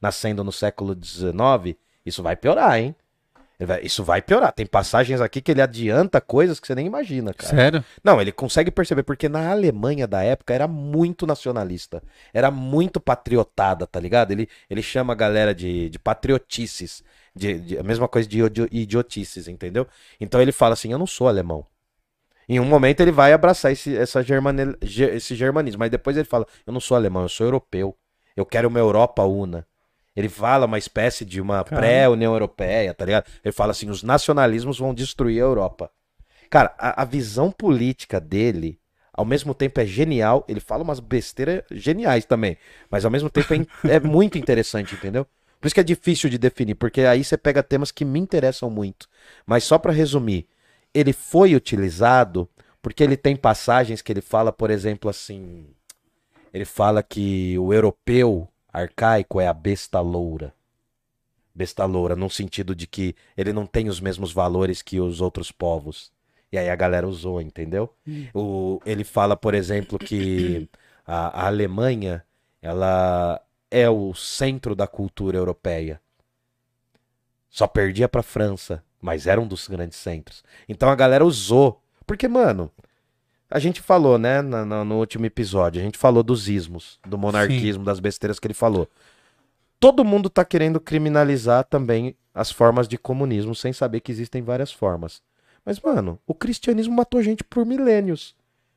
[0.00, 2.94] nascendo no século XIX, isso vai piorar, hein?
[3.62, 4.52] Vai- Isso vai piorar.
[4.54, 7.50] Tem passagens aqui que ele adianta coisas que você nem imagina, cara.
[7.50, 7.84] sério?
[8.02, 12.02] Não, ele consegue perceber, porque na Alemanha da época era muito nacionalista.
[12.32, 14.30] Era muito patriotada, tá ligado?
[14.30, 17.04] Ele, ele chama a galera de, de patriotices.
[17.34, 19.86] De, de- a mesma coisa de idio- idiotices, entendeu?
[20.20, 21.66] Então ele fala assim: Eu não sou alemão.
[22.48, 26.24] Em um momento ele vai abraçar esse, essa germane- ge- esse germanismo, mas depois ele
[26.26, 27.96] fala: Eu não sou alemão, eu sou europeu.
[28.36, 29.66] Eu quero uma Europa una.
[30.16, 33.26] Ele fala uma espécie de uma pré-União Europeia, tá ligado?
[33.44, 35.90] Ele fala assim: os nacionalismos vão destruir a Europa.
[36.50, 38.80] Cara, a, a visão política dele,
[39.12, 40.44] ao mesmo tempo é genial.
[40.48, 42.58] Ele fala umas besteiras geniais também,
[42.90, 45.24] mas ao mesmo tempo é, é muito interessante, entendeu?
[45.60, 48.70] Por isso que é difícil de definir, porque aí você pega temas que me interessam
[48.70, 49.08] muito.
[49.46, 50.46] Mas só pra resumir,
[50.94, 52.48] ele foi utilizado
[52.82, 55.66] porque ele tem passagens que ele fala, por exemplo, assim.
[56.52, 60.54] Ele fala que o europeu arcaico é a besta loura.
[61.54, 65.52] Besta loura, num sentido de que ele não tem os mesmos valores que os outros
[65.52, 66.10] povos.
[66.50, 67.92] E aí a galera usou, entendeu?
[68.34, 70.68] O, ele fala, por exemplo, que
[71.06, 72.24] a, a Alemanha
[72.62, 76.00] ela é o centro da cultura europeia.
[77.48, 80.44] Só perdia pra França, mas era um dos grandes centros.
[80.68, 81.80] Então a galera usou.
[82.06, 82.70] Porque, mano,
[83.50, 87.84] a gente falou, né, no, no- último episódio, a gente falou dos ismos, do monarquismo,
[87.84, 88.88] das besteiras que ele falou.
[89.78, 94.70] Todo mundo tá querendo criminalizar também as formas de comunismo, sem saber que existem várias
[94.72, 95.22] formas.
[95.64, 98.34] Mas, mano, o cristianismo matou gente por milênios.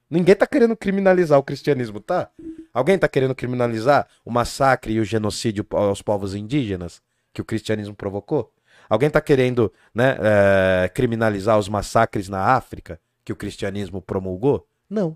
[0.10, 2.30] Ninguém tá querendo criminalizar o cristianismo, tá?
[2.74, 7.02] Alguém tá querendo criminalizar o massacre e o genocídio aos povos indígenas
[7.32, 8.52] que o cristianismo provocou?
[8.90, 14.68] Alguém tá querendo né, eh, criminalizar os massacres na África que o cristianismo promulgou?
[14.90, 15.16] Não.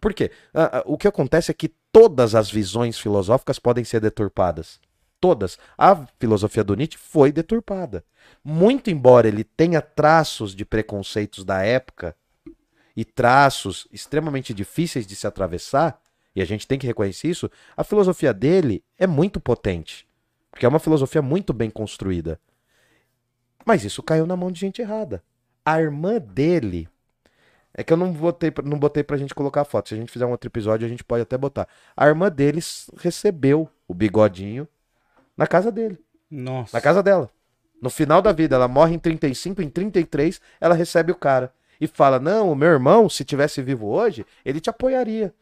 [0.00, 0.30] Por quê?
[0.54, 4.80] Ah, ah, o que acontece é que todas as visões filosóficas podem ser deturpadas.
[5.20, 5.58] Todas.
[5.78, 8.04] A filosofia do Nietzsche foi deturpada.
[8.42, 12.16] Muito embora ele tenha traços de preconceitos da época
[12.96, 16.00] e traços extremamente difíceis de se atravessar,
[16.34, 20.06] e a gente tem que reconhecer isso, a filosofia dele é muito potente.
[20.50, 22.38] Porque é uma filosofia muito bem construída.
[23.64, 25.22] Mas isso caiu na mão de gente errada.
[25.64, 26.88] A irmã dele.
[27.74, 29.88] É que eu não botei, pra- não botei pra gente colocar a foto.
[29.88, 31.66] Se a gente fizer um outro episódio, a gente pode até botar.
[31.96, 34.68] A irmã deles recebeu o bigodinho
[35.36, 35.98] na casa dele.
[36.30, 36.76] Nossa.
[36.76, 37.30] Na casa dela.
[37.80, 41.52] No final da vida, ela morre em 35, em 33, ela recebe o cara.
[41.80, 45.34] E fala: Não, o meu irmão, se tivesse vivo hoje, ele te apoiaria.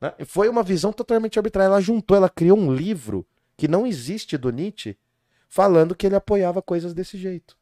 [0.00, 0.12] Né?
[0.26, 1.68] Foi uma visão totalmente arbitrária.
[1.68, 4.96] Ela juntou, ela criou um livro que não existe do Nietzsche,
[5.48, 7.56] falando que ele apoiava coisas desse jeito.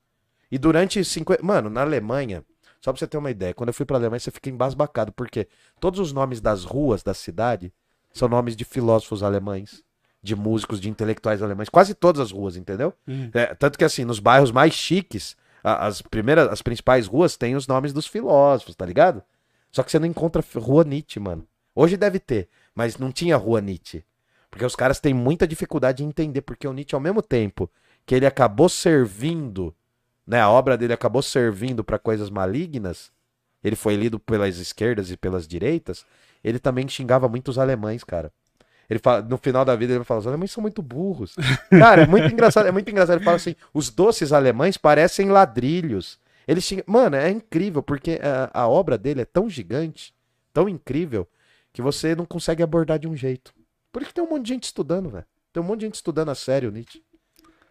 [0.51, 1.43] E durante 50.
[1.43, 2.44] Mano, na Alemanha,
[2.81, 5.48] só pra você ter uma ideia, quando eu fui pra Alemanha, você fica embasbacado, porque
[5.81, 7.73] todos os nomes das ruas da cidade
[8.12, 9.82] são nomes de filósofos alemães,
[10.23, 11.69] de músicos, de intelectuais alemães.
[11.69, 12.93] Quase todas as ruas, entendeu?
[13.06, 13.31] Hum.
[13.32, 17.66] É, tanto que assim, nos bairros mais chiques, as primeiras, as principais ruas têm os
[17.66, 19.23] nomes dos filósofos, tá ligado?
[19.73, 21.47] Só que você não encontra rua Nietzsche, mano.
[21.74, 24.05] Hoje deve ter, mas não tinha rua Nietzsche.
[24.51, 27.70] Porque os caras têm muita dificuldade em entender, porque o Nietzsche, ao mesmo tempo
[28.06, 29.74] que ele acabou servindo,
[30.26, 33.10] né, a obra dele acabou servindo para coisas malignas,
[33.62, 36.05] ele foi lido pelas esquerdas e pelas direitas,
[36.42, 38.30] ele também xingava muito os alemães, cara.
[38.88, 41.34] Ele fala, no final da vida ele fala, os alemães são muito burros.
[41.70, 43.16] Cara, é muito engraçado, é muito engraçado.
[43.16, 46.18] Ele fala assim, os doces alemães parecem ladrilhos.
[46.46, 46.84] Ele xinga...
[46.86, 50.14] Mano, é incrível, porque a, a obra dele é tão gigante,
[50.52, 51.26] tão incrível,
[51.74, 53.52] que você não consegue abordar de um jeito.
[53.92, 55.26] Por isso que tem um monte de gente estudando, velho.
[55.52, 57.05] Tem um monte de gente estudando a sério Nietzsche.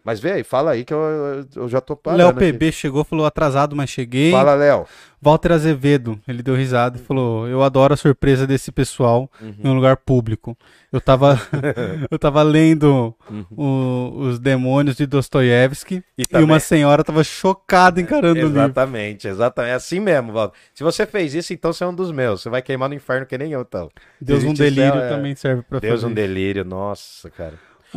[0.04, 2.38] Mas vê aí, fala aí que eu, eu- eu já tô parando Léo aqui.
[2.52, 4.30] PB chegou, falou atrasado, mas cheguei.
[4.30, 4.84] Fala, Léo.
[5.22, 9.54] Walter Azevedo, ele deu risada e falou: Eu adoro a surpresa desse pessoal Uhum.
[9.64, 10.54] em um lugar público.
[10.92, 11.40] Eu tava,
[12.10, 13.46] eu tava lendo Uhum.
[13.56, 18.50] o- os demônios de Dostoiévski E e, uma senhora tava chocada encarando o livro.
[18.60, 19.70] Exatamente, exatamente.
[19.72, 20.52] É assim mesmo, Valdo.
[20.74, 22.42] Se você fez isso, então você é um dos meus.
[22.42, 23.88] Você vai queimar no inferno que nem eu, então.
[24.20, 25.08] Deus um delírio céu, é.
[25.08, 27.54] também serve pra Deus fazer um delírio, nossa, cara.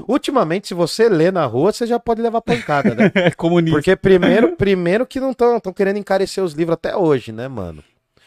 [0.07, 3.11] Ultimamente, se você lê na rua, você já pode levar pancada, né?
[3.15, 3.77] É comunista.
[3.77, 7.83] Porque primeiro, primeiro que não estão querendo encarecer os livros até hoje, né, mano?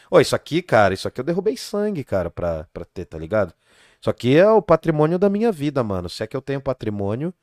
[0.09, 3.53] Ô, isso aqui, cara, isso aqui eu derrubei sangue, cara, pra, pra ter, tá ligado?
[3.99, 6.09] Isso aqui é o patrimônio da minha vida, mano.
[6.09, 7.33] Se é que eu tenho patrimônio,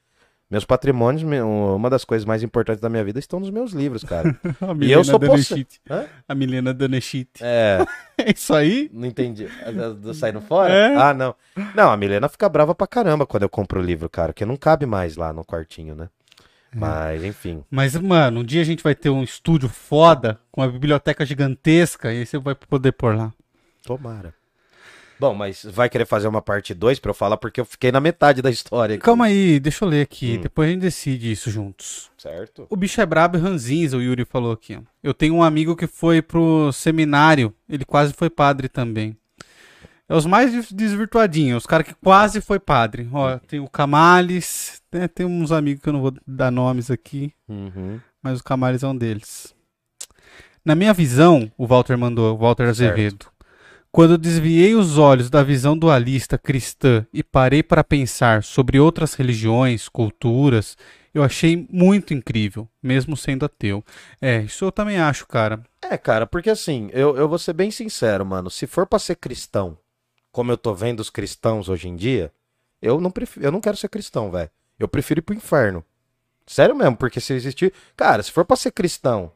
[0.51, 4.35] meus patrimônios, uma das coisas mais importantes da minha vida estão nos meus livros, cara.
[4.61, 5.81] A E eu sou Danechit.
[5.91, 6.07] Hã?
[6.27, 7.31] A Milena Danechit.
[7.41, 7.85] É,
[8.17, 8.91] É isso aí?
[8.93, 9.49] não entendi.
[10.01, 10.73] Do saindo fora?
[10.73, 10.95] É.
[10.97, 11.35] Ah, não.
[11.75, 14.57] Não, a Milena fica brava pra caramba quando eu compro o livro, cara, que não
[14.57, 16.09] cabe mais lá no quartinho, né?
[16.75, 17.65] Mas, enfim.
[17.71, 22.13] Mas, mano, um dia a gente vai ter um estúdio foda, com uma biblioteca gigantesca,
[22.13, 23.33] e aí você vai poder pôr lá.
[23.85, 24.35] Tomara.
[25.21, 28.01] Bom, mas vai querer fazer uma parte 2 pra eu falar porque eu fiquei na
[28.01, 28.95] metade da história.
[28.95, 29.05] aqui.
[29.05, 30.41] Calma aí, deixa eu ler aqui, Hum.
[30.43, 32.11] depois a gente decide isso juntos.
[32.17, 32.67] Certo?
[32.71, 34.79] O bicho é brabo e ranzinza, o Yuri falou aqui.
[35.03, 39.17] Eu tenho um amigo que foi pro seminário, ele quase foi padre também.
[40.09, 43.09] É os mais des- desvirtuadinhos, os caras que quase foi padre.
[43.13, 47.33] Ó, tem o Camales, né, tem uns amigos que eu não vou dar nomes aqui,
[47.49, 48.01] Uhum.
[48.23, 49.53] mas o Camales é um deles.
[50.65, 53.31] Na minha visão, o Walter mandou, o Walter Certo.
[53.91, 59.89] Quando desviei os olhos da visão dualista cristã e parei para pensar sobre outras religiões,
[59.89, 60.77] culturas,
[61.13, 63.83] eu achei muito incrível, mesmo sendo ateu.
[64.21, 65.65] É, isso eu também acho, cara.
[65.83, 68.51] É, cara, porque assim, eu, eu vou ser bem sincero, mano.
[68.51, 69.79] Se for pra ser cristão,
[70.31, 72.31] como eu tô vendo os cristãos hoje em dia,
[72.81, 74.51] eu não, prefiro, eu não quero ser cristão, velho.
[74.79, 75.83] Eu prefiro ir pro inferno.
[76.47, 77.73] Sério mesmo, porque se existir.
[77.97, 79.33] Cara, se for pra ser cristão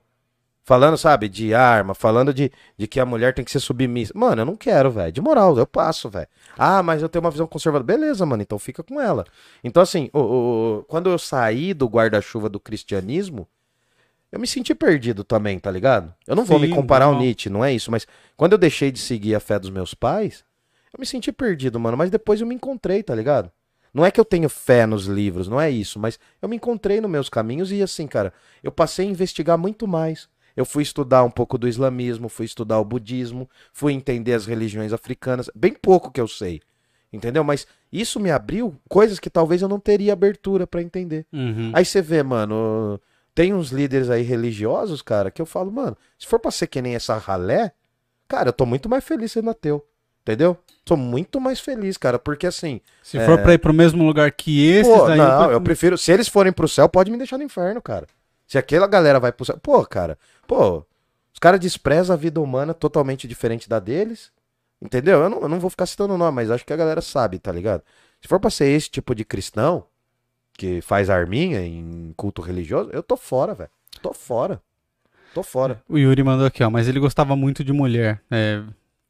[0.65, 4.13] Falando, sabe, de arma, falando de, de que a mulher tem que ser submissa.
[4.17, 5.11] Mano, eu não quero, velho.
[5.11, 6.29] De moral, eu passo, velho.
[6.57, 7.85] Ah, mas eu tenho uma visão conservadora.
[7.99, 9.25] Beleza, mano, então fica com ela.
[9.65, 13.49] Então, assim, o, o- quando eu saí do guarda-chuva do cristianismo,
[14.31, 16.15] eu me senti perdido também, tá ligado?
[16.27, 17.27] Eu não vou me comparar ao normal.
[17.27, 18.07] Nietzsche, não é isso, mas
[18.37, 20.45] quando eu deixei de seguir a fé dos meus pais,
[20.95, 23.51] eu me senti perdido, mano, mas depois eu me encontrei, tá ligado?
[23.93, 26.99] Não é que eu tenho fé nos livros, não é isso, mas eu me encontrei
[27.01, 28.33] nos meus caminhos e assim, cara,
[28.63, 30.29] eu passei a investigar muito mais.
[30.57, 34.93] Eu fui estudar um pouco do islamismo, fui estudar o budismo, fui entender as religiões
[34.93, 36.61] africanas, bem pouco que eu sei.
[37.13, 37.45] Entendeu?
[37.45, 41.27] Mas isso me abriu coisas que talvez eu não teria abertura pra entender.
[41.33, 41.71] Uhum.
[41.75, 42.99] Aí você vê, mano,
[43.35, 46.81] tem uns líderes aí religiosos, cara, que eu falo, mano, se for pra ser que
[46.81, 47.73] nem essa ralé,
[48.27, 49.87] cara, eu tô muito mais feliz sendo ateu.
[50.23, 50.57] Entendeu?
[50.85, 52.81] Tô muito mais feliz, cara, porque assim.
[53.03, 55.99] Se for pra ir pro mesmo lugar que esses, Pô, aí não, tô- eu prefiro.
[55.99, 58.07] Se eles forem pro céu, pode me deixar no inferno, cara.
[58.53, 59.57] Se aquela galera vai pro céu.
[59.63, 60.85] Pô, cara, pô,
[61.33, 64.31] os caras desprezam a vida humana totalmente diferente da deles.
[64.79, 65.23] Entendeu?
[65.23, 67.51] Eu não, eu não vou ficar citando nome, mas acho que a galera sabe, tá
[67.51, 67.83] ligado?
[68.21, 69.87] Se for pra ser esse tipo de cristão,
[70.53, 73.71] que faz arminha em culto religioso, eu tô fora, velho.
[74.03, 74.61] Tô fora.
[75.33, 75.83] Tô fora.
[75.89, 78.21] O Yuri mandou aqui, ó, mas ele gostava muito de mulher.
[78.31, 78.63] É,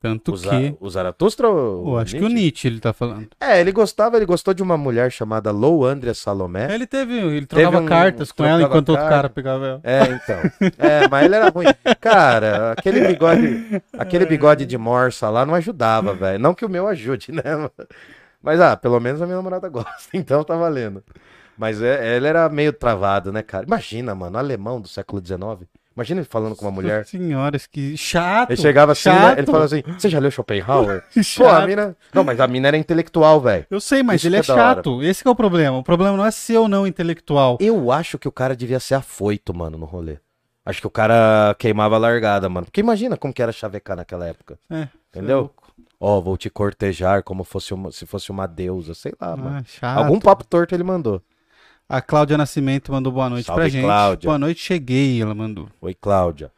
[0.02, 0.74] tanto O, que.
[0.80, 3.28] o Zaratustra ou acho que o Nietzsche ele tá falando.
[3.40, 6.74] É, ele gostava, ele gostou de uma mulher chamada Lou Andrea Salomé.
[6.74, 7.14] Ele teve.
[7.14, 9.10] Ele trocava um- cartas com ela enquanto outro carta.
[9.10, 9.80] cara pegava ela.
[9.84, 10.40] É, então.
[10.76, 11.66] É, mas ele era ruim.
[12.00, 16.38] Cara, aquele bigode, aquele bigode de morsa lá não ajudava, velho.
[16.40, 17.42] Não que o meu ajude, né?
[18.42, 21.02] Mas, ah, pelo menos a minha namorada gosta, então tá valendo.
[21.56, 23.64] Mas é, ele era meio travado, né, cara?
[23.66, 25.68] Imagina, mano, alemão do século XIX.
[25.94, 27.04] Imagina ele falando com uma mulher.
[27.04, 28.50] Senhoras, que chato.
[28.50, 29.14] Ele chegava assim, né?
[29.14, 29.38] chato.
[29.38, 31.04] ele falava assim: Você já leu Schopenhauer?
[31.36, 31.96] Pô, a mina.
[32.12, 33.66] Não, mas a mina era intelectual, velho.
[33.70, 35.02] Eu sei, mas Isso ele é é chato.
[35.02, 35.78] Esse que é o problema.
[35.78, 37.58] O problema não é ser ou não intelectual.
[37.60, 40.18] Eu acho que o cara devia ser afoito, mano, no rolê.
[40.64, 42.66] Acho que o cara queimava a largada, mano.
[42.66, 44.58] Porque imagina como que era chavecar naquela época.
[44.70, 45.50] É, Entendeu?
[45.98, 49.58] Ó, vou te cortejar como fosse uma, se fosse uma deusa, sei lá, mano.
[49.58, 49.98] Ah, chato.
[49.98, 51.22] Algum papo torto ele mandou.
[51.92, 53.84] A Cláudia Nascimento mandou boa noite Salve, pra gente.
[53.84, 54.26] Cláudia.
[54.26, 55.68] Boa noite, cheguei, ela mandou.
[55.78, 56.50] Oi, Cláudia.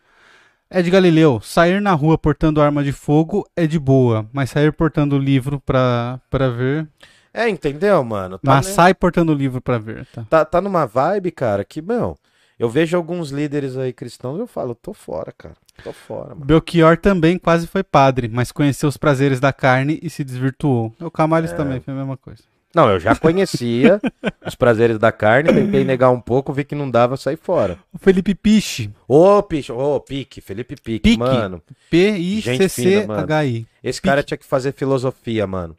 [0.70, 5.18] Ed Galileu, sair na rua portando arma de fogo é de boa, mas sair portando
[5.18, 6.86] livro pra, pra ver.
[7.32, 8.38] É, entendeu, mano?
[8.38, 8.72] Tá, mas né?
[8.74, 10.24] sai portando livro pra ver, tá?
[10.30, 12.16] tá, tá numa vibe, cara, que, meu,
[12.56, 15.56] eu vejo alguns líderes aí cristãos e eu falo, tô fora, cara.
[15.82, 16.46] Tô fora, mano.
[16.46, 20.94] Belchior também quase foi padre, mas conheceu os prazeres da carne e se desvirtuou.
[21.00, 21.56] O Camales É.
[21.56, 22.44] também foi a mesma coisa.
[22.74, 24.00] Não, eu já conhecia
[24.46, 27.78] os prazeres da carne, tentei negar um pouco, vi que não dava, saí fora.
[27.92, 31.18] O Felipe Piche, Ô, Piche, ô, Pique, Felipe Pique, Pique.
[31.18, 31.62] mano.
[31.90, 33.66] P-I-C-C-H-I.
[33.82, 35.74] Esse cara tinha que fazer filosofia, mano.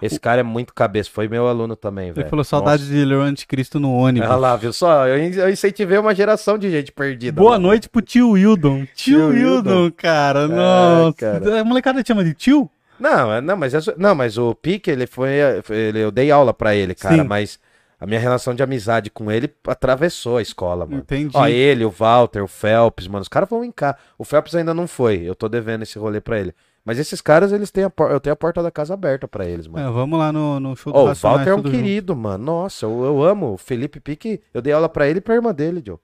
[0.00, 2.24] Esse cara é muito cabeça, foi meu aluno também, velho.
[2.24, 4.28] Ele falou saudade de ler o Anticristo no ônibus.
[4.28, 5.08] Olha lá, viu só?
[5.08, 7.40] Eu, in- eu incentivei uma geração de gente perdida.
[7.40, 7.68] Boa mano.
[7.68, 8.86] noite pro tio Wildon.
[8.94, 10.46] Tio, Tio Wildon, cara.
[10.46, 11.14] Nossa.
[11.14, 11.60] cara.
[11.62, 12.70] A molecada te chama de tio?
[12.98, 15.30] Não, é- não, mas é, não, mas o Pique, ele foi,
[15.70, 17.24] ele, eu dei aula pra ele, cara, Sim.
[17.24, 17.58] mas
[17.98, 20.98] a minha relação de amizade com ele atravessou a escola, mano.
[21.02, 21.36] Entendi.
[21.36, 23.96] Ó, ele, o Walter, o Phelps, mano, os caras vão em cá.
[24.18, 26.54] O Phelps ainda não foi, eu tô devendo esse rolê pra ele.
[26.84, 28.12] Mas esses caras, eles têm a por...
[28.12, 29.88] eu tenho a porta da casa aberta pra eles, mano.
[29.88, 31.82] É, vamos lá no, no show do Ó, o Walter é um tudo junto.
[31.82, 32.44] querido, mano.
[32.44, 33.54] Nossa, eu, eu amo.
[33.54, 35.98] O Felipe Pique, eu dei aula pra ele e pra irmã dele, Joe.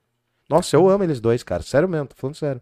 [0.51, 1.63] Nossa, eu amo eles dois, cara.
[1.63, 2.61] Sério mesmo, tô falando sério.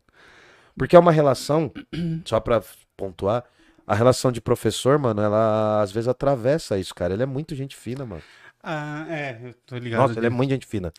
[0.77, 1.73] Porque é uma relação,
[2.27, 2.62] só pra
[2.94, 3.43] pontuar,
[3.90, 7.12] a relação de professor, mano, ela às vezes atravessa isso, cara.
[7.12, 8.22] Ele é muito gente fina, mano.
[8.62, 10.00] Ah, é, eu tô ligado.
[10.00, 10.92] Nossa, ele é muito gente fina.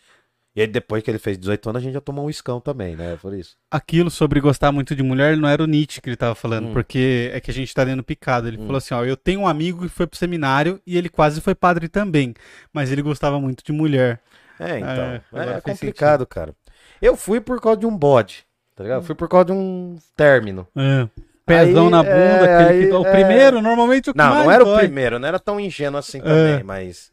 [0.54, 2.94] E aí depois que ele fez 18 anos, a gente já tomou um iscão também,
[2.94, 3.16] né?
[3.22, 3.56] Por isso.
[3.70, 6.72] Aquilo sobre gostar muito de mulher não era o Nietzsche que ele tava falando, Hum.
[6.74, 8.46] porque é que a gente tá lendo picado.
[8.46, 8.66] Ele Hum.
[8.66, 11.54] falou assim: ó, eu tenho um amigo que foi pro seminário e ele quase foi
[11.54, 12.34] padre também,
[12.72, 14.20] mas ele gostava muito de mulher.
[14.60, 14.92] É, então.
[14.92, 16.54] É, É, é fez complicado, cara.
[17.00, 18.44] Eu fui por causa de um bode,
[18.76, 18.98] tá ligado?
[19.00, 20.68] Eu fui por causa de um término.
[20.76, 21.08] É.
[21.44, 23.12] Pezão Aí, na bunda, é, aquele que aí, o é.
[23.12, 24.78] primeiro, normalmente o que Não, mais não era o dói.
[24.84, 27.10] primeiro, não era tão ingênuo assim também, mas.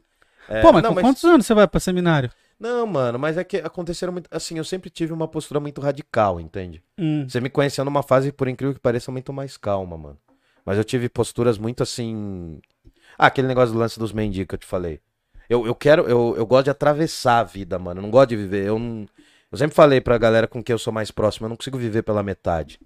[0.47, 2.29] é, Pô, mas não, com quantos anos você vai pra seminário?
[2.59, 4.27] Não, mano, mas é que aconteceram muito.
[4.29, 6.83] Assim, eu sempre tive uma postura muito radical, entende?
[6.97, 7.25] Hum.
[7.27, 10.17] Você me conheceu numa fase, por incrível que pareça, muito mais calma, mano.
[10.65, 12.59] Mas eu tive posturas muito assim.
[13.17, 14.99] Ah, aquele negócio do lance dos mendigos que eu te falei.
[15.49, 17.99] Eu, eu quero, eu, eu gosto de atravessar a vida, mano.
[17.99, 18.67] Eu não gosto de viver.
[18.67, 19.07] Eu, não...
[19.51, 22.03] eu sempre falei pra galera com quem eu sou mais próximo, eu não consigo viver
[22.03, 22.79] pela metade.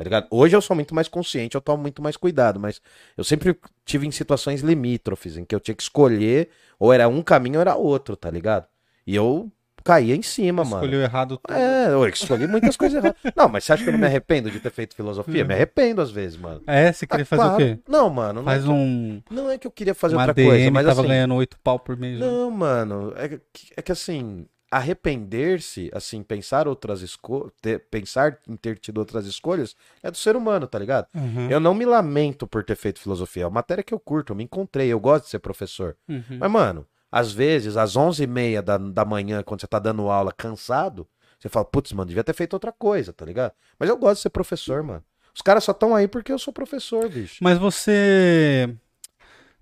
[0.00, 0.26] Tá ligado?
[0.30, 2.80] Hoje eu sou muito mais consciente, eu tomo muito mais cuidado, mas
[3.18, 3.54] eu sempre
[3.84, 6.48] tive em situações limítrofes, em que eu tinha que escolher,
[6.78, 8.66] ou era um caminho ou era outro, tá ligado?
[9.06, 9.52] E eu
[9.84, 10.76] caía em cima, mano.
[10.82, 11.54] Escolheu errado tudo.
[11.54, 13.20] É, eu escolhi muitas coisas erradas.
[13.36, 15.44] Não, mas você acha que eu não me arrependo de ter feito filosofia?
[15.44, 16.62] Me arrependo às vezes, mano.
[16.66, 17.54] É, você queria Ah, fazer claro.
[17.54, 17.78] o quê?
[17.86, 18.40] Não, mano.
[18.40, 19.22] Não, Faz é que, um.
[19.30, 21.08] não é que eu queria fazer Uma outra DM, coisa, mas tava assim.
[21.10, 22.18] ganhando oito pau por mês.
[22.18, 22.24] né?
[22.26, 23.12] Não, mano.
[23.16, 23.40] É que,
[23.76, 24.46] é que assim.
[24.70, 27.52] Arrepender-se, assim, pensar outras escolhas,
[27.90, 31.08] pensar em ter tido outras escolhas, é do ser humano, tá ligado?
[31.14, 31.50] Uhum.
[31.50, 33.42] Eu não me lamento por ter feito filosofia.
[33.42, 35.96] É uma matéria que eu curto, eu me encontrei, eu gosto de ser professor.
[36.08, 36.38] Uhum.
[36.38, 41.06] Mas, mano, às vezes, às 11h30 da, da manhã, quando você tá dando aula cansado,
[41.38, 43.52] você fala, putz, mano, devia ter feito outra coisa, tá ligado?
[43.78, 45.02] Mas eu gosto de ser professor, mano.
[45.34, 47.42] Os caras só estão aí porque eu sou professor, bicho.
[47.42, 48.72] Mas você.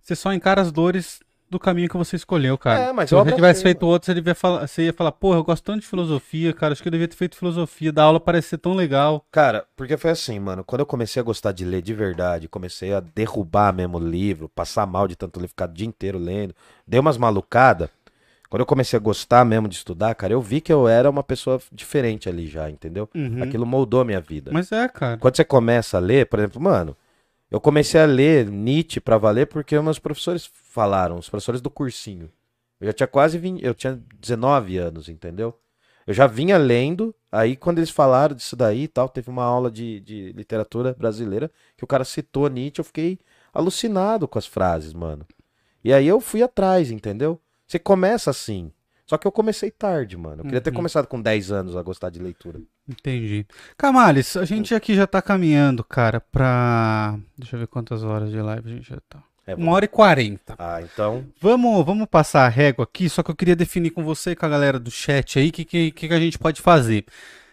[0.02, 1.20] Você só encara as dores
[1.50, 2.80] do caminho que você escolheu, cara.
[2.80, 5.44] É, mas Se você tivesse feito outro, você, devia falar, você ia falar, porra, eu
[5.44, 7.92] gosto tanto de filosofia, cara, acho que eu devia ter feito filosofia.
[7.92, 9.24] Da aula parece ser tão legal.
[9.30, 10.62] Cara, porque foi assim, mano.
[10.64, 14.48] Quando eu comecei a gostar de ler de verdade, comecei a derrubar mesmo o livro,
[14.48, 16.54] passar mal de tanto ler, ficar o dia inteiro lendo,
[16.86, 17.88] dei umas malucadas.
[18.48, 21.22] Quando eu comecei a gostar mesmo de estudar, cara, eu vi que eu era uma
[21.22, 23.08] pessoa diferente ali já, entendeu?
[23.14, 23.42] Uhum.
[23.42, 24.50] Aquilo moldou a minha vida.
[24.52, 25.18] Mas é, cara.
[25.18, 26.96] Quando você começa a ler, por exemplo, mano,
[27.50, 32.30] eu comecei a ler Nietzsche pra valer porque meus professores falaram, os professores do cursinho.
[32.80, 35.58] Eu já tinha quase 20, eu tinha 19 anos, entendeu?
[36.06, 39.70] Eu já vinha lendo, aí quando eles falaram disso daí e tal, teve uma aula
[39.70, 43.18] de, de literatura brasileira que o cara citou Nietzsche, eu fiquei
[43.52, 45.26] alucinado com as frases, mano.
[45.84, 47.40] E aí eu fui atrás, entendeu?
[47.66, 48.72] Você começa assim.
[49.06, 50.40] Só que eu comecei tarde, mano.
[50.40, 50.76] Eu queria ter Uhum.
[50.76, 52.60] começado com 10 anos a gostar de leitura.
[52.88, 53.46] Entendi.
[53.76, 57.16] Camales, a gente aqui já tá caminhando, cara, pra.
[57.36, 59.18] Deixa eu ver quantas horas de live a gente já tá.
[59.46, 60.54] É, Uma hora e quarenta.
[60.58, 61.24] Ah, então.
[61.40, 64.44] Vamos, vamos passar a régua aqui, só que eu queria definir com você e com
[64.44, 67.04] a galera do chat aí o que, que, que a gente pode fazer.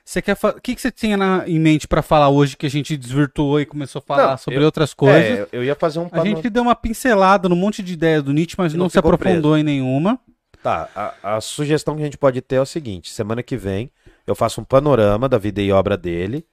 [0.03, 0.49] Você quer fa...
[0.49, 3.59] O que, que você tinha na- em mente pra falar hoje que a gente desvirtuou
[3.59, 5.39] e começou a falar Não, sobre eu- outras coisas?
[5.39, 8.31] É, eu- ia fazer um a gente deu uma pincelada no monte de ideias do
[8.33, 10.19] Nietzsche, mas não, não se aprofundou em nenhuma.
[10.61, 10.89] Tá,
[11.23, 13.89] a, a sugestão que a gente pode ter é o seguinte: semana que vem
[14.25, 16.45] eu faço um panorama da vida e obra dele.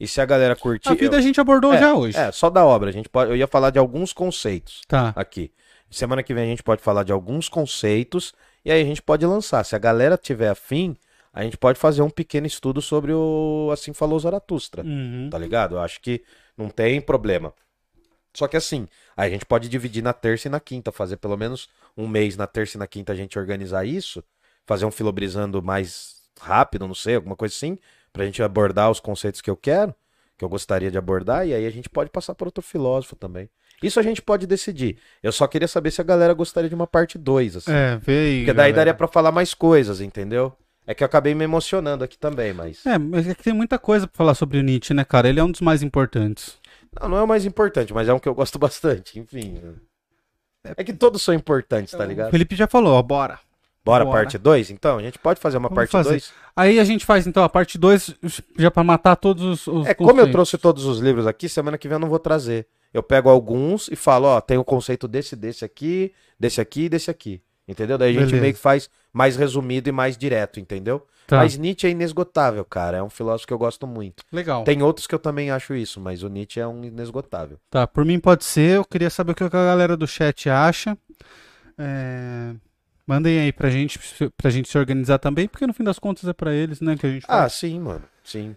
[0.00, 0.88] E se a galera curtir.
[0.88, 2.16] A vida eu- a gente abordou é, já hoje.
[2.16, 2.88] É, só da obra.
[2.88, 5.12] A gente pode, eu ia falar de alguns conceitos Tá.
[5.16, 5.50] aqui.
[5.90, 8.32] Semana que vem a gente pode falar de alguns conceitos
[8.64, 9.64] e aí a gente pode lançar.
[9.64, 10.96] Se a galera tiver afim,
[11.32, 14.84] a gente pode fazer um pequeno estudo sobre o Assim Falou Zaratustra.
[14.84, 15.28] Uhum.
[15.30, 15.74] Tá ligado?
[15.76, 16.22] Eu acho que
[16.56, 17.52] não tem problema.
[18.34, 18.86] Só que assim,
[19.16, 22.46] a gente pode dividir na terça e na quinta, fazer pelo menos um mês na
[22.46, 24.22] terça e na quinta a gente organizar isso,
[24.66, 27.78] fazer um filobrizando mais rápido, não sei, alguma coisa assim,
[28.12, 29.94] pra gente abordar os conceitos que eu quero,
[30.36, 33.48] que eu gostaria de abordar, e aí a gente pode passar por outro filósofo também.
[33.82, 34.98] Isso a gente pode decidir.
[35.22, 37.72] Eu só queria saber se a galera gostaria de uma parte 2, assim.
[37.72, 38.00] É, aí.
[38.00, 38.72] Porque daí galera.
[38.72, 40.52] daria pra falar mais coisas, entendeu?
[40.86, 42.84] É que eu acabei me emocionando aqui também, mas.
[42.86, 45.28] É, mas é que tem muita coisa pra falar sobre o Nietzsche, né, cara?
[45.28, 46.58] Ele é um dos mais importantes.
[47.00, 49.60] Não, não é o mais importante, mas é um que eu gosto bastante, enfim.
[50.64, 52.30] É que todos são importantes, tá O ligado?
[52.30, 53.38] Felipe já falou, ó, bora.
[53.88, 54.18] Bora, bora.
[54.18, 54.70] parte 2?
[54.70, 56.10] Então, a gente pode fazer uma Vamos parte fazer.
[56.10, 56.32] 2?
[56.54, 58.14] Aí a gente faz então a parte 2
[58.58, 59.66] já pra matar todos os.
[59.66, 62.18] os É, como eu trouxe todos os livros aqui, semana que vem eu não vou
[62.18, 62.66] trazer.
[62.92, 66.88] Eu pego alguns e falo, ó, tem o conceito desse, desse aqui, desse aqui e
[66.88, 67.40] desse aqui.
[67.66, 67.98] Entendeu?
[67.98, 68.40] Daí a gente Beleza.
[68.40, 71.06] meio que faz mais resumido e mais direto, entendeu?
[71.26, 72.96] Tá, Mas Nietzsche é inesgotável, cara.
[72.96, 74.24] É um filósofo que eu gosto muito.
[74.32, 74.64] legal.
[74.64, 77.58] Tem outros que eu também acho isso, mas o Nietzsche é um inesgotável.
[77.68, 78.76] Tá, por mim pode ser.
[78.76, 80.96] Eu queria saber o que a galera do chat acha.
[81.76, 82.54] É,
[83.08, 83.98] Mandem aí pra gente,
[84.36, 87.06] pra gente se organizar também, porque no fim das contas é pra eles, né, que
[87.06, 87.54] a gente Ah, faz.
[87.54, 88.02] sim, mano.
[88.22, 88.54] Sim.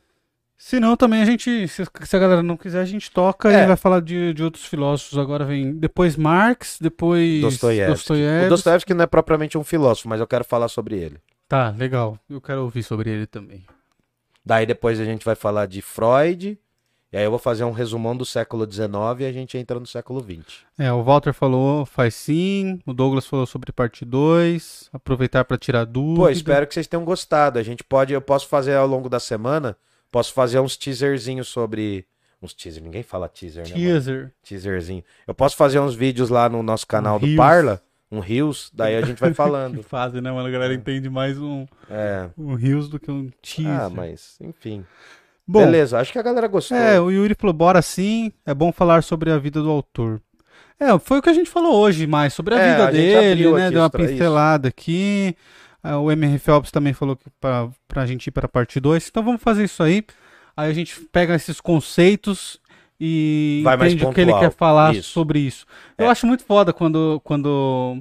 [0.58, 3.64] Se não, também a gente, se, se a galera não quiser, a gente toca É.
[3.64, 5.18] e vai falar de, de outros filósofos.
[5.18, 7.92] Agora vem depois Marx, depois Dostoiévski.
[7.94, 8.46] Dostoiévski.
[8.46, 11.18] O Dostoiévski não é propriamente um filósofo, mas eu quero falar sobre ele.
[11.48, 12.20] Tá, legal.
[12.30, 13.64] Eu quero ouvir sobre ele também.
[14.46, 16.60] Daí depois a gente vai falar de Freud.
[17.14, 18.90] E aí eu vou fazer um resumão do século XIX
[19.20, 20.60] e a gente entra no século XX.
[20.80, 22.80] É, o Walter falou, faz sim.
[22.86, 24.90] O Douglas falou sobre parte 2.
[24.94, 26.22] Aproveitar pra tirar dúvida.
[26.22, 27.60] Pô, espero que vocês tenham gostado.
[27.60, 29.76] A gente pode, eu posso fazer ao longo da semana,
[30.10, 32.06] posso fazer uns teaserzinhos sobre.
[32.42, 33.70] Uns teaser, ninguém fala teaser, né?
[33.72, 33.82] mano?
[33.84, 34.32] Teaser.
[34.42, 35.04] Teaserzinho.
[35.28, 37.38] Eu posso fazer uns vídeos lá no nosso canal do Reels.
[37.38, 39.84] Parla, um Rios, daí a gente vai Que falando.
[39.84, 40.48] fase, né, mano?
[40.48, 42.30] A galera entende mais um, É.
[42.38, 43.82] um Rios do que um teaser.
[43.82, 44.84] Ah, mas, enfim.
[45.48, 46.78] Bom, Beleza, acho que a galera gostou.
[46.78, 50.22] É, o Yuri falou, bora sim, é bom falar sobre a vida do autor.
[50.80, 53.52] É, foi o que a gente falou hoje mais, sobre a É, vida a dele,
[53.52, 53.70] né?
[53.70, 55.36] Deu uma isso pincelada aqui.
[55.84, 59.08] Ah, O MR Phelps também falou que pra, pra gente ir pra parte 2.
[59.10, 60.04] Então vamos fazer isso aí.
[60.56, 62.60] Aí a gente pega esses conceitos
[63.00, 65.10] e Vai entende o que ele quer falar Isso.
[65.10, 65.66] sobre isso.
[65.98, 66.10] Eu É.
[66.10, 67.98] acho muito foda quando, quando,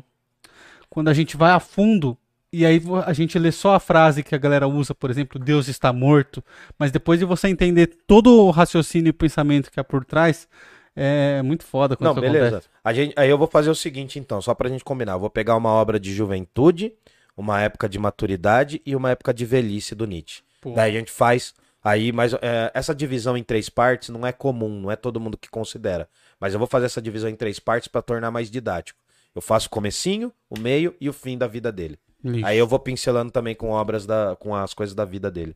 [0.90, 2.16] quando a gente vai a fundo
[2.52, 5.68] e aí a gente lê só a frase que a galera usa, por exemplo, Deus
[5.68, 6.42] está morto,
[6.78, 10.48] mas depois de você entender todo o raciocínio e pensamento que há por trás,
[10.94, 12.46] é muito foda quando Não, isso beleza.
[12.48, 12.68] acontece.
[12.82, 15.12] A gente, aí eu vou fazer o seguinte, então, só pra gente combinar.
[15.12, 16.92] Eu vou pegar uma obra de juventude,
[17.36, 20.42] uma época de maturidade e uma época de velhice do Nietzsche.
[20.60, 20.72] Pô.
[20.72, 24.80] Daí a gente faz aí, mas é, essa divisão em três partes não é comum,
[24.80, 26.08] não é todo mundo que considera.
[26.38, 28.98] Mas eu vou fazer essa divisão em três partes pra tornar mais didático.
[29.34, 31.98] Eu faço o comecinho, o meio e o fim da vida dele.
[32.24, 32.46] Isso.
[32.46, 34.36] Aí eu vou pincelando também com obras da.
[34.38, 35.54] com as coisas da vida dele.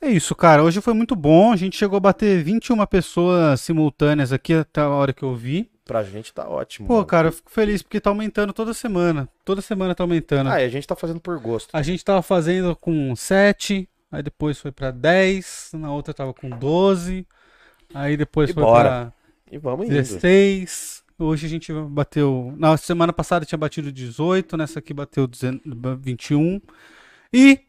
[0.00, 0.64] É isso, cara.
[0.64, 1.52] Hoje foi muito bom.
[1.52, 5.70] A gente chegou a bater 21 pessoas simultâneas aqui até a hora que eu vi.
[5.84, 6.88] Pra gente tá ótimo.
[6.88, 7.06] Pô, mano.
[7.06, 9.28] cara, eu fico feliz porque tá aumentando toda semana.
[9.44, 10.48] Toda semana tá aumentando.
[10.50, 11.70] Ah, e a gente tá fazendo por gosto.
[11.72, 16.48] A gente tava fazendo com 7, aí depois foi pra 10, na outra tava com
[16.48, 17.26] 12,
[17.94, 18.88] aí depois E foi bora.
[18.88, 19.12] pra
[19.50, 19.94] E vamos indo.
[21.12, 21.14] 16.
[21.18, 22.54] Hoje a gente bateu.
[22.56, 26.60] Na semana passada tinha batido 18, nessa aqui bateu 19 21.
[27.32, 27.60] E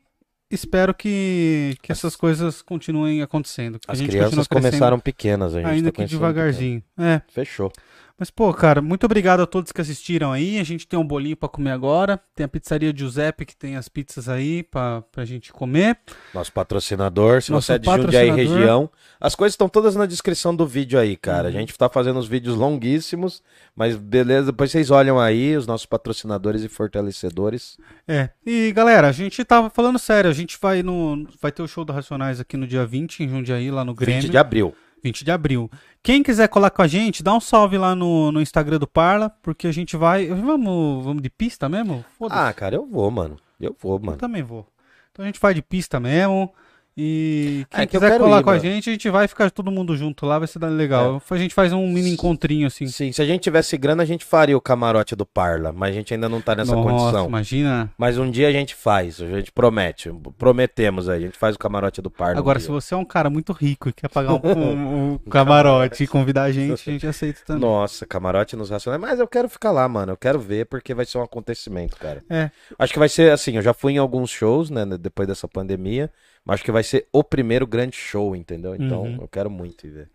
[0.50, 3.80] espero que, que essas coisas continuem acontecendo.
[3.88, 6.84] As crianças começaram pequenas, a gente ainda tá que devagarzinho.
[6.98, 7.22] É.
[7.30, 7.72] Fechou.
[8.18, 10.60] Mas, pô, cara, muito obrigado a todos que assistiram aí.
[10.60, 12.22] A gente tem um bolinho pra comer agora.
[12.36, 15.98] Tem a pizzaria Giuseppe que tem as pizzas aí pra, pra gente comer.
[16.32, 18.90] Nosso patrocinador, se Nosso você é de Jundiaí região.
[19.20, 21.50] As coisas estão todas na descrição do vídeo aí, cara.
[21.50, 21.56] Uhum.
[21.56, 23.42] A gente tá fazendo os vídeos longuíssimos,
[23.76, 27.78] mas beleza, depois vocês olham aí, os nossos patrocinadores e fortalecedores.
[28.08, 28.30] É.
[28.46, 30.30] E, galera, a gente tava falando sério.
[30.30, 31.28] A gente vai no.
[31.42, 34.22] Vai ter o show do Racionais aqui no dia 20, em Jundiaí, lá no Grêmio.
[34.22, 34.76] 20 de abril.
[35.04, 35.70] 20 de abril.
[36.02, 39.30] Quem quiser colar com a gente, dá um salve lá no, no Instagram do Parla,
[39.42, 40.28] porque a gente vai.
[40.28, 42.04] Vamos, vamos de pista mesmo?
[42.30, 43.38] Ah, cara, eu vou, mano.
[43.60, 44.18] Eu vou, Eu mano.
[44.18, 44.66] também vou.
[45.12, 46.52] Então a gente vai de pista mesmo.
[46.96, 49.72] E quem É que quiser colar ir, com a gente, a gente vai ficar todo
[49.72, 51.22] mundo junto lá, vai ser legal.
[51.30, 52.88] A gente faz um mini encontrinho assim.
[52.88, 55.94] Sim, se a gente tivesse grana, a gente faria o camarote do Parla, mas a
[55.94, 57.28] gente ainda não tá nessa Nossa, condição.
[57.28, 57.92] imagina.
[57.98, 61.60] Mas um dia a gente faz, a gente promete, prometemos aí, a gente faz o
[61.60, 62.38] camarote do Parla.
[62.38, 65.18] Agora, um se você é um cara muito rico e quer pagar um, um- um
[65.30, 67.62] camarote e convidar a gente, a gente aceita também.
[67.62, 71.06] Nossa, camarote nos racionais, mas eu quero ficar lá, mano, eu quero ver porque vai
[71.06, 72.24] ser um acontecimento, cara.
[72.30, 72.52] É.
[72.78, 76.12] Acho que vai ser assim, eu já fui em alguns shows, né, depois dessa pandemia,
[76.46, 78.76] mas acho que vai ser o primeiro grande show, entendeu?
[78.76, 79.18] Então, Uhum.
[79.22, 80.10] eu quero muito ir ver.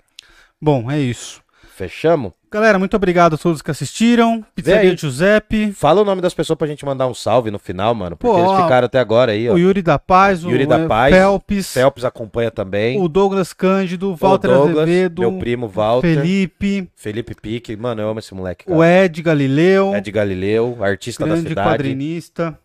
[0.61, 1.41] Bom, é isso.
[1.77, 2.33] Fechamos?
[2.51, 4.45] Galera, muito obrigado a todos que assistiram.
[4.55, 4.97] Pizzaria.
[4.97, 8.37] Giuseppe, Fala o nome das pessoas pra gente mandar um salve no final, mano, porque
[8.37, 9.55] Pô, eles ficaram até agora aí, ó.
[9.55, 13.01] o Yuri da Paz, o Yuri da eh, Paz, Felps, Felps acompanha também.
[13.01, 18.01] o Douglas Cândido, o O Walter Douglas, Azevedo, meu primo Walter, Felipe, Felipe, Pique, mano,
[18.03, 18.77] eu amo esse moleque, cara.
[18.77, 21.69] o Ed Galileu, Ed Galileu, artista da grande cidade.
[21.69, 22.59] quadrinista,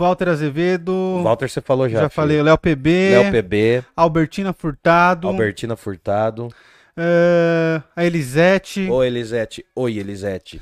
[0.00, 2.00] Walter Azevedo, O Walter você falou já.
[2.00, 2.10] já filho.
[2.10, 6.48] falei, o Léo PB, Léo PB, Albertina Furtado, Albertina Furtado.
[6.96, 9.64] eh, a Elisete, Oi, Elisete.
[9.76, 10.60] Oi, Elisete.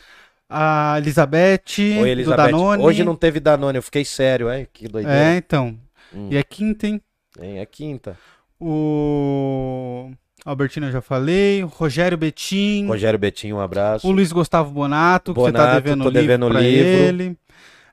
[0.50, 2.36] a Elizabeth, Oi, do Elizabeth.
[2.50, 2.82] Danone.
[2.82, 4.66] Hoje não teve Danone, eu fiquei sério, é?
[4.72, 5.34] Que É, doideira.
[5.36, 5.76] então.
[6.14, 6.28] Hum.
[6.30, 7.00] E é quinta, hein?
[7.38, 8.16] É, é quinta.
[8.60, 10.10] O
[10.44, 14.06] Albertina eu já falei, o Rogério Betim, Rogério Betinho, um abraço.
[14.06, 16.88] o Luiz Gustavo Bonato, que você tá Bonato, devendo tô livro devendo livro.
[16.88, 17.36] ele.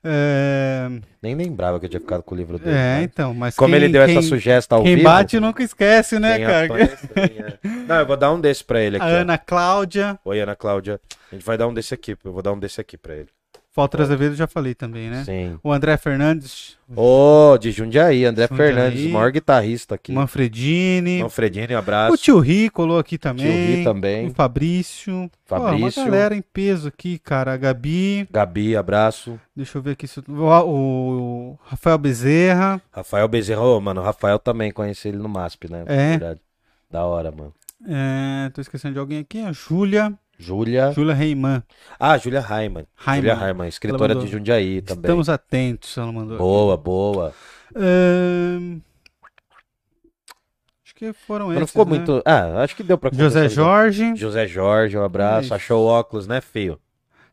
[0.08, 0.88] É,
[1.22, 2.72] Nem lembrava que eu tinha ficado com o livro dele.
[2.72, 3.04] é, né?
[3.04, 5.10] então, mas Como quem, ele deu quem, essa sugestão ao quem vivo.
[5.10, 6.68] bate nunca esquece, né, quem cara?
[6.84, 7.58] é.
[7.88, 9.06] Não, eu vou dar um desse pra ele aqui.
[9.06, 9.10] A.
[9.10, 11.00] Ana Cláudia, Oi, Ana Cláudia.
[11.32, 12.16] A gente vai dar um desse aqui.
[12.24, 13.30] Eu vou dar um desse aqui pra ele.
[13.76, 15.24] Walter Azevedo já falei também, né?
[15.26, 15.60] Sim.
[15.62, 18.68] O André Fernandes, Ô, de Jundiaí, André Jundiaí.
[18.74, 20.14] Fernandes, o maior guitarrista aqui.
[20.14, 22.14] Manfredini, Manfredini, um abraço.
[22.14, 23.46] o Tio Ri colou aqui também.
[23.46, 24.28] Tio Ri também.
[24.28, 25.30] O Fabrício.
[25.48, 26.02] Pô, Fabrício.
[26.02, 27.54] uma galera em peso aqui, cara.
[27.54, 28.28] A Gabi.
[28.32, 29.40] Gabi, abraço.
[29.56, 30.08] Deixa eu ver aqui.
[30.08, 32.82] se- O, Rafael Bezerra.
[32.92, 35.84] Rafael Bezerra, ô, mano, o Rafael também conheci ele no MASP, né?
[35.88, 36.10] É?
[36.12, 36.40] Verdade.
[36.90, 37.54] Da hora, mano.
[37.88, 39.40] É, tô esquecendo de alguém aqui.
[39.42, 40.14] A Júlia.
[40.38, 40.92] Júlia.
[40.92, 41.64] Júlia Reiman.
[42.00, 42.42] Ah, Júlia.
[42.42, 42.86] Raiman.
[43.16, 44.26] Júlia Raiman, escritora mandou.
[44.26, 45.02] de Jundiaí também.
[45.02, 46.38] Estamos atentos, ela mandou.
[46.38, 47.34] Boa, boa.
[50.84, 51.90] Acho que foram Mas não esses, ficou né?
[51.90, 52.22] muito.
[52.26, 53.50] Ah, acho que deu pra José.
[53.50, 54.16] Jorge.
[54.16, 55.46] José Jorge, um abraço.
[55.46, 55.54] Isso.
[55.54, 56.80] Achou o óculos, né, filho?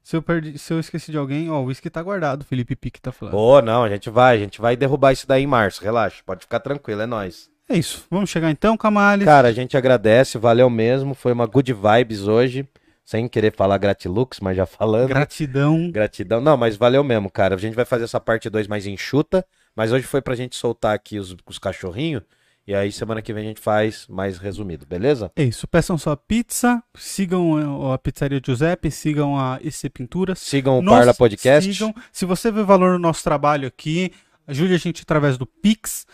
[0.03, 2.75] Se eu, perdi, se eu esqueci de alguém, ó, o whisky tá guardado, o Felipe
[2.75, 3.37] Pique tá falando.
[3.37, 6.41] Ô, não, a gente vai, a gente vai derrubar isso daí em março, relaxa, pode
[6.41, 7.49] ficar tranquilo, é nóis.
[7.69, 8.05] É isso.
[8.11, 9.25] Vamos chegar então, Camales.
[9.25, 12.69] Cara, a gente agradece, valeu mesmo, foi uma good vibes hoje,
[13.05, 15.09] sem querer falar gratilux, mas já falando.
[15.09, 15.91] Gratidão.
[15.91, 16.41] Gratidão.
[16.41, 17.55] Não, mas valeu mesmo, cara.
[17.55, 20.95] A gente vai fazer essa parte 2 mais enxuta, mas hoje foi pra gente soltar
[20.95, 22.23] aqui os, os cachorrinhos,
[22.67, 25.33] e aí semana que vem a gente faz mais resumido, beleza?
[25.35, 25.67] É isso.
[25.67, 26.81] Peçam sua pizza.
[26.95, 28.89] Sigam a, a Pizzaria Giuseppe.
[28.91, 30.39] Sigam a EC Pinturas.
[30.39, 31.73] Sigam o Nos Parla Podcast.
[31.73, 31.93] Sigam.
[32.13, 34.13] Se você vê valor no nosso trabalho aqui,
[34.47, 36.07] ajude a gente através do Pix.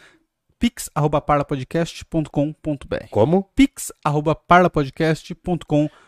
[0.58, 3.42] pix.parlapodcast.com.br Como?
[3.54, 6.07] pix.parlapodcast.com.br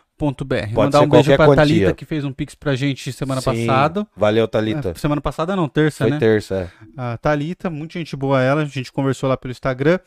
[0.73, 1.57] Mandar ser um beijo pra quantia.
[1.57, 3.67] Thalita, que fez um Pix pra gente semana Sim.
[3.67, 4.07] passada.
[4.17, 4.91] Valeu, Thalita.
[4.91, 6.19] É, semana passada não, terça, Foi né?
[6.19, 6.69] terça, é.
[6.97, 9.99] A Thalita, muita gente boa ela, a gente conversou lá pelo Instagram.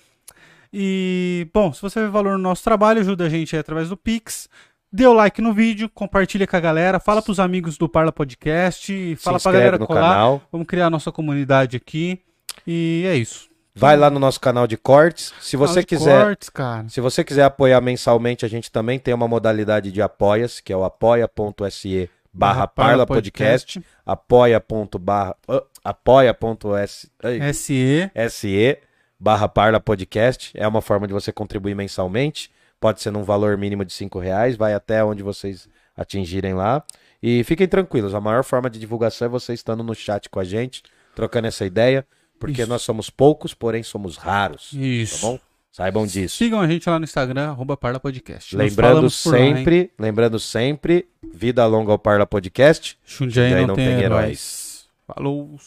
[0.71, 3.97] E, bom, se você vê valor no nosso trabalho, ajuda a gente aí através do
[3.97, 4.49] Pix.
[4.91, 9.15] Dê o like no vídeo, compartilha com a galera, fala pros amigos do Parla Podcast,
[9.15, 10.01] fala pra galera no colar.
[10.01, 10.41] canal.
[10.51, 12.19] Vamos criar a nossa comunidade aqui.
[12.65, 13.49] E é isso.
[13.75, 15.33] Vai lá no nosso canal de cortes.
[15.41, 16.51] Se você de quiser, Cortes,
[16.89, 20.77] se você quiser apoiar mensalmente, a gente também tem uma modalidade de apoia-se, que é
[20.77, 27.09] o apoia.se barra Parla Podcast, apoia.barra, uh, apoia.se
[27.53, 28.11] SE.
[28.29, 28.77] SE
[29.19, 30.51] barra Parla Podcast.
[30.55, 32.51] É uma forma de você contribuir mensalmente.
[32.79, 36.83] Pode ser num valor mínimo de cinco reais, vai até onde vocês atingirem lá.
[37.21, 40.43] E fiquem tranquilos, a maior forma de divulgação é você estando no chat com a
[40.43, 40.83] gente,
[41.15, 42.05] trocando essa ideia,
[42.39, 42.69] porque Isso.
[42.69, 44.71] nós somos poucos, porém somos raros.
[44.73, 45.21] Isso.
[45.21, 45.39] Tá bom?
[45.71, 46.37] Saibam disso.
[46.37, 48.55] Sigam a gente lá no Instagram, arroba Parla Podcast.
[48.55, 52.95] Lembrando por lá, sempre, lembrando sempre, vida longa ao Parla Podcast.
[53.03, 54.85] Jundiaí Jundiaí não, tem, heróis.
[55.07, 55.57] Falou.